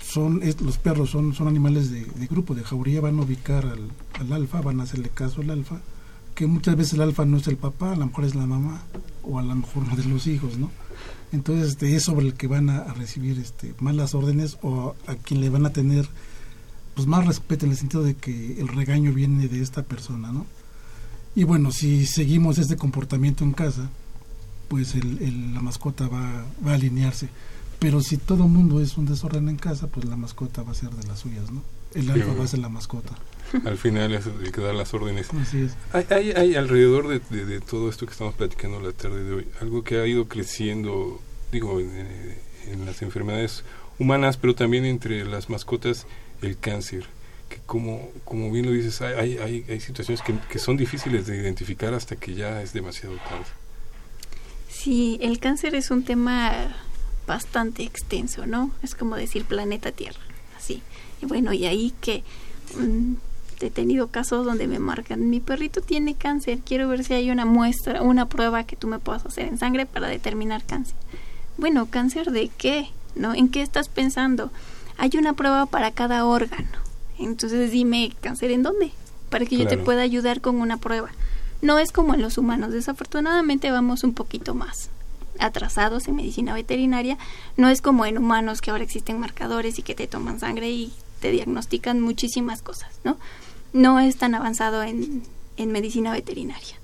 son 0.04 0.41
los 0.41 0.78
perros 0.78 1.10
son, 1.10 1.34
son 1.34 1.47
animales 1.47 1.89
de, 1.89 2.28
grupo, 2.28 2.54
de 2.54 2.64
jauría, 2.64 2.99
van 2.99 3.18
a 3.18 3.22
ubicar 3.22 3.66
al, 3.66 3.91
al, 4.20 4.34
alfa, 4.34 4.62
van 4.62 4.82
a 4.82 4.84
hacerle 4.84 5.10
caso 5.10 5.41
al 5.41 5.49
alfa, 5.49 5.80
que 6.36 6.47
muchas 6.47 6.76
veces 6.76 6.93
el 6.93 7.01
alfa 7.01 7.26
no 7.26 7.38
es 7.38 7.47
el 7.47 7.56
papá, 7.56 7.93
a 7.93 7.95
lo 7.95 8.08
mejor 8.08 8.26
es 8.26 8.36
la 8.36 8.45
mamá, 8.45 8.82
o 9.24 9.39
a 9.39 9.43
lo 9.43 9.56
mejor 9.56 9.84
uno 9.84 9.95
de 9.95 10.04
los 10.06 10.28
hijos, 10.28 10.58
¿no? 10.58 10.70
Entonces 11.32 11.70
este, 11.70 11.95
es 11.95 12.04
sobre 12.04 12.26
el 12.26 12.34
que 12.34 12.47
van 12.47 12.70
a, 12.70 12.93
recibir 12.93 13.39
este, 13.39 13.74
malas 13.80 14.14
órdenes 14.14 14.58
o 14.62 14.95
a, 15.08 15.16
quien 15.16 15.39
le 15.39 15.49
van 15.49 15.66
a 15.66 15.72
tener 15.72 16.08
pues 16.96 17.08
más 17.08 17.26
respeto 17.26 17.66
en 17.66 17.72
el 17.72 17.78
sentido 17.78 18.04
de 18.04 18.16
que 18.16 18.60
el 18.60 18.68
regaño 18.68 19.14
viene 19.14 19.48
de 19.48 19.62
esta 19.62 19.84
persona, 19.84 20.32
¿no? 20.32 20.46
Y 21.36 21.46
bueno, 21.46 21.72
si 21.72 22.06
seguimos 22.06 22.60
este 22.60 22.76
comportamiento 22.76 23.44
en 23.44 23.54
casa, 23.54 23.89
pues 24.68 24.96
el, 24.96 25.54
la 25.54 25.62
mascota 25.62 26.08
va, 26.08 26.46
va, 26.66 26.72
a 26.72 26.76
alinearse. 26.76 27.30
Pero 27.80 28.02
si 28.02 28.18
todo 28.18 28.44
el 28.44 28.50
mundo 28.50 28.82
es 28.82 28.98
un 28.98 29.06
desorden 29.06 29.50
en 29.50 29.58
casa, 29.58 29.88
pues 29.88 30.06
la 30.06 30.16
mascota 30.16 30.62
va 30.62 30.72
a 30.72 30.76
ser 30.76 30.91
de 30.91 31.08
las 31.08 31.20
suyas, 31.20 31.52
¿no? 31.52 31.64
El 31.94 32.10
alfa 32.10 32.34
va 32.34 32.44
a 32.44 32.48
ser 32.48 32.60
la 32.60 32.70
mascota. 32.70 33.14
Al 33.66 33.78
final 33.78 34.14
es 34.14 34.26
el 34.26 34.52
que 34.52 34.62
da 34.62 34.74
las 34.74 34.94
órdenes. 34.94 35.30
Así 35.34 35.62
es. 35.62 35.76
Hay, 35.91 36.06
hay, 36.10 36.32
hay 36.32 36.56
alrededor 36.56 37.08
de, 37.08 37.46
de, 37.46 37.62
todo 37.62 37.89
esto 37.89 38.06
que 38.06 38.14
estamos 38.14 38.34
platicando 38.34 38.80
la 38.80 38.94
tarde 38.94 39.24
de 39.24 39.34
hoy, 39.34 39.48
algo 39.62 39.84
que 39.84 40.00
ha 40.00 40.08
ido 40.08 40.28
creciendo, 40.28 41.20
digo, 41.52 41.80
en, 41.80 42.86
las 42.86 43.02
enfermedades 43.02 43.64
humanas, 44.00 44.38
pero 44.38 44.56
también 44.56 44.86
entre 44.86 45.26
las 45.26 45.50
mascotas, 45.50 46.08
el 46.44 46.58
cáncer 46.58 47.06
que 47.50 47.58
como, 47.66 48.10
como 48.26 48.52
bien 48.52 48.66
lo 48.66 48.72
dices, 48.72 49.02
hay, 49.02 49.38
hay, 49.38 49.66
hay 49.70 49.80
situaciones 49.80 50.22
que, 50.22 50.34
que, 50.50 50.60
son 50.60 50.76
difíciles 50.78 51.28
de 51.28 51.38
identificar 51.38 51.94
hasta 51.94 52.16
que 52.16 52.34
ya 52.34 52.62
es 52.62 52.74
demasiado 52.74 53.16
tarde. 53.18 53.46
Sí, 54.70 55.20
el 55.22 55.39
cáncer 55.39 55.76
es 55.76 55.91
un 55.91 56.04
tema 56.04 56.76
bastante 57.28 57.84
extenso, 57.84 58.46
¿no? 58.46 58.72
Es 58.82 58.96
como 58.96 59.16
decir 59.16 59.46
planeta 59.46 59.91
Tierra, 59.91 60.20
así. 60.58 60.82
Y 61.22 61.26
bueno, 61.26 61.54
y 61.54 61.66
ahí 61.66 61.94
que 62.02 62.24
mm, 62.78 63.14
he 63.62 63.70
tenido 63.70 64.08
casos 64.08 64.46
donde 64.46 64.68
me 64.68 64.80
marcan, 64.80 65.30
mi 65.30 65.39
perrito 65.39 65.82
tiene 65.82 66.16
cáncer, 66.16 66.60
quiero 66.66 66.88
ver 66.88 67.04
si 67.04 67.14
hay 67.14 67.32
una 67.32 67.46
muestra, 67.46 68.02
una 68.02 68.28
prueba 68.28 68.64
que 68.66 68.76
tú 68.76 68.88
me 68.88 69.00
puedas 69.00 69.26
hacer 69.26 69.48
en 69.48 69.58
sangre 69.58 69.86
para 69.86 70.08
determinar 70.08 70.64
cáncer. 70.66 70.96
Bueno, 71.58 71.88
¿cáncer 71.89 72.32
de 72.32 72.50
qué? 72.50 72.89
¿No? 73.16 73.34
¿En 73.34 73.50
qué 73.50 73.62
estás 73.62 73.89
pensando? 73.89 74.52
Hay 74.98 75.12
una 75.18 75.34
prueba 75.34 75.66
para 75.66 75.91
cada 75.91 76.26
órgano. 76.26 76.70
Entonces 77.20 77.72
dime, 77.72 78.12
¿cáncer 78.22 78.52
en 78.52 78.64
dónde? 78.64 78.91
Para 79.30 79.46
que 79.46 79.58
yo 79.58 79.68
te 79.68 79.78
pueda 79.78 80.02
ayudar 80.02 80.41
con 80.41 80.58
una 80.58 80.78
prueba. 80.78 81.10
No 81.62 81.80
es 81.80 81.91
como 81.91 82.14
en 82.14 82.22
los 82.22 82.38
humanos, 82.38 82.72
desafortunadamente 82.72 83.72
vamos 83.72 84.04
un 84.04 84.14
poquito 84.14 84.54
más 84.54 84.89
atrasados 85.39 86.08
en 86.08 86.16
medicina 86.16 86.54
veterinaria, 86.54 87.18
no 87.58 87.70
es 87.70 87.82
como 87.82 88.06
en 88.06 88.18
humanos 88.18 88.62
que 88.62 88.72
ahora 88.72 88.84
existen 88.84 89.20
marcadores 89.20 89.80
y 89.80 89.82
que 89.82 89.96
te 89.96 90.08
toman 90.08 90.39
sangre 90.39 90.70
y 90.70 90.94
te 91.22 91.32
diagnostican 91.32 92.02
muchísimas 92.02 92.62
cosas, 92.62 92.89
¿no? 93.04 93.18
No 93.72 94.00
es 94.00 94.18
tan 94.18 94.36
avanzado 94.36 94.84
en, 94.84 95.24
en 95.58 95.72
medicina 95.72 96.12
veterinaria. 96.12 96.76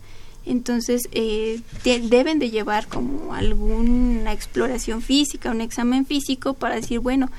Entonces, 0.45 1.09
eh, 1.11 1.61
deben 1.83 2.39
de 2.39 2.49
llevar 2.49 2.87
como 2.87 3.33
alguna 3.33 4.33
exploración 4.33 5.01
física, 5.01 5.51
un 5.51 5.61
examen 5.61 6.05
físico 6.05 6.53
para 6.53 6.75
decir, 6.75 6.99
bueno, 6.99 7.29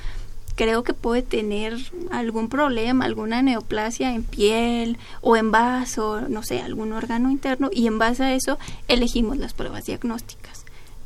creo 0.55 0.83
que 0.83 0.93
puede 0.93 1.21
tener 1.21 1.77
algún 2.11 2.49
problema, 2.49 3.05
alguna 3.05 3.41
neoplasia 3.41 4.13
en 4.13 4.23
piel 4.23 4.97
o 5.21 5.35
en 5.35 5.51
vaso, 5.51 6.21
no 6.21 6.43
sé, 6.43 6.61
algún 6.61 6.93
órgano 6.93 7.31
interno 7.31 7.69
y 7.71 7.87
en 7.87 7.99
base 7.99 8.23
a 8.23 8.35
eso 8.35 8.57
elegimos 8.87 9.37
las 9.37 9.53
pruebas 9.53 9.85
diagnósticas. 9.85 10.65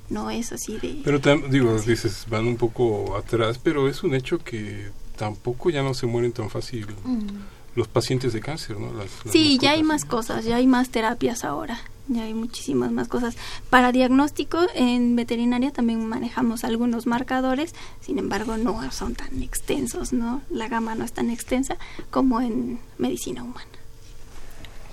No 0.09 0.29
es 0.29 0.51
así 0.51 0.77
de... 0.77 1.01
Pero 1.03 1.19
digo, 1.49 1.79
dices, 1.79 2.25
van 2.29 2.47
un 2.47 2.57
poco 2.57 3.17
atrás, 3.17 3.57
pero 3.57 3.89
es 3.89 4.03
un 4.03 4.13
hecho 4.13 4.37
que 4.37 4.89
tampoco 5.17 5.69
ya 5.69 5.81
no 5.81 5.93
se 5.93 6.05
mueren 6.05 6.31
tan 6.31 6.49
fácil 6.49 6.87
mm. 7.03 7.27
los 7.75 7.87
pacientes 7.87 8.33
de 8.33 8.41
cáncer, 8.41 8.79
¿no? 8.79 8.91
sí, 9.31 9.57
ya 9.57 9.71
hay 9.71 9.83
más 9.83 10.05
cosas, 10.05 10.45
ya 10.45 10.57
hay 10.57 10.67
más 10.67 10.89
terapias 10.89 11.43
ahora 11.43 11.79
ya 12.07 12.23
hay 12.23 12.33
muchísimas 12.33 12.91
más 12.91 13.07
cosas. 13.07 13.35
Para 13.69 13.91
diagnóstico, 13.91 14.59
en 14.75 15.15
veterinaria 15.15 15.71
también 15.71 16.05
manejamos 16.05 16.63
algunos 16.63 17.07
marcadores, 17.07 17.73
sin 18.01 18.19
embargo 18.19 18.57
no 18.57 18.91
son 18.91 19.15
tan 19.15 19.41
extensos, 19.41 20.13
¿no? 20.13 20.41
La 20.49 20.67
gama 20.67 20.95
no 20.95 21.03
es 21.03 21.13
tan 21.13 21.29
extensa 21.29 21.77
como 22.11 22.41
en 22.41 22.79
medicina 22.97 23.43
humana. 23.43 23.67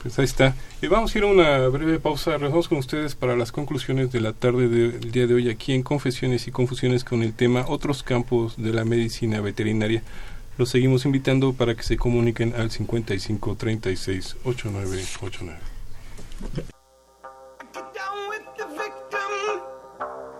Pues 0.02 0.18
ahí 0.18 0.24
está. 0.24 0.56
Y 0.80 0.88
vamos 0.88 1.14
a 1.14 1.18
ir 1.18 1.24
a 1.24 1.28
una 1.28 1.68
breve 1.68 2.00
pausa. 2.00 2.32
Regresamos 2.32 2.66
con 2.66 2.78
ustedes 2.78 3.14
para 3.14 3.36
las 3.36 3.52
conclusiones 3.52 4.10
de 4.10 4.20
la 4.20 4.32
tarde 4.32 4.68
del 4.68 5.12
día 5.12 5.28
de 5.28 5.34
hoy 5.34 5.48
aquí 5.48 5.74
en 5.74 5.84
Confesiones 5.84 6.48
y 6.48 6.50
Confusiones 6.50 7.04
con 7.04 7.22
el 7.22 7.34
tema 7.34 7.66
Otros 7.68 8.02
campos 8.02 8.56
de 8.56 8.72
la 8.72 8.84
medicina 8.84 9.40
veterinaria. 9.40 10.02
Los 10.58 10.70
seguimos 10.70 11.04
invitando 11.04 11.52
para 11.52 11.76
que 11.76 11.84
se 11.84 11.96
comuniquen 11.96 12.52
al 12.56 12.72
55 12.72 13.54
36 13.54 14.36
8989. 14.44 15.58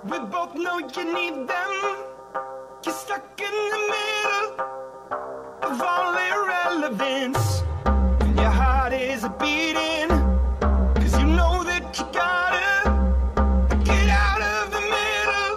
We 0.05 0.18
both 0.18 0.57
know 0.57 0.78
you 0.78 1.14
need 1.14 1.46
them. 1.46 1.72
You're 2.84 2.92
stuck 2.92 3.40
in 3.40 3.53
the 3.70 3.78
middle 3.94 4.50
of 5.62 5.80
all 5.80 6.16
irrelevance. 6.16 7.62
And 7.86 8.36
your 8.36 8.50
heart 8.50 8.92
is 8.94 9.24
beating. 9.38 10.09
Cause 10.96 11.16
you 11.20 11.26
know 11.26 11.62
that 11.62 11.96
you 11.96 12.05
gotta 12.12 12.90
get 13.84 14.09
out 14.09 14.42
of 14.42 14.72
the 14.72 14.80
middle 14.96 15.53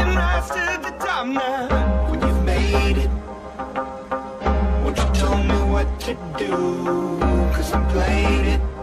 and 0.00 0.16
rise 0.16 0.48
to 0.48 0.80
the 0.82 0.96
top 0.98 1.26
now. 1.26 2.08
When 2.10 2.22
you've 2.22 2.42
made 2.42 2.96
it, 2.96 3.10
won't 4.82 4.96
you 4.96 5.08
tell 5.12 5.36
me 5.44 5.58
what 5.70 6.00
to 6.00 6.14
do? 6.38 6.56
Cause 7.52 7.70
I'm 7.74 7.86
playing 7.88 8.44
it. 8.46 8.75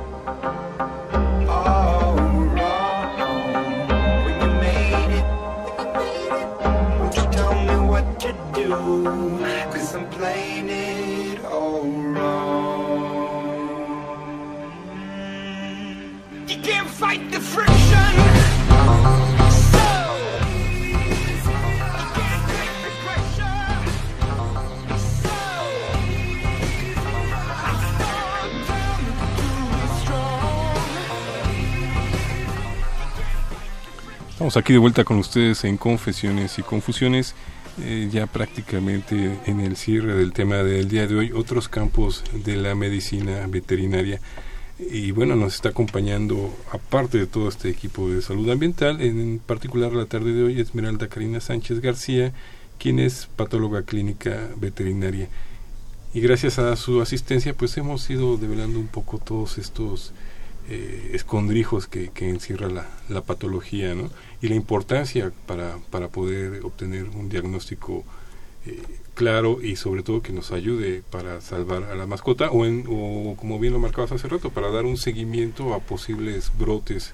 Estamos 34.44 34.58
aquí 34.58 34.74
de 34.74 34.80
vuelta 34.80 35.06
con 35.06 35.20
ustedes 35.20 35.64
en 35.64 35.78
Confesiones 35.78 36.60
y 36.60 36.64
Confusiones, 36.64 37.34
eh, 37.82 38.10
ya 38.12 38.28
prácticamente 38.28 39.40
en 39.46 39.60
el 39.60 39.76
cierre 39.78 40.14
del 40.16 40.32
tema 40.32 40.58
del 40.58 40.88
día 40.88 41.08
de 41.08 41.16
hoy, 41.16 41.32
otros 41.32 41.68
campos 41.68 42.24
de 42.46 42.56
la 42.56 42.76
medicina 42.76 43.48
veterinaria. 43.48 44.20
Y 44.80 45.12
bueno, 45.12 45.36
nos 45.36 45.56
está 45.56 45.70
acompañando, 45.70 46.54
aparte 46.72 47.18
de 47.18 47.28
todo 47.28 47.50
este 47.50 47.70
equipo 47.70 48.10
de 48.10 48.22
salud 48.22 48.50
ambiental, 48.50 49.02
en 49.02 49.40
particular 49.40 49.94
la 49.94 50.06
tarde 50.06 50.34
de 50.34 50.44
hoy, 50.44 50.60
Esmeralda 50.60 51.08
Karina 51.08 51.40
Sánchez 51.40 51.80
García, 51.80 52.34
quien 52.78 53.00
es 53.00 53.28
patóloga 53.36 53.84
clínica 53.84 54.50
veterinaria. 54.58 55.30
Y 56.14 56.22
gracias 56.22 56.60
a 56.60 56.76
su 56.76 57.02
asistencia, 57.02 57.56
pues 57.56 57.76
hemos 57.78 58.08
ido 58.10 58.38
develando 58.38 58.80
un 58.80 58.88
poco 58.88 59.18
todos 59.18 59.58
estos 59.58 60.12
eh, 60.70 61.12
escondrijos 61.14 61.88
que, 61.88 62.10
que 62.10 62.30
encierra 62.30 62.70
la, 62.70 62.88
la 63.10 63.22
patología, 63.22 63.96
¿no? 63.96 64.10
Y 64.42 64.48
la 64.48 64.56
importancia 64.56 65.32
para, 65.46 65.78
para 65.90 66.08
poder 66.10 66.64
obtener 66.64 67.06
un 67.10 67.30
diagnóstico 67.30 68.04
eh, 68.66 68.82
claro 69.14 69.62
y 69.62 69.76
sobre 69.76 70.04
todo 70.04 70.22
que 70.22 70.32
nos 70.34 70.52
ayude 70.52 71.04
para 71.10 71.42
salvar 71.42 71.84
a 71.84 71.96
la 71.96 72.08
mascota 72.08 72.50
o, 72.50 72.66
en, 72.66 72.86
o 72.90 73.36
como 73.38 73.60
bien 73.60 73.74
lo 73.74 73.80
marcabas 73.80 74.12
hace 74.14 74.28
rato, 74.28 74.50
para 74.52 74.70
dar 74.72 74.86
un 74.86 74.98
seguimiento 74.98 75.74
a 75.74 75.80
posibles 75.80 76.52
brotes 76.58 77.14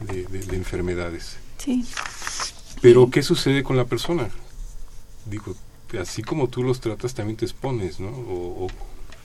de, 0.00 0.24
de- 0.24 0.44
de 0.46 0.56
enfermedades. 0.56 1.38
Sí. 1.58 1.84
Pero, 2.82 3.10
¿qué 3.10 3.22
sucede 3.22 3.62
con 3.62 3.76
la 3.78 3.86
persona? 3.86 4.28
Digo, 5.24 5.54
así 5.98 6.22
como 6.22 6.48
tú 6.48 6.62
los 6.62 6.80
tratas, 6.80 7.14
también 7.14 7.36
te 7.38 7.46
expones, 7.46 7.98
¿no? 8.00 8.08
O, 8.08 8.66
o 8.66 8.68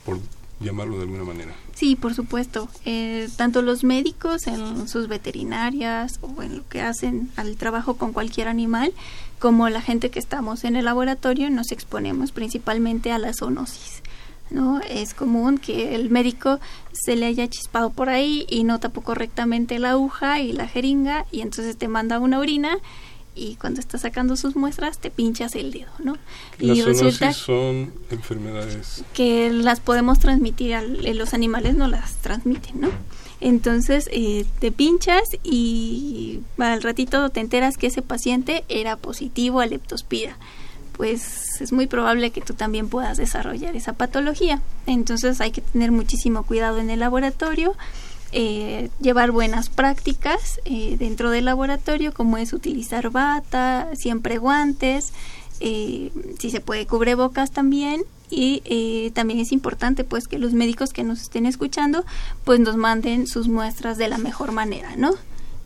por 0.06 0.18
llamarlo 0.62 0.96
de 0.96 1.02
alguna 1.02 1.24
manera. 1.24 1.54
Sí, 1.74 1.96
por 1.96 2.14
supuesto. 2.14 2.68
Eh, 2.84 3.28
tanto 3.36 3.62
los 3.62 3.84
médicos 3.84 4.46
en 4.46 4.88
sus 4.88 5.08
veterinarias 5.08 6.18
o 6.20 6.42
en 6.42 6.58
lo 6.58 6.68
que 6.68 6.80
hacen 6.80 7.30
al 7.36 7.56
trabajo 7.56 7.96
con 7.96 8.12
cualquier 8.12 8.48
animal, 8.48 8.92
como 9.38 9.68
la 9.68 9.80
gente 9.80 10.10
que 10.10 10.18
estamos 10.18 10.64
en 10.64 10.76
el 10.76 10.84
laboratorio, 10.84 11.50
nos 11.50 11.72
exponemos 11.72 12.32
principalmente 12.32 13.12
a 13.12 13.18
la 13.18 13.32
zoonosis. 13.32 14.02
¿no? 14.50 14.80
Es 14.80 15.14
común 15.14 15.58
que 15.58 15.94
el 15.94 16.10
médico 16.10 16.60
se 16.92 17.16
le 17.16 17.26
haya 17.26 17.48
chispado 17.48 17.90
por 17.90 18.08
ahí 18.08 18.46
y 18.48 18.64
no 18.64 18.78
tapó 18.78 19.00
correctamente 19.00 19.78
la 19.78 19.92
aguja 19.92 20.40
y 20.40 20.52
la 20.52 20.68
jeringa 20.68 21.24
y 21.32 21.40
entonces 21.40 21.76
te 21.76 21.88
manda 21.88 22.18
una 22.18 22.38
orina 22.38 22.78
y 23.34 23.56
cuando 23.56 23.80
estás 23.80 24.02
sacando 24.02 24.36
sus 24.36 24.56
muestras 24.56 24.98
te 24.98 25.10
pinchas 25.10 25.54
el 25.54 25.72
dedo, 25.72 25.90
¿no? 25.98 26.16
Las 26.58 26.76
y 26.76 26.82
resulta 26.82 27.32
son 27.32 27.92
enfermedades 28.10 29.04
que 29.14 29.50
las 29.50 29.80
podemos 29.80 30.18
transmitir, 30.18 30.72
eh, 30.72 31.14
los 31.14 31.34
animales 31.34 31.76
no 31.76 31.88
las 31.88 32.16
transmiten, 32.16 32.80
¿no? 32.80 32.90
Entonces 33.40 34.08
eh, 34.12 34.46
te 34.60 34.70
pinchas 34.70 35.22
y 35.42 36.40
al 36.58 36.82
ratito 36.82 37.28
te 37.30 37.40
enteras 37.40 37.76
que 37.76 37.88
ese 37.88 38.00
paciente 38.00 38.64
era 38.68 38.96
positivo 38.96 39.60
a 39.60 39.66
leptospira. 39.66 40.36
Pues 40.92 41.60
es 41.60 41.72
muy 41.72 41.86
probable 41.86 42.30
que 42.30 42.40
tú 42.40 42.54
también 42.54 42.88
puedas 42.88 43.16
desarrollar 43.16 43.74
esa 43.74 43.94
patología. 43.94 44.62
Entonces 44.86 45.40
hay 45.40 45.50
que 45.50 45.62
tener 45.62 45.90
muchísimo 45.90 46.44
cuidado 46.44 46.78
en 46.78 46.90
el 46.90 47.00
laboratorio, 47.00 47.74
eh, 48.32 48.90
llevar 49.00 49.30
buenas 49.30 49.68
prácticas 49.68 50.60
eh, 50.64 50.96
dentro 50.98 51.30
del 51.30 51.44
laboratorio, 51.44 52.12
como 52.12 52.38
es 52.38 52.52
utilizar 52.52 53.10
bata, 53.10 53.88
siempre 53.94 54.38
guantes, 54.38 55.12
eh, 55.60 56.10
si 56.38 56.50
se 56.50 56.60
puede 56.60 56.86
cubrebocas 56.86 57.52
también 57.52 58.02
y 58.30 58.62
eh, 58.64 59.12
también 59.14 59.38
es 59.38 59.52
importante 59.52 60.02
pues 60.02 60.26
que 60.26 60.38
los 60.38 60.54
médicos 60.54 60.92
que 60.92 61.04
nos 61.04 61.20
estén 61.20 61.46
escuchando 61.46 62.04
pues 62.44 62.58
nos 62.58 62.76
manden 62.76 63.28
sus 63.28 63.46
muestras 63.46 63.96
de 63.96 64.08
la 64.08 64.18
mejor 64.18 64.50
manera, 64.50 64.96
¿no? 64.96 65.12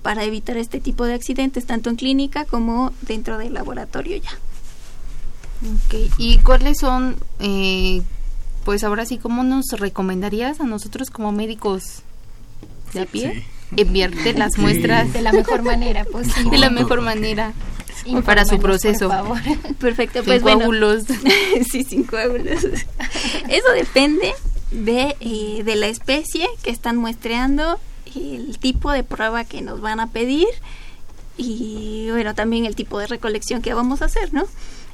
Para 0.02 0.24
evitar 0.24 0.58
este 0.58 0.80
tipo 0.80 1.06
de 1.06 1.14
accidentes 1.14 1.64
tanto 1.64 1.88
en 1.88 1.96
clínica 1.96 2.44
como 2.44 2.92
dentro 3.02 3.38
del 3.38 3.54
laboratorio 3.54 4.18
ya. 4.18 4.32
Ok, 5.62 6.10
¿Y 6.18 6.38
cuáles 6.38 6.78
son, 6.78 7.16
eh, 7.38 8.02
pues 8.64 8.84
ahora 8.84 9.06
sí, 9.06 9.16
cómo 9.16 9.44
nos 9.44 9.66
recomendarías 9.78 10.60
a 10.60 10.64
nosotros 10.64 11.08
como 11.08 11.32
médicos 11.32 12.02
de 12.92 13.00
a 13.00 13.06
pie? 13.06 13.44
Enviarte 13.76 14.32
las 14.34 14.58
muestras 14.58 15.12
De 15.12 15.22
la 15.22 15.32
mejor 15.32 15.62
manera 15.62 16.04
posible. 16.04 16.50
De 16.50 16.58
la 16.58 16.70
mejor 16.70 17.00
manera 17.00 17.52
Infórmanos, 18.04 18.24
para 18.24 18.44
su 18.44 18.56
por 18.56 18.60
proceso. 18.60 19.08
favor. 19.08 19.40
Perfecto, 19.80 20.20
Sin 20.20 20.26
pues 20.26 20.42
bueno. 20.42 20.58
coágulos. 20.60 21.04
sí, 21.70 21.82
sin 21.82 22.04
coágulos. 22.04 22.64
Eso 22.64 23.72
depende 23.74 24.32
de, 24.70 25.16
eh, 25.20 25.62
de 25.64 25.76
la 25.76 25.88
especie 25.88 26.46
que 26.62 26.70
están 26.70 26.96
muestreando, 26.96 27.80
el 28.14 28.58
tipo 28.58 28.92
de 28.92 29.02
prueba 29.02 29.44
que 29.44 29.60
nos 29.62 29.80
van 29.80 29.98
a 30.00 30.06
pedir 30.06 30.46
y 31.36 32.08
bueno, 32.10 32.34
también 32.34 32.64
el 32.64 32.74
tipo 32.76 32.98
de 32.98 33.06
recolección 33.06 33.60
que 33.62 33.74
vamos 33.74 34.02
a 34.02 34.06
hacer, 34.06 34.32
¿no? 34.32 34.44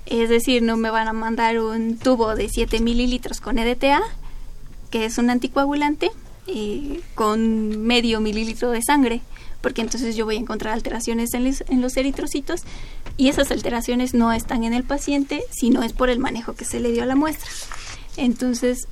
Es 0.06 0.28
decir, 0.28 0.62
no 0.62 0.76
me 0.76 0.90
van 0.90 1.06
a 1.08 1.12
mandar 1.12 1.60
un 1.60 1.98
tubo 1.98 2.34
de 2.34 2.48
7 2.48 2.80
mililitros 2.80 3.40
con 3.40 3.58
EDTA, 3.58 4.00
que 4.90 5.04
es 5.04 5.18
un 5.18 5.30
anticoagulante, 5.30 6.10
eh, 6.46 7.00
con 7.14 7.82
medio 7.86 8.20
mililitro 8.20 8.70
de 8.70 8.80
sangre, 8.82 9.20
porque 9.60 9.80
entonces 9.80 10.16
yo 10.16 10.24
voy 10.24 10.36
a 10.36 10.40
encontrar 10.40 10.74
alteraciones 10.74 11.34
en, 11.34 11.44
los- 11.44 11.62
en 11.68 11.80
los 11.80 11.96
eritrocitos 11.96 12.62
y 13.16 13.28
esas 13.28 13.50
alteraciones 13.50 14.12
no 14.14 14.32
están 14.32 14.64
en 14.64 14.72
el 14.74 14.82
paciente, 14.84 15.42
sino 15.50 15.82
es 15.82 15.92
por 15.92 16.10
el 16.10 16.18
manejo 16.18 16.54
que 16.54 16.64
se 16.64 16.80
le 16.80 16.90
dio 16.92 17.02
a 17.02 17.06
la 17.06 17.14
muestra. 17.16 17.50
Entonces, 18.16 18.86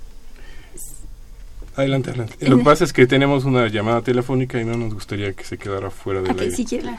Adelante, 1.76 2.10
adelante. 2.10 2.48
Lo 2.48 2.58
que 2.58 2.64
pasa 2.64 2.84
es 2.84 2.92
que 2.92 3.06
tenemos 3.06 3.44
una 3.44 3.68
llamada 3.68 4.02
telefónica 4.02 4.60
y 4.60 4.64
no 4.64 4.76
nos 4.76 4.92
gustaría 4.92 5.32
que 5.32 5.44
se 5.44 5.56
quedara 5.56 5.88
fuera 5.90 6.20
del 6.20 6.32
ok, 6.32 6.40
aire. 6.40 6.54
si 6.56 6.64
quiere 6.66 6.84
la, 6.84 6.98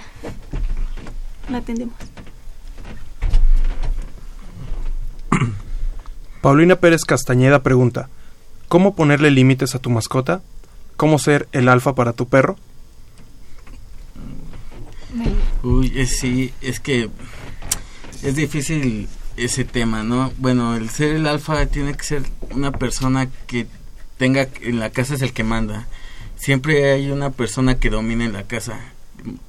la 1.49 1.57
atendemos. 1.57 1.93
Paulina 6.41 6.77
Pérez 6.77 7.03
Castañeda 7.05 7.61
pregunta, 7.61 8.09
¿cómo 8.71 8.95
ponerle 8.95 9.31
límites 9.31 9.75
a 9.75 9.79
tu 9.79 9.89
mascota? 9.89 10.41
¿Cómo 10.95 11.19
ser 11.19 11.49
el 11.51 11.67
alfa 11.67 11.93
para 11.93 12.13
tu 12.13 12.29
perro? 12.29 12.55
Uy, 15.61 16.05
sí, 16.05 16.53
es 16.61 16.79
que 16.79 17.09
es 18.23 18.33
difícil 18.37 19.09
ese 19.35 19.65
tema, 19.65 20.03
¿no? 20.03 20.31
Bueno, 20.37 20.77
el 20.77 20.89
ser 20.89 21.17
el 21.17 21.27
alfa 21.27 21.65
tiene 21.65 21.95
que 21.95 22.03
ser 22.05 22.23
una 22.51 22.71
persona 22.71 23.27
que 23.45 23.67
tenga, 24.17 24.47
en 24.61 24.79
la 24.79 24.89
casa 24.89 25.15
es 25.15 25.21
el 25.21 25.33
que 25.33 25.43
manda. 25.43 25.85
Siempre 26.37 26.93
hay 26.93 27.11
una 27.11 27.29
persona 27.29 27.75
que 27.75 27.89
domina 27.89 28.23
en 28.23 28.31
la 28.31 28.43
casa. 28.43 28.79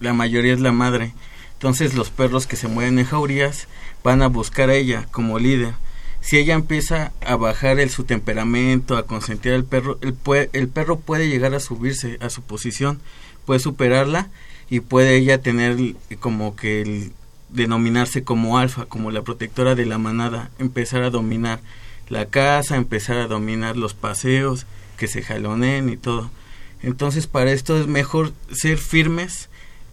La 0.00 0.14
mayoría 0.14 0.52
es 0.52 0.60
la 0.60 0.72
madre. 0.72 1.14
Entonces 1.52 1.94
los 1.94 2.10
perros 2.10 2.48
que 2.48 2.56
se 2.56 2.66
mueven 2.66 2.98
en 2.98 3.06
jaurías 3.06 3.68
van 4.02 4.20
a 4.20 4.26
buscar 4.26 4.68
a 4.68 4.74
ella 4.74 5.06
como 5.12 5.38
líder. 5.38 5.74
Si 6.22 6.38
ella 6.38 6.54
empieza 6.54 7.12
a 7.20 7.36
bajar 7.36 7.80
el, 7.80 7.90
su 7.90 8.04
temperamento, 8.04 8.96
a 8.96 9.06
consentir 9.06 9.52
al 9.52 9.64
perro, 9.64 9.98
el, 10.00 10.16
el 10.52 10.68
perro 10.68 10.98
puede 10.98 11.28
llegar 11.28 11.54
a 11.54 11.60
subirse 11.60 12.16
a 12.20 12.30
su 12.30 12.42
posición, 12.42 13.00
puede 13.44 13.60
superarla 13.60 14.30
y 14.70 14.80
puede 14.80 15.16
ella 15.16 15.42
tener 15.42 15.76
como 16.20 16.56
que 16.56 16.80
el 16.80 17.12
denominarse 17.50 18.24
como 18.24 18.56
alfa, 18.56 18.86
como 18.86 19.10
la 19.10 19.22
protectora 19.22 19.74
de 19.74 19.84
la 19.84 19.98
manada, 19.98 20.50
empezar 20.58 21.02
a 21.02 21.10
dominar 21.10 21.60
la 22.08 22.26
casa, 22.26 22.76
empezar 22.76 23.18
a 23.18 23.26
dominar 23.26 23.76
los 23.76 23.92
paseos, 23.92 24.64
que 24.96 25.08
se 25.08 25.22
jaloneen 25.22 25.88
y 25.88 25.96
todo. 25.96 26.30
Entonces 26.82 27.26
para 27.26 27.52
esto 27.52 27.78
es 27.78 27.88
mejor 27.88 28.32
ser 28.52 28.78
firmes, 28.78 29.48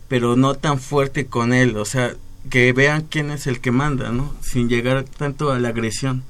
pero 0.08 0.36
no 0.36 0.56
tan 0.56 0.80
fuerte 0.80 1.26
con 1.26 1.54
él, 1.54 1.76
o 1.76 1.86
sea, 1.86 2.14
que 2.50 2.74
vean 2.74 3.04
quién 3.10 3.32
es 3.32 3.48
el 3.48 3.60
que 3.60 3.72
manda, 3.72 4.12
¿no? 4.12 4.34
Sin 4.42 4.70
llegar 4.70 5.04
tanto 5.04 5.52
a 5.52 5.60
la 5.60 5.70
agresión. 5.70 6.24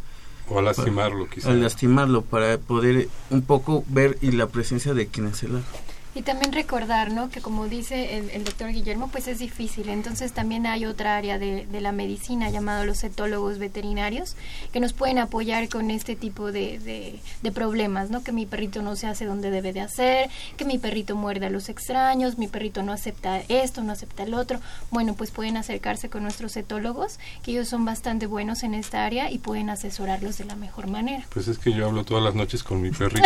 O 0.47 0.59
a 0.59 0.61
lastimarlo, 0.61 1.29
quizás. 1.29 1.51
A 1.51 1.53
lastimarlo, 1.53 2.23
para 2.23 2.57
poder 2.57 3.07
un 3.29 3.41
poco 3.43 3.83
ver 3.87 4.17
y 4.21 4.31
la 4.31 4.47
presencia 4.47 4.93
de 4.93 5.07
quien 5.07 5.27
es 5.27 5.43
el 5.43 5.57
alfa. 5.57 5.77
Y 6.19 6.21
también 6.21 6.51
recordar, 6.51 7.13
¿no? 7.13 7.29
Que 7.29 7.39
como 7.39 7.69
dice 7.69 8.17
el, 8.33 8.43
doctor 8.43 8.73
Guillermo, 8.73 9.07
pues 9.07 9.29
es 9.29 9.39
difícil. 9.39 9.87
Entonces 9.87 10.33
también 10.33 10.67
hay 10.67 10.83
otra 10.85 11.15
área 11.15 11.39
de, 11.39 11.65
la 11.79 11.93
medicina 11.93 12.49
llamado 12.49 12.83
los 12.83 13.05
etólogos 13.05 13.57
veterinarios 13.57 14.35
que 14.73 14.81
nos 14.81 14.91
pueden 14.91 15.17
apoyar 15.17 15.69
con 15.69 15.91
este 15.91 16.17
tipo 16.17 16.51
de, 16.51 17.21
de, 17.41 17.51
problemas, 17.53 18.09
¿no? 18.09 18.21
Que 18.21 18.33
mi 18.33 18.45
perrito 18.45 18.81
no 18.81 18.97
se 18.97 19.07
hace 19.07 19.23
donde 19.23 19.49
debe 19.49 19.71
de 19.71 19.79
hacer, 19.79 20.29
que 20.57 20.65
mi 20.65 20.77
perrito 20.77 21.15
muerde 21.15 21.45
a 21.45 21.49
los 21.49 21.69
extraños, 21.69 22.37
mi 22.37 22.49
perrito 22.49 22.83
no 22.83 22.91
acepta 22.91 23.41
esto, 23.47 23.81
no 23.81 23.93
acepta 23.93 24.23
el 24.23 24.33
otro. 24.33 24.59
Bueno, 24.91 25.13
pues 25.13 25.31
pueden 25.31 25.55
acercarse 25.55 26.09
con 26.09 26.23
nuestros 26.23 26.57
etólogos, 26.57 27.17
que 27.43 27.51
ellos 27.51 27.69
son 27.69 27.85
bastante 27.85 28.25
buenos 28.25 28.63
en 28.63 28.73
esta 28.73 29.05
área 29.05 29.31
y 29.31 29.37
pueden 29.37 29.69
asesorarlos 29.69 30.37
de 30.37 30.43
la 30.43 30.57
mejor 30.57 30.87
manera. 30.87 31.23
Pues 31.29 31.47
es 31.47 31.57
que 31.59 31.71
yo 31.71 31.85
hablo 31.85 32.03
todas 32.03 32.21
las 32.21 32.35
noches 32.35 32.61
con 32.61 32.81
mi 32.81 32.91
perrito. 32.91 33.25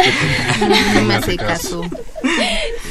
no 0.93 1.01
me 1.01 1.15
hace 1.15 1.37
caso. 1.37 1.81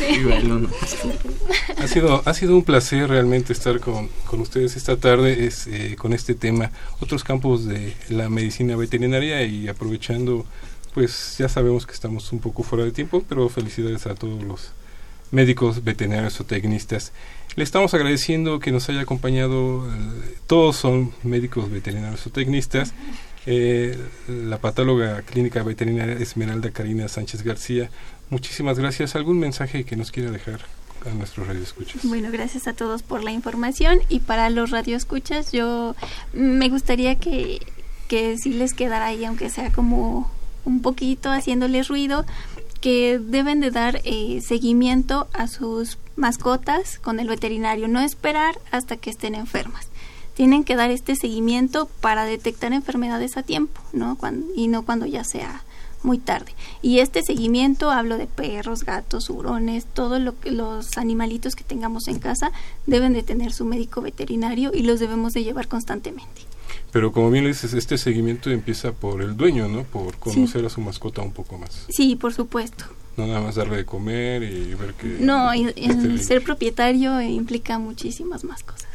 Ha 1.79 1.87
sido, 1.87 2.23
ha 2.25 2.35
sido 2.35 2.57
un 2.57 2.65
placer 2.65 3.09
realmente 3.09 3.53
estar 3.53 3.81
con, 3.81 4.09
con 4.27 4.41
ustedes 4.41 4.77
esta 4.77 4.97
tarde 4.97 5.47
es, 5.47 5.67
eh, 5.67 5.97
con 5.99 6.13
este 6.13 6.35
tema, 6.35 6.71
otros 7.01 7.25
campos 7.25 7.67
de 7.67 7.95
la 8.09 8.29
medicina 8.29 8.77
veterinaria 8.77 9.43
y 9.43 9.69
aprovechando, 9.69 10.47
pues 10.95 11.37
ya 11.39 11.49
sabemos 11.49 11.87
que 11.87 11.93
estamos 11.93 12.33
un 12.33 12.39
poco 12.39 12.63
fuera 12.63 12.85
de 12.85 12.93
tiempo, 12.93 13.25
pero 13.29 13.49
felicidades 13.49 14.07
a 14.07 14.15
todos 14.15 14.43
los 14.43 14.73
médicos 15.31 15.83
veterinarios 15.83 16.41
o 16.41 16.45
tecnistas. 16.45 17.13
Le 17.57 17.65
estamos 17.65 17.93
agradeciendo 17.95 18.61
que 18.61 18.73
nos 18.73 18.89
haya 18.89 19.01
acompañado, 19.01 19.87
eh, 19.87 20.37
todos 20.47 20.77
son 20.77 21.13
médicos 21.23 21.71
veterinarios 21.71 22.27
o 22.27 22.31
tecnistas. 22.31 22.95
Eh, 23.45 23.99
la 24.29 24.59
patóloga 24.59 25.23
clínica 25.23 25.65
veterinaria 25.65 26.15
Esmeralda 26.15 26.71
Karina 26.71 27.09
Sánchez 27.09 27.43
García, 27.43 27.91
Muchísimas 28.33 28.79
gracias. 28.79 29.15
¿Algún 29.15 29.39
mensaje 29.39 29.85
que 29.85 29.95
nos 29.95 30.11
quiera 30.11 30.31
dejar 30.31 30.61
a 31.05 31.11
nuestros 31.11 31.47
radioescuchas? 31.47 32.03
Bueno, 32.03 32.31
gracias 32.33 32.67
a 32.67 32.73
todos 32.73 33.03
por 33.03 33.23
la 33.23 33.31
información 33.31 34.01
y 34.09 34.21
para 34.21 34.49
los 34.49 34.71
radioescuchas 34.71 35.53
yo 35.53 35.95
me 36.33 36.71
gustaría 36.71 37.17
que, 37.17 37.61
que 38.09 38.39
sí 38.39 38.55
les 38.55 38.73
quedara 38.73 39.05
ahí, 39.05 39.27
aunque 39.27 39.51
sea 39.51 39.71
como 39.71 40.31
un 40.65 40.81
poquito 40.81 41.31
haciéndoles 41.31 41.89
ruido, 41.89 42.25
que 42.81 43.19
deben 43.19 43.61
de 43.61 43.71
dar 43.71 44.01
eh, 44.05 44.41
seguimiento 44.41 45.29
a 45.35 45.47
sus 45.47 45.99
mascotas 46.17 46.99
con 47.01 47.21
el 47.21 47.29
veterinario, 47.29 47.87
no 47.87 48.01
esperar 48.01 48.59
hasta 48.71 48.97
que 48.97 49.11
estén 49.11 49.35
enfermas. 49.35 49.89
Tienen 50.33 50.65
que 50.65 50.75
dar 50.75 50.91
este 50.91 51.17
seguimiento 51.17 51.87
para 52.01 52.25
detectar 52.25 52.73
enfermedades 52.73 53.37
a 53.37 53.43
tiempo, 53.43 53.79
¿no? 53.93 54.17
y 54.57 54.69
no 54.69 54.87
cuando 54.87 55.05
ya 55.05 55.23
sea 55.23 55.63
muy 56.05 56.19
tarde. 56.19 56.53
Y 56.81 56.99
este 56.99 57.23
seguimiento, 57.23 57.91
hablo 57.91 58.19
de 58.19 58.27
perros, 58.27 58.85
gatos, 58.85 59.31
hurones, 59.31 59.87
todos 59.87 60.21
lo 60.21 60.35
los 60.45 60.99
animalitos 60.99 61.55
que 61.55 61.65
tengamos 61.65 62.09
en 62.09 62.19
casa 62.19 62.53
deben 62.87 63.13
de 63.13 63.23
tener 63.23 63.53
su 63.53 63.65
médico 63.65 64.01
veterinario 64.01 64.73
y 64.75 64.83
los 64.83 65.01
debemos 65.01 65.33
de 65.33 65.45
llevar 65.45 65.69
constantemente. 65.69 66.43
Pero 66.91 67.13
como 67.13 67.31
bien 67.31 67.45
le 67.45 67.51
dices, 67.51 67.73
este 67.75 67.97
seguimiento 67.97 68.51
empieza 68.51 68.93
por 68.93 69.23
el 69.23 69.37
dueño, 69.37 69.69
¿no? 69.69 69.85
Por 69.85 70.17
conocer 70.17 70.65
a 70.67 70.69
su 70.69 70.81
mascota 70.81 71.23
un 71.23 71.33
poco 71.33 71.59
más. 71.59 71.87
Sí, 71.89 72.17
por 72.17 72.35
supuesto. 72.35 72.85
No 73.17 73.27
nada 73.27 73.41
más 73.41 73.57
darle 73.57 73.77
de 73.77 73.85
comer 73.85 74.43
y 74.43 74.75
ver 74.75 74.95
que... 74.95 75.19
No, 75.21 75.53
el 75.53 76.23
ser 76.23 76.43
propietario 76.43 77.21
implica 77.21 77.79
muchísimas 77.79 78.45
más 78.45 78.63
cosas. 78.63 78.89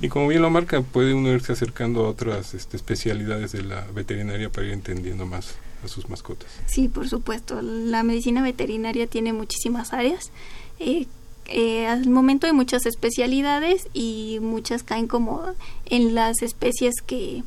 Y 0.00 0.08
como 0.08 0.28
bien 0.28 0.42
lo 0.42 0.50
marca, 0.50 0.82
puede 0.82 1.14
uno 1.14 1.32
irse 1.32 1.52
acercando 1.52 2.04
a 2.04 2.10
otras 2.10 2.54
este, 2.54 2.76
especialidades 2.76 3.52
de 3.52 3.62
la 3.62 3.86
veterinaria 3.94 4.50
para 4.50 4.66
ir 4.66 4.72
entendiendo 4.72 5.26
más 5.26 5.54
a 5.84 5.88
sus 5.88 6.08
mascotas. 6.08 6.50
Sí, 6.66 6.88
por 6.88 7.08
supuesto. 7.08 7.60
La 7.62 8.02
medicina 8.02 8.42
veterinaria 8.42 9.06
tiene 9.06 9.32
muchísimas 9.32 9.92
áreas. 9.92 10.30
Eh, 10.78 11.06
eh, 11.46 11.86
al 11.86 12.08
momento 12.08 12.46
hay 12.46 12.52
muchas 12.52 12.86
especialidades 12.86 13.88
y 13.92 14.38
muchas 14.40 14.82
caen 14.82 15.06
como 15.06 15.42
en 15.84 16.14
las 16.14 16.42
especies 16.42 16.94
que, 17.06 17.44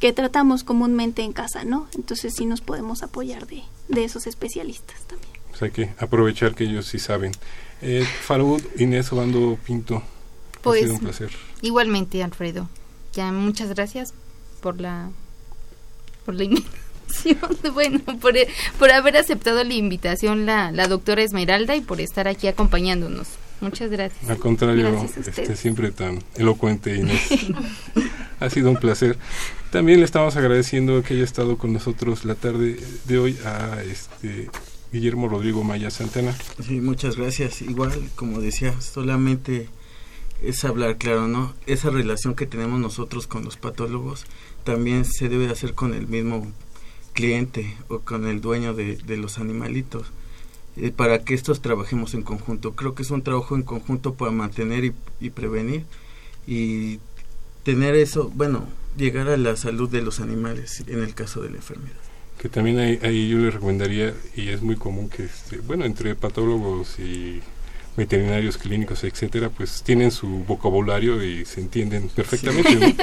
que 0.00 0.12
tratamos 0.12 0.64
comúnmente 0.64 1.22
en 1.22 1.32
casa, 1.32 1.64
¿no? 1.64 1.88
Entonces 1.94 2.34
sí 2.36 2.46
nos 2.46 2.60
podemos 2.60 3.02
apoyar 3.02 3.46
de, 3.46 3.62
de 3.88 4.04
esos 4.04 4.26
especialistas 4.26 5.00
también. 5.02 5.30
Pues 5.50 5.62
hay 5.62 5.70
que 5.70 5.94
aprovechar 5.98 6.54
que 6.54 6.64
ellos 6.64 6.86
sí 6.86 6.98
saben. 6.98 7.32
Eh, 7.82 8.06
Farud, 8.22 8.62
Inés 8.78 9.12
Obando 9.12 9.58
Pinto, 9.64 10.02
pues, 10.62 10.82
ha 10.82 10.86
sido 10.86 10.94
un 10.94 11.00
placer. 11.00 11.30
Igualmente, 11.62 12.22
Alfredo. 12.22 12.68
Ya 13.12 13.30
muchas 13.32 13.68
gracias 13.68 14.12
por 14.60 14.80
la 14.80 15.10
por 16.24 16.34
la 16.34 16.44
bueno, 17.74 18.00
por, 18.20 18.34
por 18.78 18.90
haber 18.90 19.16
aceptado 19.16 19.64
la 19.64 19.74
invitación 19.74 20.46
la, 20.46 20.72
la 20.72 20.88
doctora 20.88 21.22
Esmeralda 21.22 21.76
y 21.76 21.80
por 21.80 22.00
estar 22.00 22.28
aquí 22.28 22.48
acompañándonos. 22.48 23.28
Muchas 23.60 23.90
gracias. 23.90 24.28
Al 24.28 24.38
contrario, 24.38 25.08
este, 25.16 25.56
siempre 25.56 25.90
tan 25.90 26.22
elocuente 26.34 26.94
Inés. 26.94 27.28
ha 28.40 28.50
sido 28.50 28.70
un 28.70 28.76
placer. 28.76 29.16
También 29.70 30.00
le 30.00 30.04
estamos 30.04 30.36
agradeciendo 30.36 31.02
que 31.02 31.14
haya 31.14 31.24
estado 31.24 31.56
con 31.56 31.72
nosotros 31.72 32.24
la 32.24 32.34
tarde 32.34 32.78
de 33.06 33.18
hoy 33.18 33.38
a 33.44 33.82
este 33.82 34.50
Guillermo 34.92 35.28
Rodrigo 35.28 35.64
Maya 35.64 35.90
Santana. 35.90 36.36
Sí, 36.62 36.80
muchas 36.80 37.16
gracias. 37.16 37.62
Igual, 37.62 37.92
como 38.14 38.40
decía, 38.40 38.78
solamente 38.80 39.68
es 40.42 40.64
hablar 40.64 40.96
claro, 40.96 41.26
¿no? 41.26 41.54
Esa 41.66 41.90
relación 41.90 42.34
que 42.34 42.46
tenemos 42.46 42.78
nosotros 42.78 43.26
con 43.26 43.44
los 43.44 43.56
patólogos 43.56 44.26
también 44.64 45.04
se 45.04 45.28
debe 45.28 45.48
hacer 45.50 45.74
con 45.74 45.94
el 45.94 46.08
mismo 46.08 46.46
cliente 47.16 47.74
o 47.88 48.00
con 48.00 48.28
el 48.28 48.40
dueño 48.40 48.74
de, 48.74 49.16
los 49.16 49.38
animalitos 49.38 50.06
eh, 50.76 50.92
para 50.94 51.24
que 51.24 51.34
estos 51.34 51.62
trabajemos 51.62 52.14
en 52.14 52.22
conjunto. 52.22 52.76
Creo 52.76 52.94
que 52.94 53.02
es 53.02 53.10
un 53.10 53.22
trabajo 53.22 53.56
en 53.56 53.62
conjunto 53.62 54.14
para 54.14 54.30
mantener 54.30 54.92
y, 55.18 55.30
prevenir 55.30 55.84
y 56.46 57.00
tener 57.64 57.96
eso, 57.96 58.30
bueno, 58.34 58.68
llegar 58.96 59.28
a 59.28 59.36
la 59.36 59.56
salud 59.56 59.88
de 59.88 60.02
los 60.02 60.20
animales 60.20 60.84
en 60.86 61.02
el 61.02 61.14
caso 61.14 61.42
de 61.42 61.50
la 61.50 61.56
enfermedad. 61.56 61.96
Que 62.38 62.50
también 62.50 62.78
ahí, 62.78 63.28
yo 63.28 63.38
le 63.38 63.50
recomendaría, 63.50 64.14
y 64.36 64.50
es 64.50 64.60
muy 64.60 64.76
común 64.76 65.08
que, 65.08 65.24
este, 65.24 65.58
bueno, 65.58 65.86
entre 65.86 66.14
patólogos 66.14 66.98
y 66.98 67.40
veterinarios 67.96 68.58
clínicos, 68.58 69.04
etcétera, 69.04 69.48
pues 69.48 69.82
tienen 69.82 70.10
su 70.10 70.28
vocabulario 70.44 71.22
y 71.22 71.44
se 71.44 71.60
entienden 71.60 72.08
perfectamente, 72.08 72.94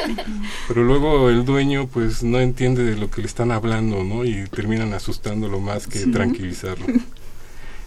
Pero 0.67 0.83
luego 0.83 1.29
el 1.29 1.45
dueño 1.45 1.87
pues 1.87 2.23
no 2.23 2.39
entiende 2.39 2.83
de 2.83 2.95
lo 2.95 3.09
que 3.09 3.21
le 3.21 3.27
están 3.27 3.51
hablando, 3.51 4.03
¿no? 4.03 4.23
Y 4.23 4.45
terminan 4.49 4.93
asustándolo 4.93 5.59
más 5.59 5.87
que 5.87 5.99
tranquilizarlo. 6.07 6.85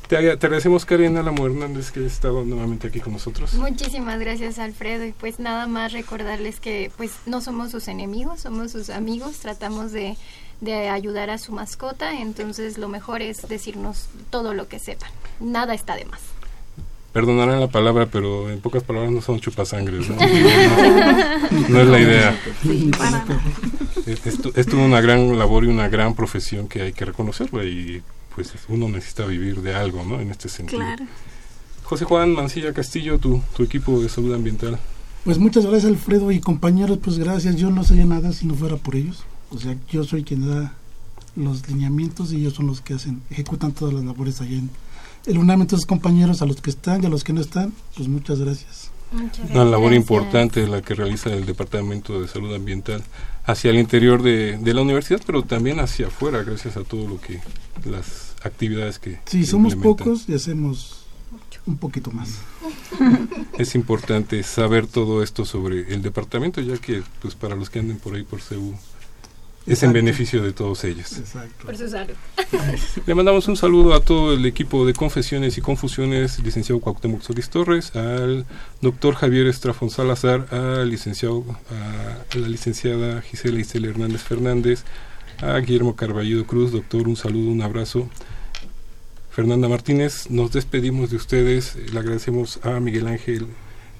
Te, 0.09 0.17
agradecemos, 0.17 0.85
Karina 0.85 1.21
Lamo 1.21 1.47
Hernández, 1.47 1.91
que 1.91 1.99
ha 1.99 2.07
estado 2.07 2.45
nuevamente 2.45 2.87
aquí 2.87 3.01
con 3.01 3.13
nosotros. 3.15 3.55
Muchísimas 3.55 4.21
gracias, 4.21 4.61
Alfredo. 4.61 5.05
Y 5.05 5.11
pues 5.11 5.41
nada 5.41 5.67
más 5.67 5.93
recordarles 5.93 6.61
que 6.61 6.93
pues 6.97 7.11
no 7.27 7.41
somos 7.41 7.73
sus 7.73 7.89
enemigos, 7.89 8.41
somos 8.41 8.71
sus 8.71 8.89
amigos. 8.91 9.39
Tratamos 9.39 9.91
de, 9.91 10.17
de 10.61 10.91
ayudar 10.91 11.31
a 11.31 11.39
su 11.39 11.51
mascota, 11.51 12.21
entonces 12.21 12.79
lo 12.79 12.89
mejor 12.89 13.21
es 13.21 13.49
decirnos 13.49 14.09
todo 14.31 14.55
lo 14.55 14.69
que 14.69 14.79
sepan. 14.79 15.11
Nada 15.41 15.75
está 15.75 15.97
de 15.97 16.05
más 16.05 16.36
perdonarán 17.17 17.61
la 17.61 17.69
palabra, 17.69 18.05
pero 18.13 18.51
en 18.51 18.61
pocas 18.61 18.83
palabras 18.83 19.11
no 19.11 19.23
son 19.23 19.41
chupasangres, 19.41 20.11
¿no? 20.11 20.17
no, 21.71 21.81
es 21.81 21.89
la 21.89 21.99
idea. 21.99 22.39
es, 24.05 24.67
toda 24.67 24.83
una 24.83 25.01
gran 25.01 25.39
labor 25.39 25.65
y 25.65 25.69
una 25.69 25.89
gran 25.89 26.15
profesión 26.15 26.69
que 26.69 26.83
hay 26.83 26.93
que 26.93 27.07
reconocer, 27.07 27.49
y 27.65 28.03
pues 28.35 28.53
uno 28.69 28.91
necesita 28.91 29.25
vivir 29.25 29.63
de 29.63 29.75
algo, 29.75 30.05
¿no? 30.05 30.21
En 30.21 30.31
este 30.31 30.51
sentido. 30.51 30.83
José 31.85 32.05
Juan 32.05 32.35
Mancilla 32.35 32.75
Castillo, 32.75 33.19
tu, 33.19 33.41
tu 33.57 33.63
equipo 33.63 33.99
de 33.99 34.11
salud 34.11 34.35
ambiental. 34.35 34.79
Pues 35.25 35.39
muchas 35.39 35.65
gracias 35.65 35.91
Alfredo 35.91 36.31
y 36.33 36.41
compañeros, 36.41 36.99
pues 37.03 37.19
gracias. 37.19 37.57
Yo 37.57 37.71
no 37.71 37.83
sabía 37.83 38.05
nada 38.05 38.35
si 38.35 38.45
no 38.45 38.55
fuera 38.55 38.77
por 38.77 38.95
ellos. 38.95 39.25
O 39.49 39.57
sea, 39.59 39.75
yo 39.91 40.05
soy 40.05 40.23
quien 40.23 40.47
da 40.47 40.75
los 41.35 41.67
lineamientos 41.67 42.35
y 42.35 42.37
ellos 42.37 42.53
son 42.53 42.67
los 42.67 42.83
que 42.83 42.93
hacen, 42.93 43.23
ejecutan 43.31 43.73
todas 43.73 43.95
las 43.95 44.05
labores 44.05 44.43
allá 44.43 44.59
en, 44.59 44.69
el 45.27 45.39
UNAM, 45.39 45.63
entonces 45.63 45.87
compañeros, 45.87 46.43
a 46.43 46.47
los 46.47 46.61
que 46.61 46.71
están 46.71 47.03
y 47.03 47.07
a 47.07 47.09
los 47.09 47.25
que 47.25 47.33
no 47.33 47.41
están, 47.41 47.73
pues 47.95 48.09
muchas 48.09 48.41
gracias. 48.41 48.91
Una 49.51 49.65
labor 49.65 49.93
importante 49.93 50.67
la 50.67 50.83
que 50.83 50.95
realiza 50.95 51.33
el 51.33 51.47
Departamento 51.47 52.21
de 52.21 52.29
Salud 52.29 52.55
Ambiental 52.55 53.03
hacia 53.45 53.71
el 53.71 53.79
interior 53.79 54.23
de, 54.23 54.59
la 54.75 54.83
universidad, 54.83 55.21
pero 55.25 55.43
también 55.43 55.79
hacia 55.79 56.09
afuera, 56.09 56.43
gracias 56.43 56.77
a 56.77 56.83
todo 56.83 57.07
lo 57.09 57.21
que, 57.21 57.41
las 57.85 58.35
actividades 58.43 58.99
que... 58.99 59.21
Sí, 59.27 59.47
somos 59.47 59.77
pocos 59.77 60.29
y 60.29 60.35
hacemos 60.35 61.07
un 61.67 61.77
poquito 61.77 62.11
más. 62.11 62.31
es 63.59 63.75
importante 63.75 64.43
saber 64.43 64.87
todo 64.87 65.23
esto 65.23 65.45
sobre 65.45 65.93
el 65.95 66.03
departamento, 66.03 66.61
ya 66.61 66.79
que 66.79 67.03
pues 67.23 67.35
para 67.35 67.55
los 67.55 67.71
que 67.71 67.79
anden 67.79 67.99
por 67.99 68.15
ahí 68.15 68.25
por 68.25 68.41
CEU 68.41 68.75
es 69.67 69.83
en 69.83 69.93
beneficio 69.93 70.43
de 70.43 70.53
todos 70.53 70.85
ellos. 70.85 71.21
Por 71.65 71.77
su 71.77 71.89
salud. 71.89 72.15
Le 73.07 73.15
mandamos 73.15 73.49
un 73.49 73.57
saludo 73.57 73.95
a 73.95 74.01
todo 74.01 74.33
el 74.33 74.47
equipo 74.47 74.87
de 74.87 74.95
Confesiones 74.95 75.59
y 75.59 75.61
Confusiones, 75.61 76.39
licenciado 76.39 76.81
Cuauhtémoc 76.81 77.23
Solís 77.23 77.51
Torres, 77.51 77.95
al 77.97 78.47
doctor 78.81 79.15
Javier 79.15 79.47
Estrafón 79.47 79.91
Salazar, 79.91 80.47
al 80.53 80.89
licenciado, 80.89 81.45
a 81.71 82.37
la 82.37 82.49
licenciada 82.49 83.21
Gisela 83.23 83.59
Isela 83.59 83.89
Hernández 83.89 84.23
Fernández, 84.23 84.85
a 85.43 85.59
Guillermo 85.59 85.97
Carballido 85.97 86.47
Cruz, 86.47 86.73
doctor, 86.73 87.09
un 87.09 87.17
saludo, 87.17 87.51
un 87.51 87.63
abrazo. 87.63 88.09
Fernanda 89.31 89.69
Martínez, 89.69 90.31
nos 90.31 90.53
despedimos 90.53 91.11
de 91.11 91.17
ustedes, 91.17 91.77
le 91.93 91.99
agradecemos 91.99 92.59
a 92.63 92.81
Miguel 92.81 93.07
Ángel 93.09 93.49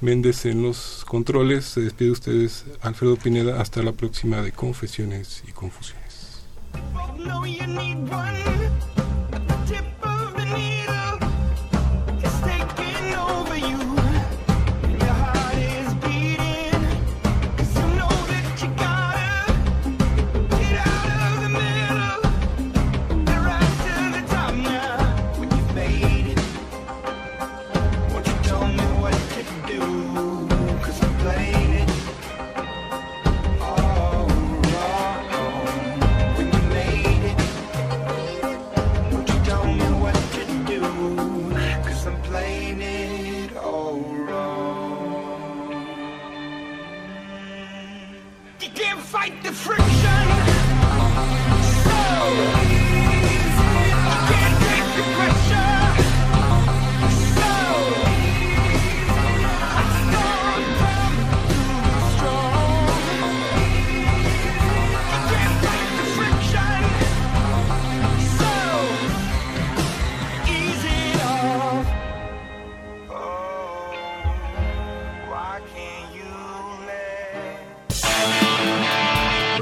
Méndez 0.01 0.45
en 0.47 0.63
los 0.63 1.05
controles, 1.07 1.65
se 1.65 1.81
despide 1.81 2.09
de 2.09 2.13
ustedes 2.13 2.65
Alfredo 2.83 3.17
Pineda, 3.17 3.61
hasta 3.61 3.83
la 3.83 3.93
próxima 3.93 4.43
de 4.43 4.53
Confesiones 4.53 5.43
y 5.49 5.53
Confusiones. 5.53 6.43